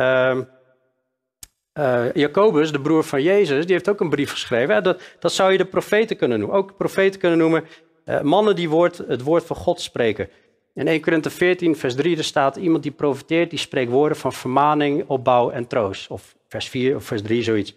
uh, 1.79 2.13
Jacobus, 2.13 2.71
de 2.71 2.81
broer 2.81 3.03
van 3.03 3.21
Jezus, 3.21 3.65
die 3.65 3.73
heeft 3.73 3.89
ook 3.89 3.99
een 3.99 4.09
brief 4.09 4.31
geschreven. 4.31 4.83
Dat, 4.83 5.01
dat 5.19 5.31
zou 5.31 5.51
je 5.51 5.57
de 5.57 5.65
profeten 5.65 6.17
kunnen 6.17 6.39
noemen. 6.39 6.57
Ook 6.57 6.77
profeten 6.77 7.19
kunnen 7.19 7.37
noemen 7.37 7.65
uh, 8.05 8.21
mannen 8.21 8.55
die 8.55 8.69
het 9.07 9.21
woord 9.21 9.45
van 9.45 9.55
God 9.55 9.81
spreken. 9.81 10.29
In 10.73 10.87
1 10.87 11.01
Korinthe 11.01 11.29
14, 11.29 11.75
vers 11.75 11.95
3, 11.95 12.17
er 12.17 12.23
staat 12.23 12.55
iemand 12.55 12.83
die 12.83 12.91
profeteert, 12.91 13.49
die 13.49 13.59
spreekt 13.59 13.91
woorden 13.91 14.17
van 14.17 14.33
vermaning, 14.33 15.03
opbouw 15.07 15.49
en 15.49 15.67
troost. 15.67 16.09
Of 16.09 16.35
vers 16.47 16.69
4 16.69 16.95
of 16.95 17.03
vers 17.03 17.21
3, 17.21 17.43
zoiets. 17.43 17.73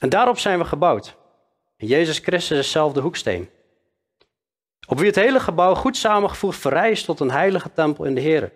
En 0.00 0.08
daarop 0.08 0.38
zijn 0.38 0.58
we 0.58 0.64
gebouwd. 0.64 1.16
Jezus 1.76 2.18
Christus 2.18 2.58
is 2.58 2.70
zelf 2.70 2.92
de 2.92 3.00
hoeksteen. 3.00 3.48
Op 4.86 4.98
wie 4.98 5.06
het 5.06 5.16
hele 5.16 5.40
gebouw 5.40 5.74
goed 5.74 5.96
samengevoegd 5.96 6.58
verrijst 6.58 7.04
tot 7.04 7.20
een 7.20 7.30
heilige 7.30 7.72
tempel 7.72 8.04
in 8.04 8.14
de 8.14 8.20
Heer. 8.20 8.52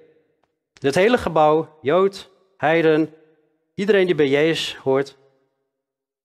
Dit 0.73 0.95
hele 0.95 1.19
gebouw, 1.19 1.79
Jood, 1.81 2.31
Heiden, 2.57 3.15
Iedereen 3.75 4.07
die 4.07 4.15
bij 4.15 4.29
Jezus 4.29 4.77
hoort, 4.77 5.17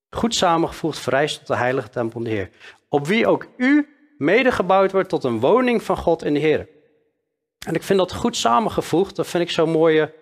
goed 0.09 0.35
samengevoegd, 0.35 0.99
vereist 0.99 1.37
tot 1.37 1.47
de 1.47 1.55
heilige 1.55 1.89
tempel 1.89 2.19
in 2.19 2.25
de 2.25 2.31
Heer. 2.31 2.49
Op 2.89 3.07
wie 3.07 3.27
ook 3.27 3.47
u 3.57 3.89
mede 4.17 4.51
gebouwd 4.51 4.91
wordt 4.91 5.09
tot 5.09 5.23
een 5.23 5.39
woning 5.39 5.83
van 5.83 5.97
God 5.97 6.23
in 6.23 6.33
de 6.33 6.39
Heer. 6.39 6.67
En 7.65 7.75
ik 7.75 7.83
vind 7.83 7.99
dat 7.99 8.13
goed 8.13 8.35
samengevoegd, 8.35 9.15
dat 9.15 9.27
vind 9.27 9.43
ik 9.43 9.49
zo 9.49 9.65
mooie 9.65 10.13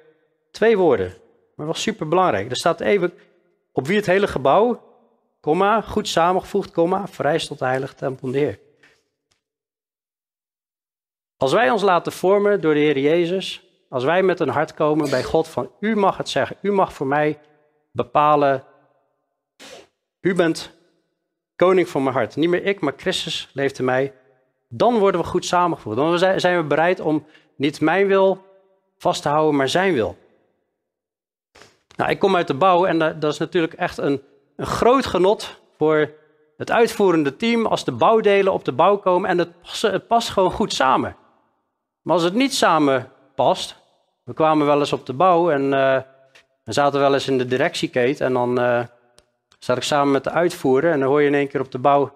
twee 0.52 0.78
woorden. 0.78 1.14
Maar 1.56 1.66
wel 1.66 1.76
super 1.76 2.08
belangrijk. 2.08 2.50
Er 2.50 2.58
staat 2.58 2.80
even 2.80 3.14
op 3.72 3.88
wie 3.88 3.96
het 3.96 4.06
hele 4.06 4.28
gebouw, 4.28 4.82
komma, 5.40 5.82
goed 5.82 6.08
samengevoegd, 6.08 6.72
komma, 6.72 7.08
vereist 7.08 7.48
tot 7.48 7.60
de 7.60 7.66
heilige 7.66 7.96
tempel 7.96 8.32
de 8.32 8.38
Heer. 8.38 8.60
Als 11.38 11.54
wij 11.54 11.70
ons 11.70 11.82
laten 11.82 12.12
vormen 12.12 12.62
door 12.62 12.74
de 12.74 12.80
Heer 12.80 13.00
Jezus, 13.00 13.64
als 13.90 14.04
wij 14.04 14.24
met 14.24 14.40
een 14.40 14.50
hart 14.50 14.74
komen 14.74 15.10
bij 15.10 15.24
God 15.24 15.48
van 15.48 15.72
u 15.80 15.96
mag 15.96 16.18
het 16.18 16.30
zeggen, 16.30 16.58
u 16.62 16.72
mag 16.72 16.94
voor 16.94 17.08
mij 17.08 17.40
bepalen, 17.92 18.64
u 20.22 20.36
bent 20.36 20.74
koning 21.56 21.90
van 21.90 22.04
mijn 22.04 22.16
hart. 22.16 22.36
Niet 22.36 22.50
meer 22.50 22.64
ik, 22.64 22.80
maar 22.80 22.94
Christus 22.98 23.50
leeft 23.54 23.80
in 23.80 23.86
mij. 23.86 24.14
dan 24.70 24.98
worden 24.98 25.22
we 25.22 25.28
goed 25.28 25.46
samengevoegd. 25.46 25.98
Dan 25.98 26.20
zijn 26.40 26.58
we 26.58 26.64
bereid 26.64 27.00
om 27.00 27.26
niet 27.56 27.82
mijn 27.82 28.08
wil 28.08 28.44
vast 28.98 29.22
te 29.22 29.30
houden, 29.30 29.56
maar 29.56 29.70
zijn 29.70 29.94
wil. 29.94 30.18
Nou, 31.96 32.10
ik 32.10 32.20
kom 32.20 32.36
uit 32.36 32.48
de 32.48 32.54
bouw 32.54 32.86
en 32.86 32.98
dat 33.20 33.34
is 33.34 33.38
natuurlijk 33.38 33.74
echt 33.74 33.98
een, 33.98 34.22
een 34.56 34.66
groot 34.66 35.06
genot 35.06 35.62
voor 35.78 36.14
het 36.58 36.72
uitvoerende 36.72 37.36
team 37.36 37.66
als 37.66 37.86
de 37.86 37.92
bouwdelen 37.92 38.54
op 38.54 38.66
de 38.66 38.72
bouw 38.72 38.98
komen 38.98 39.30
en 39.30 39.38
het, 39.38 40.08
past 40.08 40.30
gewoon 40.30 40.52
goed 40.52 40.74
samen. 40.74 41.16
Maar 42.02 42.14
als 42.14 42.24
het 42.24 42.34
niet 42.34 42.54
samen 42.54 43.12
past, 43.36 43.76
we 44.24 44.34
kwamen 44.34 44.66
wel 44.66 44.80
eens 44.80 44.94
op 44.94 45.06
de 45.06 45.14
bouw 45.14 45.52
en 45.52 45.64
uh, 45.64 45.98
we 46.64 46.74
zaten 46.74 47.00
wel 47.00 47.14
eens 47.14 47.28
in 47.28 47.38
de 47.38 47.46
directiekate 47.46 48.24
en 48.24 48.34
dan 48.34 48.60
uh, 48.60 48.84
zat 49.66 49.78
ik 49.78 49.84
samen 49.84 50.12
met 50.12 50.24
de 50.24 50.30
uitvoerder 50.30 50.92
en 50.92 51.00
dan 51.00 51.10
hoor 51.10 51.22
je 51.22 51.28
in 51.28 51.34
één 51.34 51.48
keer 51.48 51.60
op 51.60 51.72
de 51.72 51.80
bouw. 51.80 52.14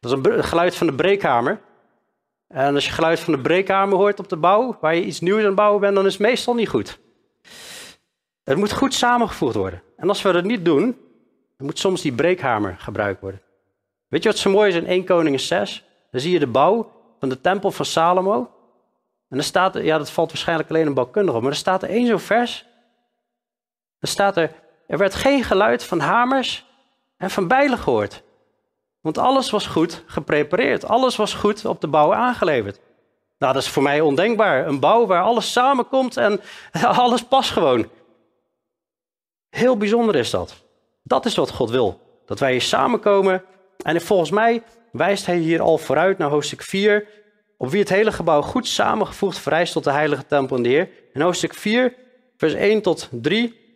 Dat 0.00 0.12
is 0.12 0.32
een 0.32 0.44
geluid 0.44 0.74
van 0.74 0.86
de 0.86 0.92
breekhamer. 0.92 1.60
En 2.48 2.74
als 2.74 2.86
je 2.86 2.92
geluid 2.92 3.20
van 3.20 3.32
de 3.32 3.40
breekhamer 3.40 3.98
hoort 3.98 4.18
op 4.18 4.28
de 4.28 4.36
bouw, 4.36 4.78
waar 4.80 4.94
je 4.94 5.04
iets 5.04 5.20
nieuws 5.20 5.40
aan 5.40 5.46
het 5.46 5.54
bouwen 5.54 5.80
bent, 5.80 5.94
dan 5.94 6.06
is 6.06 6.12
het 6.12 6.22
meestal 6.22 6.54
niet 6.54 6.68
goed. 6.68 6.98
Het 8.44 8.56
moet 8.56 8.72
goed 8.72 8.94
samengevoegd 8.94 9.54
worden. 9.54 9.82
En 9.96 10.08
als 10.08 10.22
we 10.22 10.32
dat 10.32 10.44
niet 10.44 10.64
doen, 10.64 10.84
dan 11.56 11.66
moet 11.66 11.78
soms 11.78 12.02
die 12.02 12.12
breekhamer 12.12 12.76
gebruikt 12.78 13.20
worden. 13.20 13.42
Weet 14.08 14.22
je 14.22 14.28
wat 14.28 14.38
zo 14.38 14.50
mooi 14.50 14.68
is 14.68 14.74
in 14.76 14.86
1 14.86 15.04
Koningen 15.04 15.40
6? 15.40 15.84
Dan 16.10 16.20
zie 16.20 16.32
je 16.32 16.38
de 16.38 16.46
bouw 16.46 16.90
van 17.18 17.28
de 17.28 17.40
tempel 17.40 17.70
van 17.70 17.84
Salomo. 17.84 18.36
En 19.28 19.36
dan 19.36 19.42
staat 19.42 19.74
ja 19.74 19.98
dat 19.98 20.10
valt 20.10 20.28
waarschijnlijk 20.28 20.68
alleen 20.68 20.86
een 20.86 20.94
bouwkundige 20.94 21.36
op, 21.36 21.42
maar 21.42 21.52
er 21.52 21.58
staat 21.58 21.82
er 21.82 21.88
één 21.88 22.06
zo 22.06 22.16
vers. 22.16 22.67
Dan 24.00 24.10
staat 24.10 24.36
er, 24.36 24.52
er 24.86 24.98
werd 24.98 25.14
geen 25.14 25.44
geluid 25.44 25.84
van 25.84 26.00
hamers 26.00 26.66
en 27.16 27.30
van 27.30 27.48
bijlen 27.48 27.78
gehoord. 27.78 28.22
Want 29.00 29.18
alles 29.18 29.50
was 29.50 29.66
goed 29.66 30.02
geprepareerd. 30.06 30.84
Alles 30.84 31.16
was 31.16 31.34
goed 31.34 31.64
op 31.64 31.80
de 31.80 31.88
bouw 31.88 32.14
aangeleverd. 32.14 32.80
Nou, 33.38 33.52
dat 33.52 33.62
is 33.62 33.68
voor 33.68 33.82
mij 33.82 34.00
ondenkbaar. 34.00 34.66
Een 34.66 34.80
bouw 34.80 35.06
waar 35.06 35.22
alles 35.22 35.52
samenkomt 35.52 36.16
en 36.16 36.40
alles 36.82 37.22
past 37.22 37.50
gewoon. 37.50 37.88
Heel 39.50 39.76
bijzonder 39.76 40.16
is 40.16 40.30
dat. 40.30 40.54
Dat 41.02 41.26
is 41.26 41.34
wat 41.34 41.50
God 41.50 41.70
wil. 41.70 42.00
Dat 42.26 42.38
wij 42.38 42.50
hier 42.50 42.60
samenkomen. 42.60 43.44
En 43.82 44.00
volgens 44.00 44.30
mij 44.30 44.62
wijst 44.92 45.26
hij 45.26 45.36
hier 45.36 45.60
al 45.60 45.78
vooruit 45.78 46.18
naar 46.18 46.30
hoofdstuk 46.30 46.62
4. 46.62 47.06
Op 47.56 47.70
wie 47.70 47.80
het 47.80 47.88
hele 47.88 48.12
gebouw 48.12 48.42
goed 48.42 48.66
samengevoegd 48.66 49.38
vereist 49.38 49.72
tot 49.72 49.84
de 49.84 49.90
heilige 49.90 50.26
tempel 50.26 50.56
in 50.56 50.62
de 50.62 50.68
Heer. 50.68 50.88
In 51.12 51.20
hoofdstuk 51.20 51.54
4, 51.54 51.94
vers 52.36 52.54
1 52.54 52.82
tot 52.82 53.08
3. 53.10 53.67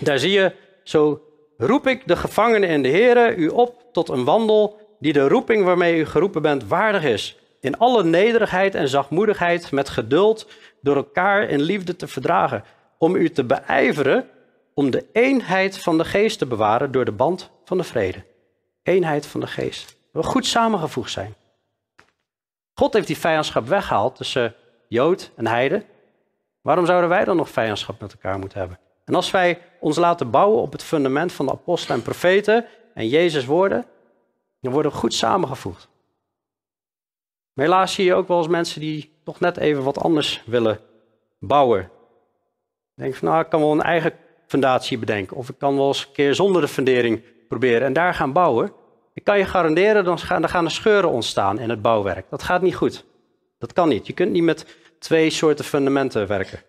Daar 0.00 0.18
zie 0.18 0.30
je 0.30 0.54
zo 0.82 1.22
roep 1.58 1.86
ik 1.86 2.02
de 2.06 2.16
gevangenen 2.16 2.68
in 2.68 2.82
de 2.82 2.88
Here 2.88 3.34
u 3.34 3.48
op 3.48 3.84
tot 3.92 4.08
een 4.08 4.24
wandel 4.24 4.80
die 4.98 5.12
de 5.12 5.28
roeping 5.28 5.64
waarmee 5.64 5.98
u 5.98 6.06
geroepen 6.06 6.42
bent 6.42 6.66
waardig 6.66 7.04
is. 7.04 7.38
In 7.60 7.78
alle 7.78 8.04
nederigheid 8.04 8.74
en 8.74 8.88
zachtmoedigheid 8.88 9.70
met 9.70 9.88
geduld 9.88 10.46
door 10.80 10.96
elkaar 10.96 11.48
in 11.48 11.60
liefde 11.60 11.96
te 11.96 12.08
verdragen. 12.08 12.64
Om 12.98 13.14
u 13.14 13.30
te 13.30 13.44
beijveren 13.44 14.28
om 14.74 14.90
de 14.90 15.06
eenheid 15.12 15.78
van 15.78 15.98
de 15.98 16.04
geest 16.04 16.38
te 16.38 16.46
bewaren 16.46 16.92
door 16.92 17.04
de 17.04 17.12
band 17.12 17.50
van 17.64 17.78
de 17.78 17.84
vrede. 17.84 18.24
Eenheid 18.82 19.26
van 19.26 19.40
de 19.40 19.46
geest. 19.46 19.96
We 20.12 20.22
goed 20.22 20.46
samengevoegd 20.46 21.10
zijn. 21.10 21.34
God 22.74 22.92
heeft 22.92 23.06
die 23.06 23.18
vijandschap 23.18 23.66
weggehaald 23.66 24.16
tussen 24.16 24.54
Jood 24.88 25.30
en 25.36 25.46
Heide. 25.46 25.84
Waarom 26.60 26.86
zouden 26.86 27.08
wij 27.08 27.24
dan 27.24 27.36
nog 27.36 27.48
vijandschap 27.48 28.00
met 28.00 28.12
elkaar 28.12 28.38
moeten 28.38 28.58
hebben? 28.58 28.78
En 29.10 29.16
als 29.16 29.30
wij 29.30 29.58
ons 29.80 29.96
laten 29.96 30.30
bouwen 30.30 30.60
op 30.60 30.72
het 30.72 30.82
fundament 30.82 31.32
van 31.32 31.46
de 31.46 31.52
apostelen 31.52 31.96
en 31.96 32.02
profeten 32.02 32.66
en 32.94 33.08
Jezus 33.08 33.44
woorden, 33.44 33.84
dan 34.60 34.72
worden 34.72 34.92
we 34.92 34.98
goed 34.98 35.14
samengevoegd. 35.14 35.88
Maar 37.52 37.64
helaas 37.64 37.94
zie 37.94 38.04
je 38.04 38.14
ook 38.14 38.28
wel 38.28 38.38
eens 38.38 38.48
mensen 38.48 38.80
die 38.80 39.12
toch 39.24 39.40
net 39.40 39.56
even 39.56 39.82
wat 39.82 39.98
anders 39.98 40.42
willen 40.46 40.80
bouwen. 41.38 41.90
Denk 42.94 43.14
van, 43.14 43.28
nou, 43.28 43.40
ik 43.40 43.48
kan 43.48 43.60
wel 43.60 43.72
een 43.72 43.82
eigen 43.82 44.12
fundatie 44.46 44.98
bedenken. 44.98 45.36
Of 45.36 45.48
ik 45.48 45.58
kan 45.58 45.76
wel 45.76 45.86
eens 45.86 46.04
een 46.06 46.12
keer 46.12 46.34
zonder 46.34 46.60
de 46.60 46.68
fundering 46.68 47.22
proberen 47.48 47.86
en 47.86 47.92
daar 47.92 48.14
gaan 48.14 48.32
bouwen. 48.32 48.72
Ik 49.14 49.24
kan 49.24 49.38
je 49.38 49.44
garanderen, 49.44 50.04
dan 50.04 50.18
gaan, 50.18 50.40
dan 50.40 50.50
gaan 50.50 50.64
er 50.64 50.70
scheuren 50.70 51.10
ontstaan 51.10 51.58
in 51.58 51.70
het 51.70 51.82
bouwwerk. 51.82 52.30
Dat 52.30 52.42
gaat 52.42 52.62
niet 52.62 52.74
goed. 52.74 53.04
Dat 53.58 53.72
kan 53.72 53.88
niet. 53.88 54.06
Je 54.06 54.12
kunt 54.12 54.32
niet 54.32 54.42
met 54.42 54.76
twee 54.98 55.30
soorten 55.30 55.64
fundamenten 55.64 56.26
werken. 56.26 56.62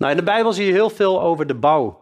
Nou, 0.00 0.12
in 0.12 0.18
de 0.18 0.24
Bijbel 0.24 0.52
zie 0.52 0.66
je 0.66 0.72
heel 0.72 0.90
veel 0.90 1.22
over 1.22 1.46
de 1.46 1.54
bouw. 1.54 1.98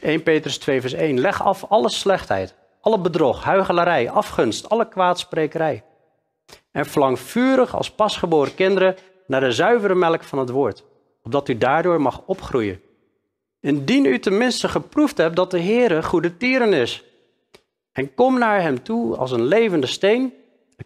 1 0.00 0.22
Petrus 0.22 0.58
2, 0.58 0.80
vers 0.80 0.92
1. 0.92 1.20
Leg 1.20 1.42
af 1.42 1.64
alle 1.68 1.88
slechtheid, 1.88 2.54
alle 2.80 2.98
bedrog, 2.98 3.44
huigelarij, 3.44 4.10
afgunst, 4.10 4.68
alle 4.68 4.88
kwaadsprekerij. 4.88 5.84
En 6.70 6.86
verlang 6.86 7.18
vurig 7.18 7.76
als 7.76 7.90
pasgeboren 7.90 8.54
kinderen 8.54 8.96
naar 9.26 9.40
de 9.40 9.52
zuivere 9.52 9.94
melk 9.94 10.22
van 10.22 10.38
het 10.38 10.50
woord, 10.50 10.84
opdat 11.22 11.48
u 11.48 11.58
daardoor 11.58 12.00
mag 12.00 12.22
opgroeien. 12.26 12.80
Indien 13.60 14.04
u 14.04 14.18
tenminste 14.18 14.68
geproefd 14.68 15.16
hebt 15.16 15.36
dat 15.36 15.50
de 15.50 15.60
Heere 15.60 16.02
goede 16.02 16.36
tieren 16.36 16.72
is. 16.72 17.04
En 17.92 18.14
kom 18.14 18.38
naar 18.38 18.62
hem 18.62 18.82
toe 18.82 19.16
als 19.16 19.30
een 19.30 19.44
levende 19.44 19.86
steen. 19.86 20.34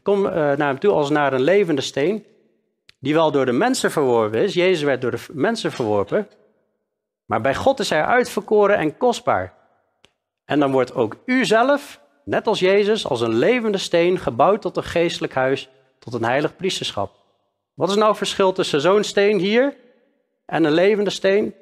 Kom 0.03 0.25
uh, 0.27 0.33
naar 0.33 0.59
hem 0.59 0.79
toe 0.79 0.93
als 0.93 1.11
naar 1.11 1.33
een 1.33 1.43
levende 1.43 1.81
steen 1.81 2.25
die 2.99 3.15
wel 3.15 3.31
door 3.31 3.47
de 3.47 3.53
mensen 3.53 3.91
verworpen 3.91 4.43
is. 4.43 4.55
Jezus 4.55 4.83
werd 4.83 5.01
door 5.01 5.11
de 5.11 5.25
mensen 5.33 5.73
verworpen. 5.73 6.29
Maar 7.25 7.41
bij 7.41 7.55
God 7.55 7.81
is 7.81 7.91
hij 7.91 8.05
uitverkoren 8.05 8.77
en 8.77 8.97
kostbaar. 8.97 9.55
En 10.45 10.61
dan 10.61 10.73
wordt 10.73 10.95
ook 10.95 11.17
u 11.25 11.45
zelf, 11.45 12.01
net 12.25 12.47
als 12.47 12.59
Jezus, 12.59 13.07
als 13.07 13.21
een 13.21 13.35
levende 13.35 13.79
steen 13.79 14.19
gebouwd 14.19 14.63
tot 14.63 14.77
een 14.77 14.83
geestelijk 14.83 15.35
huis, 15.35 15.69
tot 15.99 16.15
een 16.15 16.25
heilig 16.25 16.57
priesterschap. 16.57 17.17
Wat 17.75 17.89
is 17.89 17.95
nou 17.95 18.09
het 18.09 18.17
verschil 18.17 18.53
tussen 18.53 18.81
zo'n 18.81 19.05
steen 19.05 19.39
hier 19.39 19.77
en 20.47 20.65
een 20.65 20.73
levende 20.73 21.11
steen? 21.11 21.55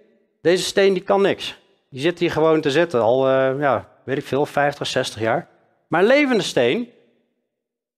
Deze 0.42 0.64
steen 0.64 0.92
die 0.92 1.02
kan 1.02 1.20
niks. 1.20 1.58
Die 1.90 2.00
zit 2.00 2.18
hier 2.18 2.30
gewoon 2.30 2.60
te 2.60 2.70
zitten, 2.70 3.02
al, 3.02 3.28
uh, 3.28 3.60
ja, 3.60 3.88
weet 4.04 4.18
ik 4.18 4.24
veel, 4.24 4.46
50, 4.46 4.86
60 4.86 5.20
jaar. 5.20 5.48
Maar 5.88 6.04
levende 6.04 6.42
steen, 6.42 6.90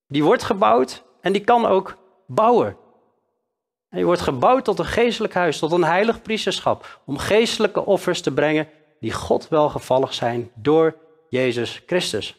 die 0.06 0.24
wordt 0.24 0.42
gebouwd 0.42 1.02
en 1.20 1.32
die 1.32 1.44
kan 1.44 1.66
ook 1.66 1.96
bouwen. 2.26 2.76
Je 3.90 4.04
wordt 4.04 4.20
gebouwd 4.20 4.64
tot 4.64 4.78
een 4.78 4.84
geestelijk 4.84 5.34
huis, 5.34 5.58
tot 5.58 5.72
een 5.72 5.84
heilig 5.84 6.22
priesterschap, 6.22 7.00
om 7.04 7.18
geestelijke 7.18 7.84
offers 7.84 8.20
te 8.20 8.32
brengen 8.32 8.68
die 9.00 9.12
God 9.12 9.48
welgevallig 9.48 10.14
zijn 10.14 10.50
door 10.54 10.96
Jezus 11.28 11.82
Christus. 11.86 12.36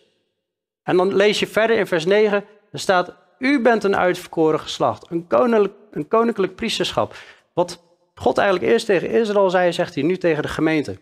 En 0.84 0.98
dan 0.98 1.16
lees 1.16 1.40
je 1.40 1.48
verder 1.48 1.78
in 1.78 1.88
vers 1.88 2.06
9, 2.06 2.46
er 2.72 2.80
staat, 2.80 3.16
u 3.40 3.62
bent 3.62 3.84
een 3.84 3.96
uitverkoren 3.96 4.60
geslacht, 4.60 5.12
een 5.12 5.28
koninklijk, 5.28 5.74
een 5.92 6.08
koninklijk 6.08 6.56
priesterschap. 6.56 7.16
Wat 7.54 7.82
God 8.16 8.38
eigenlijk 8.38 8.72
eerst 8.72 8.86
tegen 8.86 9.10
Israël 9.10 9.50
zei, 9.50 9.74
zegt 9.74 9.96
hij 9.96 10.04
nu 10.04 10.18
tegen 10.18 10.44
de 10.44 10.50
gemeente. 10.50 10.98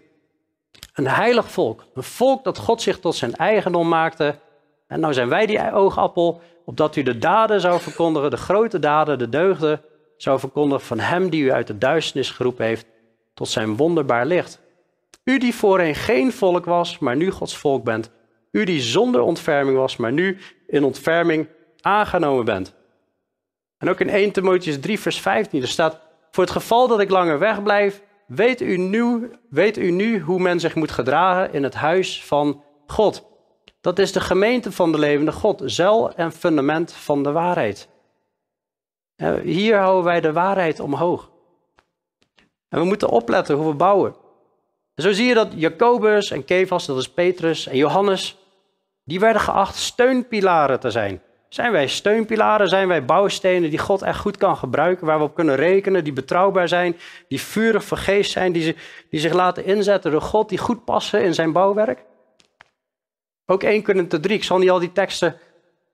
Een 0.93 1.07
heilig 1.07 1.51
volk, 1.51 1.85
een 1.93 2.03
volk 2.03 2.43
dat 2.43 2.57
God 2.57 2.81
zich 2.81 2.99
tot 2.99 3.15
zijn 3.15 3.35
eigendom 3.35 3.87
maakte. 3.87 4.35
En 4.87 4.99
nou 4.99 5.13
zijn 5.13 5.29
wij 5.29 5.45
die 5.45 5.73
oogappel, 5.73 6.41
opdat 6.65 6.95
u 6.95 7.03
de 7.03 7.17
daden 7.17 7.61
zou 7.61 7.79
verkondigen, 7.79 8.29
de 8.29 8.37
grote 8.37 8.79
daden, 8.79 9.17
de 9.17 9.29
deugden 9.29 9.81
zou 10.17 10.39
verkondigen 10.39 10.85
van 10.85 10.99
hem 10.99 11.29
die 11.29 11.43
u 11.43 11.51
uit 11.51 11.67
de 11.67 11.77
duisternis 11.77 12.29
geroepen 12.29 12.65
heeft 12.65 12.85
tot 13.33 13.49
zijn 13.49 13.75
wonderbaar 13.75 14.25
licht. 14.25 14.59
U 15.23 15.37
die 15.37 15.55
voorheen 15.55 15.95
geen 15.95 16.31
volk 16.31 16.65
was, 16.65 16.99
maar 16.99 17.15
nu 17.15 17.31
Gods 17.31 17.57
volk 17.57 17.83
bent. 17.83 18.11
U 18.51 18.63
die 18.63 18.81
zonder 18.81 19.21
ontferming 19.21 19.77
was, 19.77 19.97
maar 19.97 20.11
nu 20.11 20.37
in 20.67 20.83
ontferming 20.83 21.47
aangenomen 21.81 22.45
bent. 22.45 22.75
En 23.77 23.89
ook 23.89 23.99
in 23.99 24.09
1 24.09 24.31
Timotheus 24.31 24.79
3, 24.79 24.99
vers 24.99 25.21
15, 25.21 25.61
er 25.61 25.67
staat: 25.67 25.99
Voor 26.31 26.43
het 26.43 26.53
geval 26.53 26.87
dat 26.87 26.99
ik 26.99 27.09
langer 27.09 27.39
wegblijf, 27.39 28.01
weet 28.27 28.61
u, 28.61 28.77
nu, 28.77 29.31
weet 29.49 29.77
u 29.77 29.91
nu 29.91 30.19
hoe 30.19 30.39
men 30.39 30.59
zich 30.59 30.75
moet 30.75 30.91
gedragen 30.91 31.53
in 31.53 31.63
het 31.63 31.73
huis 31.73 32.23
van 32.23 32.63
God. 32.87 33.25
Dat 33.81 33.99
is 33.99 34.11
de 34.11 34.19
gemeente 34.19 34.71
van 34.71 34.91
de 34.91 34.99
levende 34.99 35.31
God, 35.31 35.61
zeil 35.65 36.13
en 36.15 36.31
fundament 36.31 36.93
van 36.93 37.23
de 37.23 37.31
waarheid. 37.31 37.89
Hier 39.43 39.77
houden 39.77 40.03
wij 40.03 40.21
de 40.21 40.33
waarheid 40.33 40.79
omhoog. 40.79 41.29
En 42.69 42.79
we 42.79 42.85
moeten 42.85 43.09
opletten 43.09 43.55
hoe 43.55 43.67
we 43.67 43.75
bouwen. 43.75 44.15
En 44.95 45.03
zo 45.03 45.11
zie 45.11 45.27
je 45.27 45.33
dat 45.33 45.53
Jacobus 45.55 46.31
en 46.31 46.45
Kefas, 46.45 46.85
dat 46.85 46.97
is 46.97 47.09
Petrus 47.09 47.67
en 47.67 47.77
Johannes, 47.77 48.37
die 49.03 49.19
werden 49.19 49.41
geacht 49.41 49.75
steunpilaren 49.75 50.79
te 50.79 50.89
zijn. 50.89 51.21
Zijn 51.49 51.71
wij 51.71 51.87
steunpilaren? 51.87 52.67
Zijn 52.67 52.87
wij 52.87 53.05
bouwstenen 53.05 53.69
die 53.69 53.79
God 53.79 54.01
echt 54.01 54.19
goed 54.19 54.37
kan 54.37 54.57
gebruiken, 54.57 55.05
waar 55.05 55.17
we 55.17 55.23
op 55.23 55.35
kunnen 55.35 55.55
rekenen, 55.55 56.03
die 56.03 56.13
betrouwbaar 56.13 56.67
zijn, 56.67 56.95
die 57.27 57.41
vurig 57.41 57.83
van 57.85 57.97
geest 57.97 58.31
zijn, 58.31 58.51
die, 58.51 58.75
die 59.09 59.19
zich 59.19 59.33
laten 59.33 59.65
inzetten 59.65 60.11
door 60.11 60.21
God, 60.21 60.49
die 60.49 60.57
goed 60.57 60.85
passen 60.85 61.23
in 61.23 61.33
zijn 61.33 61.51
bouwwerk? 61.51 62.03
Ook 63.45 63.63
1 63.63 63.83
Korinther 63.83 64.21
3, 64.21 64.35
ik 64.35 64.43
zal 64.43 64.57
niet 64.57 64.69
al 64.69 64.79
die 64.79 64.91
teksten 64.91 65.39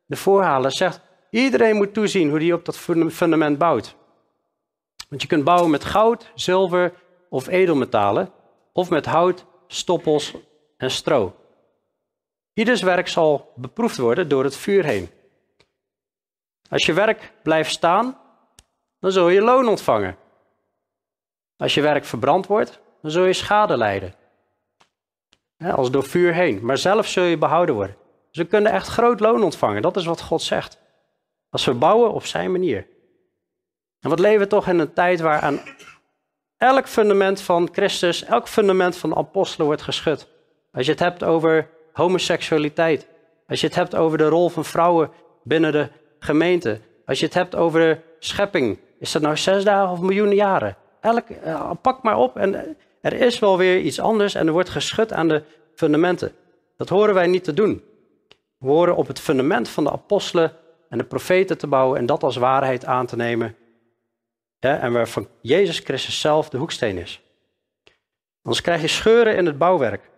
ervoor 0.08 0.44
halen, 0.44 0.72
zegt 0.72 1.02
Iedereen 1.34 1.76
moet 1.76 1.94
toezien 1.94 2.30
hoe 2.30 2.40
hij 2.40 2.54
op 2.54 2.66
dat 2.66 2.78
fundament 3.10 3.58
bouwt. 3.58 3.96
Want 5.10 5.22
je 5.22 5.28
kunt 5.28 5.44
bouwen 5.44 5.72
met 5.72 5.86
goud, 5.86 6.32
zilver 6.36 6.94
of 7.30 7.48
edelmetalen, 7.48 8.32
of 8.74 8.90
met 8.90 9.06
hout, 9.06 9.46
stoppels 9.68 10.34
en 10.78 10.92
stro. 10.92 11.36
Ieders 12.54 12.82
werk 12.82 13.08
zal 13.08 13.52
beproefd 13.56 13.98
worden 13.98 14.28
door 14.28 14.44
het 14.44 14.56
vuur 14.56 14.86
heen. 14.86 15.10
Als 16.70 16.86
je 16.86 16.94
werk 16.94 17.34
blijft 17.44 17.72
staan, 17.72 18.18
dan 19.00 19.12
zul 19.12 19.30
je 19.30 19.42
loon 19.42 19.68
ontvangen. 19.68 20.18
Als 21.58 21.74
je 21.74 21.82
werk 21.82 22.06
verbrand 22.06 22.48
wordt, 22.48 22.80
dan 23.02 23.12
zul 23.12 23.26
je 23.26 23.34
schade 23.34 23.78
lijden. 23.78 24.16
als 25.58 25.92
door 25.92 26.04
vuur 26.04 26.34
heen. 26.34 26.66
Maar 26.66 26.78
zelf 26.78 27.08
zul 27.08 27.24
je 27.24 27.38
behouden 27.38 27.76
worden. 27.76 27.98
We 28.32 28.46
kunnen 28.46 28.72
echt 28.72 28.88
groot 28.88 29.20
loon 29.20 29.44
ontvangen. 29.44 29.82
Dat 29.82 29.98
is 29.98 30.06
wat 30.06 30.22
God 30.22 30.42
zegt. 30.42 30.82
Als 31.54 31.66
we 31.66 31.74
bouwen 31.74 32.12
op 32.12 32.26
zijn 32.26 32.52
manier. 32.52 32.88
En 34.00 34.10
wat 34.10 34.20
leven 34.20 34.40
we 34.40 34.48
toch 34.48 34.68
in 34.68 34.80
een 34.80 34.94
tijd 34.94 35.20
waar 35.22 35.42
aan 35.42 35.60
elk 36.58 36.88
fundament 36.88 37.42
van 37.42 37.70
Christus, 37.72 38.24
elk 38.24 38.48
fundament 38.48 38.98
van 38.98 39.10
de 39.10 39.16
apostelen 39.16 39.66
wordt 39.66 39.82
geschud. 39.82 40.28
Als 40.72 40.86
je 40.86 40.92
het 40.92 41.00
hebt 41.00 41.24
over 41.24 41.70
homoseksualiteit. 41.92 43.08
Als 43.48 43.62
je 43.62 43.68
het 43.68 43.76
hebt 43.76 43.96
over 43.96 44.18
de 44.18 44.28
rol 44.28 44.50
van 44.50 44.66
vrouwen 44.66 45.12
binnen 45.44 45.72
de 45.72 45.90
gemeente. 46.20 46.80
Als 47.06 47.20
je 47.20 47.26
het 47.26 47.34
hebt 47.34 47.56
over 47.56 47.80
de 47.80 47.98
schepping. 48.20 48.80
Is 49.00 49.12
dat 49.12 49.22
nou 49.22 49.38
zes 49.38 49.64
dagen 49.64 49.92
of 49.92 50.00
miljoenen 50.00 50.36
jaren? 50.36 50.78
Elk, 51.02 51.30
eh, 51.30 51.72
pak 51.82 52.04
maar 52.04 52.18
op 52.18 52.38
en 52.38 52.78
er 53.02 53.14
is 53.14 53.40
wel 53.40 53.58
weer 53.58 53.80
iets 53.80 54.00
anders 54.00 54.36
en 54.36 54.48
er 54.48 54.54
wordt 54.54 54.70
geschud 54.70 55.14
aan 55.14 55.28
de 55.28 55.44
fundamenten. 55.76 56.32
Dat 56.78 56.90
horen 56.90 57.14
wij 57.14 57.28
niet 57.28 57.44
te 57.44 57.54
doen. 57.54 57.84
We 58.58 58.68
horen 58.68 58.96
op 58.96 59.08
het 59.08 59.20
fundament 59.20 59.70
van 59.70 59.84
de 59.84 59.92
apostelen 59.92 60.62
en 60.94 61.00
de 61.00 61.06
profeten 61.06 61.58
te 61.58 61.68
bouwen 61.68 62.00
en 62.00 62.06
dat 62.06 62.24
als 62.24 62.36
waarheid 62.36 62.86
aan 62.86 63.06
te 63.06 63.16
nemen. 63.16 63.56
Ja, 64.60 64.80
en 64.80 64.94
waarvan 64.94 65.28
Jezus 65.42 65.80
Christus 65.80 66.20
zelf 66.20 66.50
de 66.50 66.58
hoeksteen 66.58 66.98
is. 66.98 67.22
Anders 68.42 68.62
krijg 68.62 68.82
je 68.82 68.88
scheuren 68.88 69.36
in 69.36 69.46
het 69.46 69.58
bouwwerk. 69.58 70.10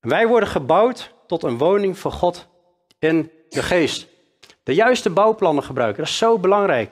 Wij 0.00 0.26
worden 0.26 0.48
gebouwd 0.48 1.14
tot 1.26 1.42
een 1.42 1.58
woning 1.58 1.98
voor 1.98 2.12
God 2.12 2.48
in 2.98 3.30
de 3.48 3.62
geest. 3.62 4.08
De 4.62 4.74
juiste 4.74 5.10
bouwplannen 5.10 5.64
gebruiken, 5.64 6.02
dat 6.02 6.12
is 6.12 6.18
zo 6.18 6.38
belangrijk. 6.38 6.90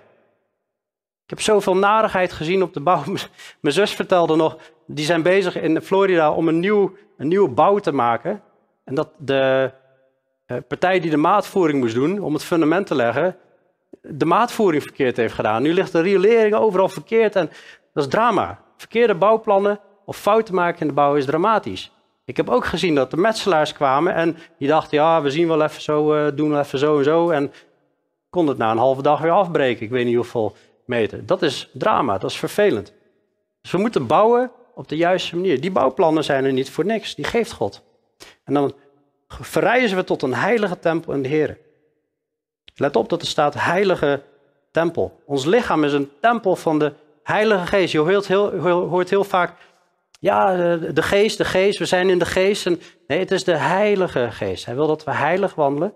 Ik 1.25 1.31
heb 1.31 1.41
zoveel 1.41 1.77
narigheid 1.77 2.33
gezien 2.33 2.63
op 2.63 2.75
de 2.75 2.81
bouw. 2.81 3.05
Mijn 3.61 3.75
zus 3.75 3.95
vertelde 3.95 4.37
nog, 4.37 4.57
die 4.87 5.05
zijn 5.05 5.23
bezig 5.23 5.57
in 5.57 5.81
Florida 5.81 6.33
om 6.33 6.49
een, 6.49 6.61
nieuw, 6.61 6.97
een 7.17 7.29
nieuwe 7.29 7.49
bouw 7.49 7.79
te 7.79 7.93
maken. 7.93 8.43
En 8.85 8.95
dat 8.95 9.09
de 9.19 9.73
partij 10.69 11.01
die 11.01 11.11
de 11.11 11.17
maatvoering 11.17 11.81
moest 11.81 11.95
doen 11.95 12.19
om 12.19 12.33
het 12.33 12.45
fundament 12.45 12.87
te 12.87 12.95
leggen, 12.95 13.37
de 14.03 14.25
maatvoering 14.25 14.83
verkeerd 14.83 15.17
heeft 15.17 15.35
gedaan. 15.35 15.63
Nu 15.63 15.73
ligt 15.73 15.93
de 15.93 16.01
riolering 16.01 16.55
overal 16.55 16.89
verkeerd 16.89 17.37
en 17.37 17.51
dat 17.93 18.05
is 18.05 18.11
drama. 18.11 18.59
Verkeerde 18.77 19.15
bouwplannen 19.15 19.81
of 20.05 20.17
fouten 20.17 20.55
maken 20.55 20.81
in 20.81 20.87
de 20.87 20.93
bouw 20.93 21.15
is 21.15 21.25
dramatisch. 21.25 21.93
Ik 22.25 22.37
heb 22.37 22.49
ook 22.49 22.65
gezien 22.65 22.95
dat 22.95 23.11
de 23.11 23.17
metselaars 23.17 23.73
kwamen 23.73 24.15
en 24.15 24.37
die 24.59 24.69
dachten, 24.69 24.99
ja, 24.99 25.23
we 25.23 25.31
zien 25.31 25.49
wel 25.49 25.63
even 25.63 25.83
zo, 25.83 26.15
uh, 26.15 26.27
doen 26.35 26.51
we 26.51 26.59
even 26.59 26.79
zo 26.79 26.99
en 26.99 27.05
zo. 27.05 27.31
En 27.31 27.53
kon 28.31 28.47
het 28.47 28.59
na 28.59 28.71
een 28.71 28.79
halve 28.79 29.03
dag 29.03 29.21
weer 29.21 29.31
afbreken. 29.31 29.85
Ik 29.85 29.91
weet 29.91 30.05
niet 30.05 30.15
hoeveel 30.15 30.57
meter. 30.85 31.27
Dat 31.27 31.43
is 31.43 31.71
drama, 31.73 32.19
dat 32.19 32.31
is 32.31 32.37
vervelend. 32.37 32.93
Dus 33.63 33.71
we 33.71 33.79
moeten 33.79 34.07
bouwen 34.07 34.51
op 34.75 34.89
de 34.89 34.97
juiste 34.97 35.37
manier. 35.37 35.61
Die 35.61 35.71
bouwplannen 35.71 36.25
zijn 36.25 36.45
er 36.45 36.53
niet 36.53 36.71
voor 36.71 36.85
niks, 36.85 37.15
die 37.15 37.25
geeft 37.25 37.53
God. 37.53 37.83
En 38.45 38.55
dan 38.55 38.75
verrijzen 39.41 39.97
we 39.97 40.05
tot 40.05 40.23
een 40.23 40.35
heilige 40.35 40.79
tempel 40.79 41.13
in 41.13 41.23
de 41.23 41.29
Heer. 41.29 41.59
Let 42.75 42.97
op 42.97 43.09
dat 43.09 43.21
er 43.21 43.27
staat 43.27 43.55
heilige 43.55 44.23
tempel. 44.71 45.23
Ons 45.25 45.45
lichaam 45.45 45.85
is 45.85 45.93
een 45.93 46.11
tempel 46.21 46.57
van 46.57 46.79
de 46.79 46.93
Heilige 47.23 47.67
Geest. 47.67 47.93
Je 47.93 47.99
hoort 47.99 48.27
heel, 48.27 48.59
hoort 48.89 49.11
heel 49.11 49.25
vaak, 49.25 49.57
ja, 50.21 50.57
de 50.77 51.03
geest, 51.03 51.39
de 51.39 51.45
geest, 51.45 51.79
we 51.79 51.85
zijn 51.85 52.11
in 52.11 52.19
de 52.19 52.27
geest. 52.27 52.65
nee, 53.07 53.19
het 53.19 53.31
is 53.31 53.45
de 53.45 53.57
Heilige 53.57 54.31
Geest. 54.31 54.65
Hij 54.65 54.75
wil 54.75 54.87
dat 54.87 55.05
we 55.05 55.11
heilig 55.11 55.55
wandelen 55.55 55.95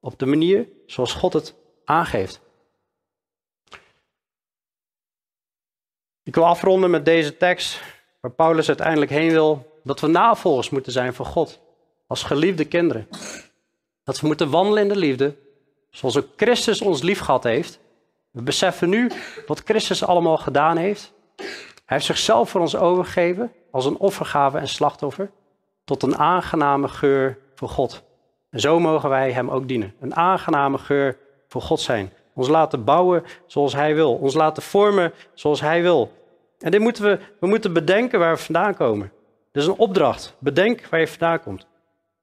op 0.00 0.18
de 0.18 0.26
manier 0.26 0.68
zoals 0.86 1.12
God 1.12 1.32
het 1.32 1.54
aangeeft. 1.84 2.40
Ik 6.22 6.34
wil 6.34 6.46
afronden 6.46 6.90
met 6.90 7.04
deze 7.04 7.36
tekst, 7.36 7.82
waar 8.20 8.30
Paulus 8.30 8.68
uiteindelijk 8.68 9.10
heen 9.10 9.30
wil, 9.30 9.80
dat 9.84 10.00
we 10.00 10.06
navolgers 10.06 10.70
moeten 10.70 10.92
zijn 10.92 11.14
van 11.14 11.26
God, 11.26 11.60
als 12.12 12.22
geliefde 12.22 12.64
kinderen. 12.64 13.08
Dat 14.04 14.20
we 14.20 14.26
moeten 14.26 14.50
wandelen 14.50 14.82
in 14.82 14.88
de 14.88 14.96
liefde, 14.96 15.34
zoals 15.90 16.16
ook 16.16 16.26
Christus 16.36 16.80
ons 16.80 17.02
lief 17.02 17.20
gehad 17.20 17.44
heeft. 17.44 17.78
We 18.30 18.42
beseffen 18.42 18.88
nu 18.88 19.10
wat 19.46 19.62
Christus 19.64 20.04
allemaal 20.04 20.36
gedaan 20.36 20.76
heeft. 20.76 21.12
Hij 21.36 21.46
heeft 21.84 22.04
zichzelf 22.04 22.50
voor 22.50 22.60
ons 22.60 22.76
overgegeven 22.76 23.52
als 23.70 23.86
een 23.86 23.96
offergave 23.96 24.58
en 24.58 24.68
slachtoffer, 24.68 25.30
tot 25.84 26.02
een 26.02 26.16
aangename 26.16 26.88
geur 26.88 27.38
voor 27.54 27.68
God. 27.68 28.02
En 28.50 28.60
zo 28.60 28.80
mogen 28.80 29.08
wij 29.08 29.32
Hem 29.32 29.50
ook 29.50 29.68
dienen. 29.68 29.94
Een 30.00 30.16
aangename 30.16 30.78
geur 30.78 31.18
voor 31.48 31.62
God 31.62 31.80
zijn. 31.80 32.12
Ons 32.34 32.48
laten 32.48 32.84
bouwen 32.84 33.24
zoals 33.46 33.72
Hij 33.72 33.94
wil. 33.94 34.14
Ons 34.14 34.34
laten 34.34 34.62
vormen 34.62 35.12
zoals 35.34 35.60
Hij 35.60 35.82
wil. 35.82 36.12
En 36.58 36.70
dit 36.70 36.80
moeten 36.80 37.04
we, 37.04 37.18
we 37.40 37.46
moeten 37.46 37.72
bedenken 37.72 38.18
waar 38.18 38.34
we 38.34 38.42
vandaan 38.42 38.74
komen. 38.74 39.12
Is 39.52 39.66
een 39.66 39.76
opdracht. 39.76 40.34
Bedenk 40.38 40.86
waar 40.90 41.00
je 41.00 41.08
vandaan 41.08 41.42
komt. 41.42 41.66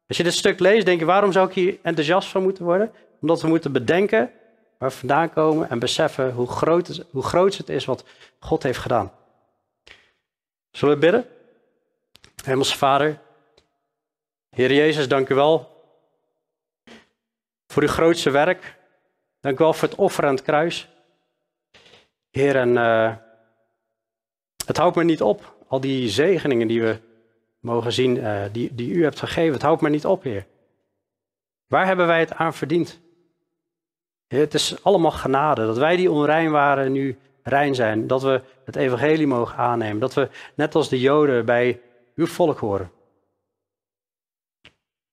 Als 0.10 0.18
je 0.18 0.24
dit 0.24 0.34
stuk 0.34 0.60
leest, 0.60 0.86
denk 0.86 1.00
je, 1.00 1.06
waarom 1.06 1.32
zou 1.32 1.48
ik 1.48 1.54
hier 1.54 1.78
enthousiast 1.82 2.30
van 2.30 2.44
moeten 2.44 2.64
worden? 2.64 2.92
Omdat 3.22 3.42
we 3.42 3.48
moeten 3.48 3.72
bedenken 3.72 4.32
waar 4.78 4.90
we 4.90 4.96
vandaan 4.96 5.34
komen 5.34 5.70
en 5.70 5.80
beseffen 5.80 6.32
hoe 6.32 6.48
groot, 6.48 6.88
het, 6.88 7.06
hoe 7.12 7.24
groot 7.24 7.58
het 7.58 7.70
is 7.70 7.86
wat 7.86 8.06
God 8.40 8.64
heeft 8.64 8.80
gedaan. 8.80 9.12
Zullen 10.72 10.94
we 10.94 11.02
bidden? 11.02 11.26
Hemelse 12.44 12.78
Vader, 12.78 13.20
Heer 14.50 14.74
Jezus, 14.74 15.08
dank 15.08 15.30
u 15.30 15.36
wel 15.36 15.84
voor 17.68 17.82
uw 17.82 17.90
grootste 17.90 18.30
werk. 18.30 18.78
Dank 19.40 19.60
u 19.60 19.64
wel 19.64 19.74
voor 19.74 19.88
het 19.88 19.98
offer 19.98 20.26
aan 20.26 20.36
het 20.36 20.44
kruis. 20.44 20.88
Heer, 22.32 22.56
en 22.56 22.70
uh, 22.70 23.16
het 24.66 24.78
houdt 24.78 24.96
me 24.96 25.04
niet 25.04 25.22
op, 25.22 25.56
al 25.68 25.80
die 25.80 26.10
zegeningen 26.10 26.68
die 26.68 26.82
we 26.82 27.00
mogen 27.60 27.94
zien, 27.94 28.16
uh, 28.16 28.44
die, 28.52 28.76
die 28.76 28.94
u 28.94 29.04
hebt 29.04 29.20
gegeven. 29.20 29.54
Het 29.54 29.62
houdt 29.62 29.82
me 29.82 29.90
niet 29.90 30.06
op, 30.06 30.24
Heer. 30.24 30.46
Waar 31.68 31.86
hebben 31.86 32.08
wij 32.08 32.20
het 32.20 32.34
aan 32.34 32.54
verdiend? 32.54 33.00
Het 34.28 34.54
is 34.54 34.84
allemaal 34.84 35.12
genade, 35.12 35.66
dat 35.66 35.78
wij 35.78 35.96
die 35.96 36.12
onrein 36.12 36.52
waren 36.52 36.92
nu 36.92 37.18
rein 37.44 37.76
zijn. 37.76 38.08
Dat 38.08 38.22
we 38.22 38.42
het 38.66 38.76
evangelie 38.76 39.28
mogen 39.28 39.58
aannemen. 39.58 40.00
Dat 40.00 40.14
we, 40.14 40.30
net 40.56 40.76
als 40.76 40.90
de 40.90 41.00
Joden, 41.00 41.46
bij 41.46 41.82
uw 42.16 42.28
volk 42.28 42.60
horen. 42.60 42.92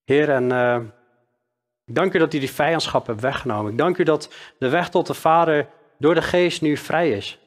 Heer, 0.05 0.31
en 0.31 0.51
uh, 0.51 0.81
ik 1.85 1.95
dank 1.95 2.15
u 2.15 2.19
dat 2.19 2.35
u 2.35 2.39
die 2.39 2.51
vijandschap 2.51 3.07
hebt 3.07 3.21
weggenomen. 3.21 3.73
Ik 3.73 3.79
dank 3.79 3.99
u 3.99 4.05
dat 4.05 4.35
de 4.59 4.69
weg 4.69 4.91
tot 4.91 5.07
de 5.07 5.15
Vader 5.15 5.69
door 5.99 6.15
de 6.15 6.23
geest 6.23 6.63
nu 6.63 6.77
vrij 6.77 7.11
is. 7.11 7.39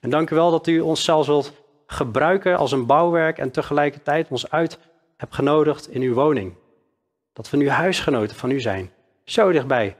En 0.00 0.10
dank 0.10 0.30
u 0.30 0.34
wel 0.34 0.50
dat 0.50 0.66
u 0.66 0.80
ons 0.80 1.04
zelfs 1.04 1.26
wilt 1.26 1.52
gebruiken 1.94 2.56
als 2.56 2.72
een 2.72 2.86
bouwwerk 2.86 3.38
en 3.38 3.50
tegelijkertijd 3.50 4.28
ons 4.30 4.50
uit 4.50 4.78
hebt 5.16 5.34
genodigd 5.34 5.88
in 5.88 6.02
uw 6.02 6.14
woning. 6.14 6.54
Dat 7.32 7.50
we 7.50 7.56
nu 7.56 7.68
huisgenoten 7.68 8.36
van 8.36 8.50
u 8.50 8.60
zijn. 8.60 8.90
Zo 9.24 9.52
dichtbij. 9.52 9.96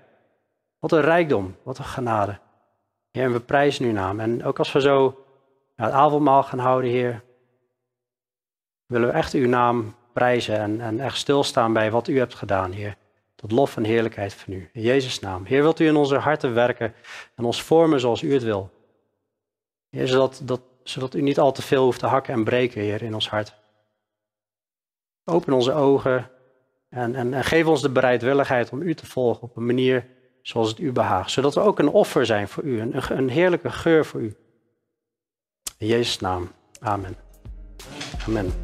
Wat 0.79 0.93
een 0.93 1.01
rijkdom, 1.01 1.57
wat 1.63 1.79
een 1.79 1.85
genade. 1.85 2.39
Heer, 3.11 3.25
en 3.25 3.33
we 3.33 3.41
prijzen 3.41 3.85
uw 3.85 3.93
naam. 3.93 4.21
En 4.21 4.45
ook 4.45 4.59
als 4.59 4.73
we 4.73 4.81
zo 4.81 5.25
het 5.77 5.93
avondmaal 5.93 6.43
gaan 6.43 6.59
houden, 6.59 6.91
Heer, 6.91 7.23
willen 8.87 9.09
we 9.09 9.15
echt 9.15 9.33
uw 9.33 9.49
naam 9.49 9.95
prijzen 10.13 10.59
en, 10.59 10.81
en 10.81 11.01
echt 11.01 11.17
stilstaan 11.17 11.73
bij 11.73 11.91
wat 11.91 12.09
u 12.09 12.19
hebt 12.19 12.35
gedaan, 12.35 12.73
Heer. 12.73 12.97
Tot 13.35 13.53
lof 13.53 13.77
en 13.77 13.85
heerlijkheid 13.85 14.35
van 14.35 14.53
u. 14.53 14.71
In 14.73 14.83
Jezus' 14.83 15.21
naam. 15.21 15.45
Heer, 15.45 15.63
wilt 15.63 15.81
u 15.81 15.87
in 15.87 15.97
onze 15.97 16.17
harten 16.17 16.55
werken 16.55 16.95
en 17.35 17.45
ons 17.45 17.63
vormen 17.63 18.01
zoals 18.01 18.23
u 18.23 18.33
het 18.33 18.43
wil. 18.43 18.71
Heer, 19.91 20.09
zodat, 20.09 20.41
dat, 20.45 20.61
zodat 20.85 21.15
u 21.15 21.21
niet 21.21 21.39
al 21.39 21.53
te 21.53 21.63
veel 21.63 21.85
hoeft 21.85 21.99
te 21.99 22.07
hakken 22.07 22.35
en 22.35 22.45
breken, 22.45 22.81
Heer, 22.81 23.03
in 23.03 23.15
ons 23.15 23.29
hart. 23.29 23.55
Open 25.25 25.53
onze 25.53 25.73
ogen 25.73 26.31
en, 26.89 27.15
en, 27.15 27.35
en 27.35 27.45
geef 27.45 27.67
ons 27.67 27.83
de 27.83 27.91
bereidwilligheid 27.91 28.71
om 28.71 28.83
u 28.83 28.95
te 28.95 29.07
volgen 29.07 29.43
op 29.43 29.57
een 29.57 29.67
manier 29.67 30.07
zoals 30.43 30.69
het 30.69 30.79
u 30.79 30.93
behaagt. 30.93 31.31
Zodat 31.31 31.55
we 31.55 31.61
ook 31.61 31.79
een 31.79 31.89
offer 31.89 32.27
zijn 32.27 32.49
voor 32.49 32.63
u, 32.63 32.81
een, 32.81 32.95
een 33.09 33.29
heerlijke 33.29 33.71
geur 33.71 34.05
voor 34.05 34.21
u. 34.21 34.37
In 35.79 35.87
Jezus' 35.87 36.19
naam. 36.19 36.51
Amen. 36.81 37.17
Amen. 38.27 38.64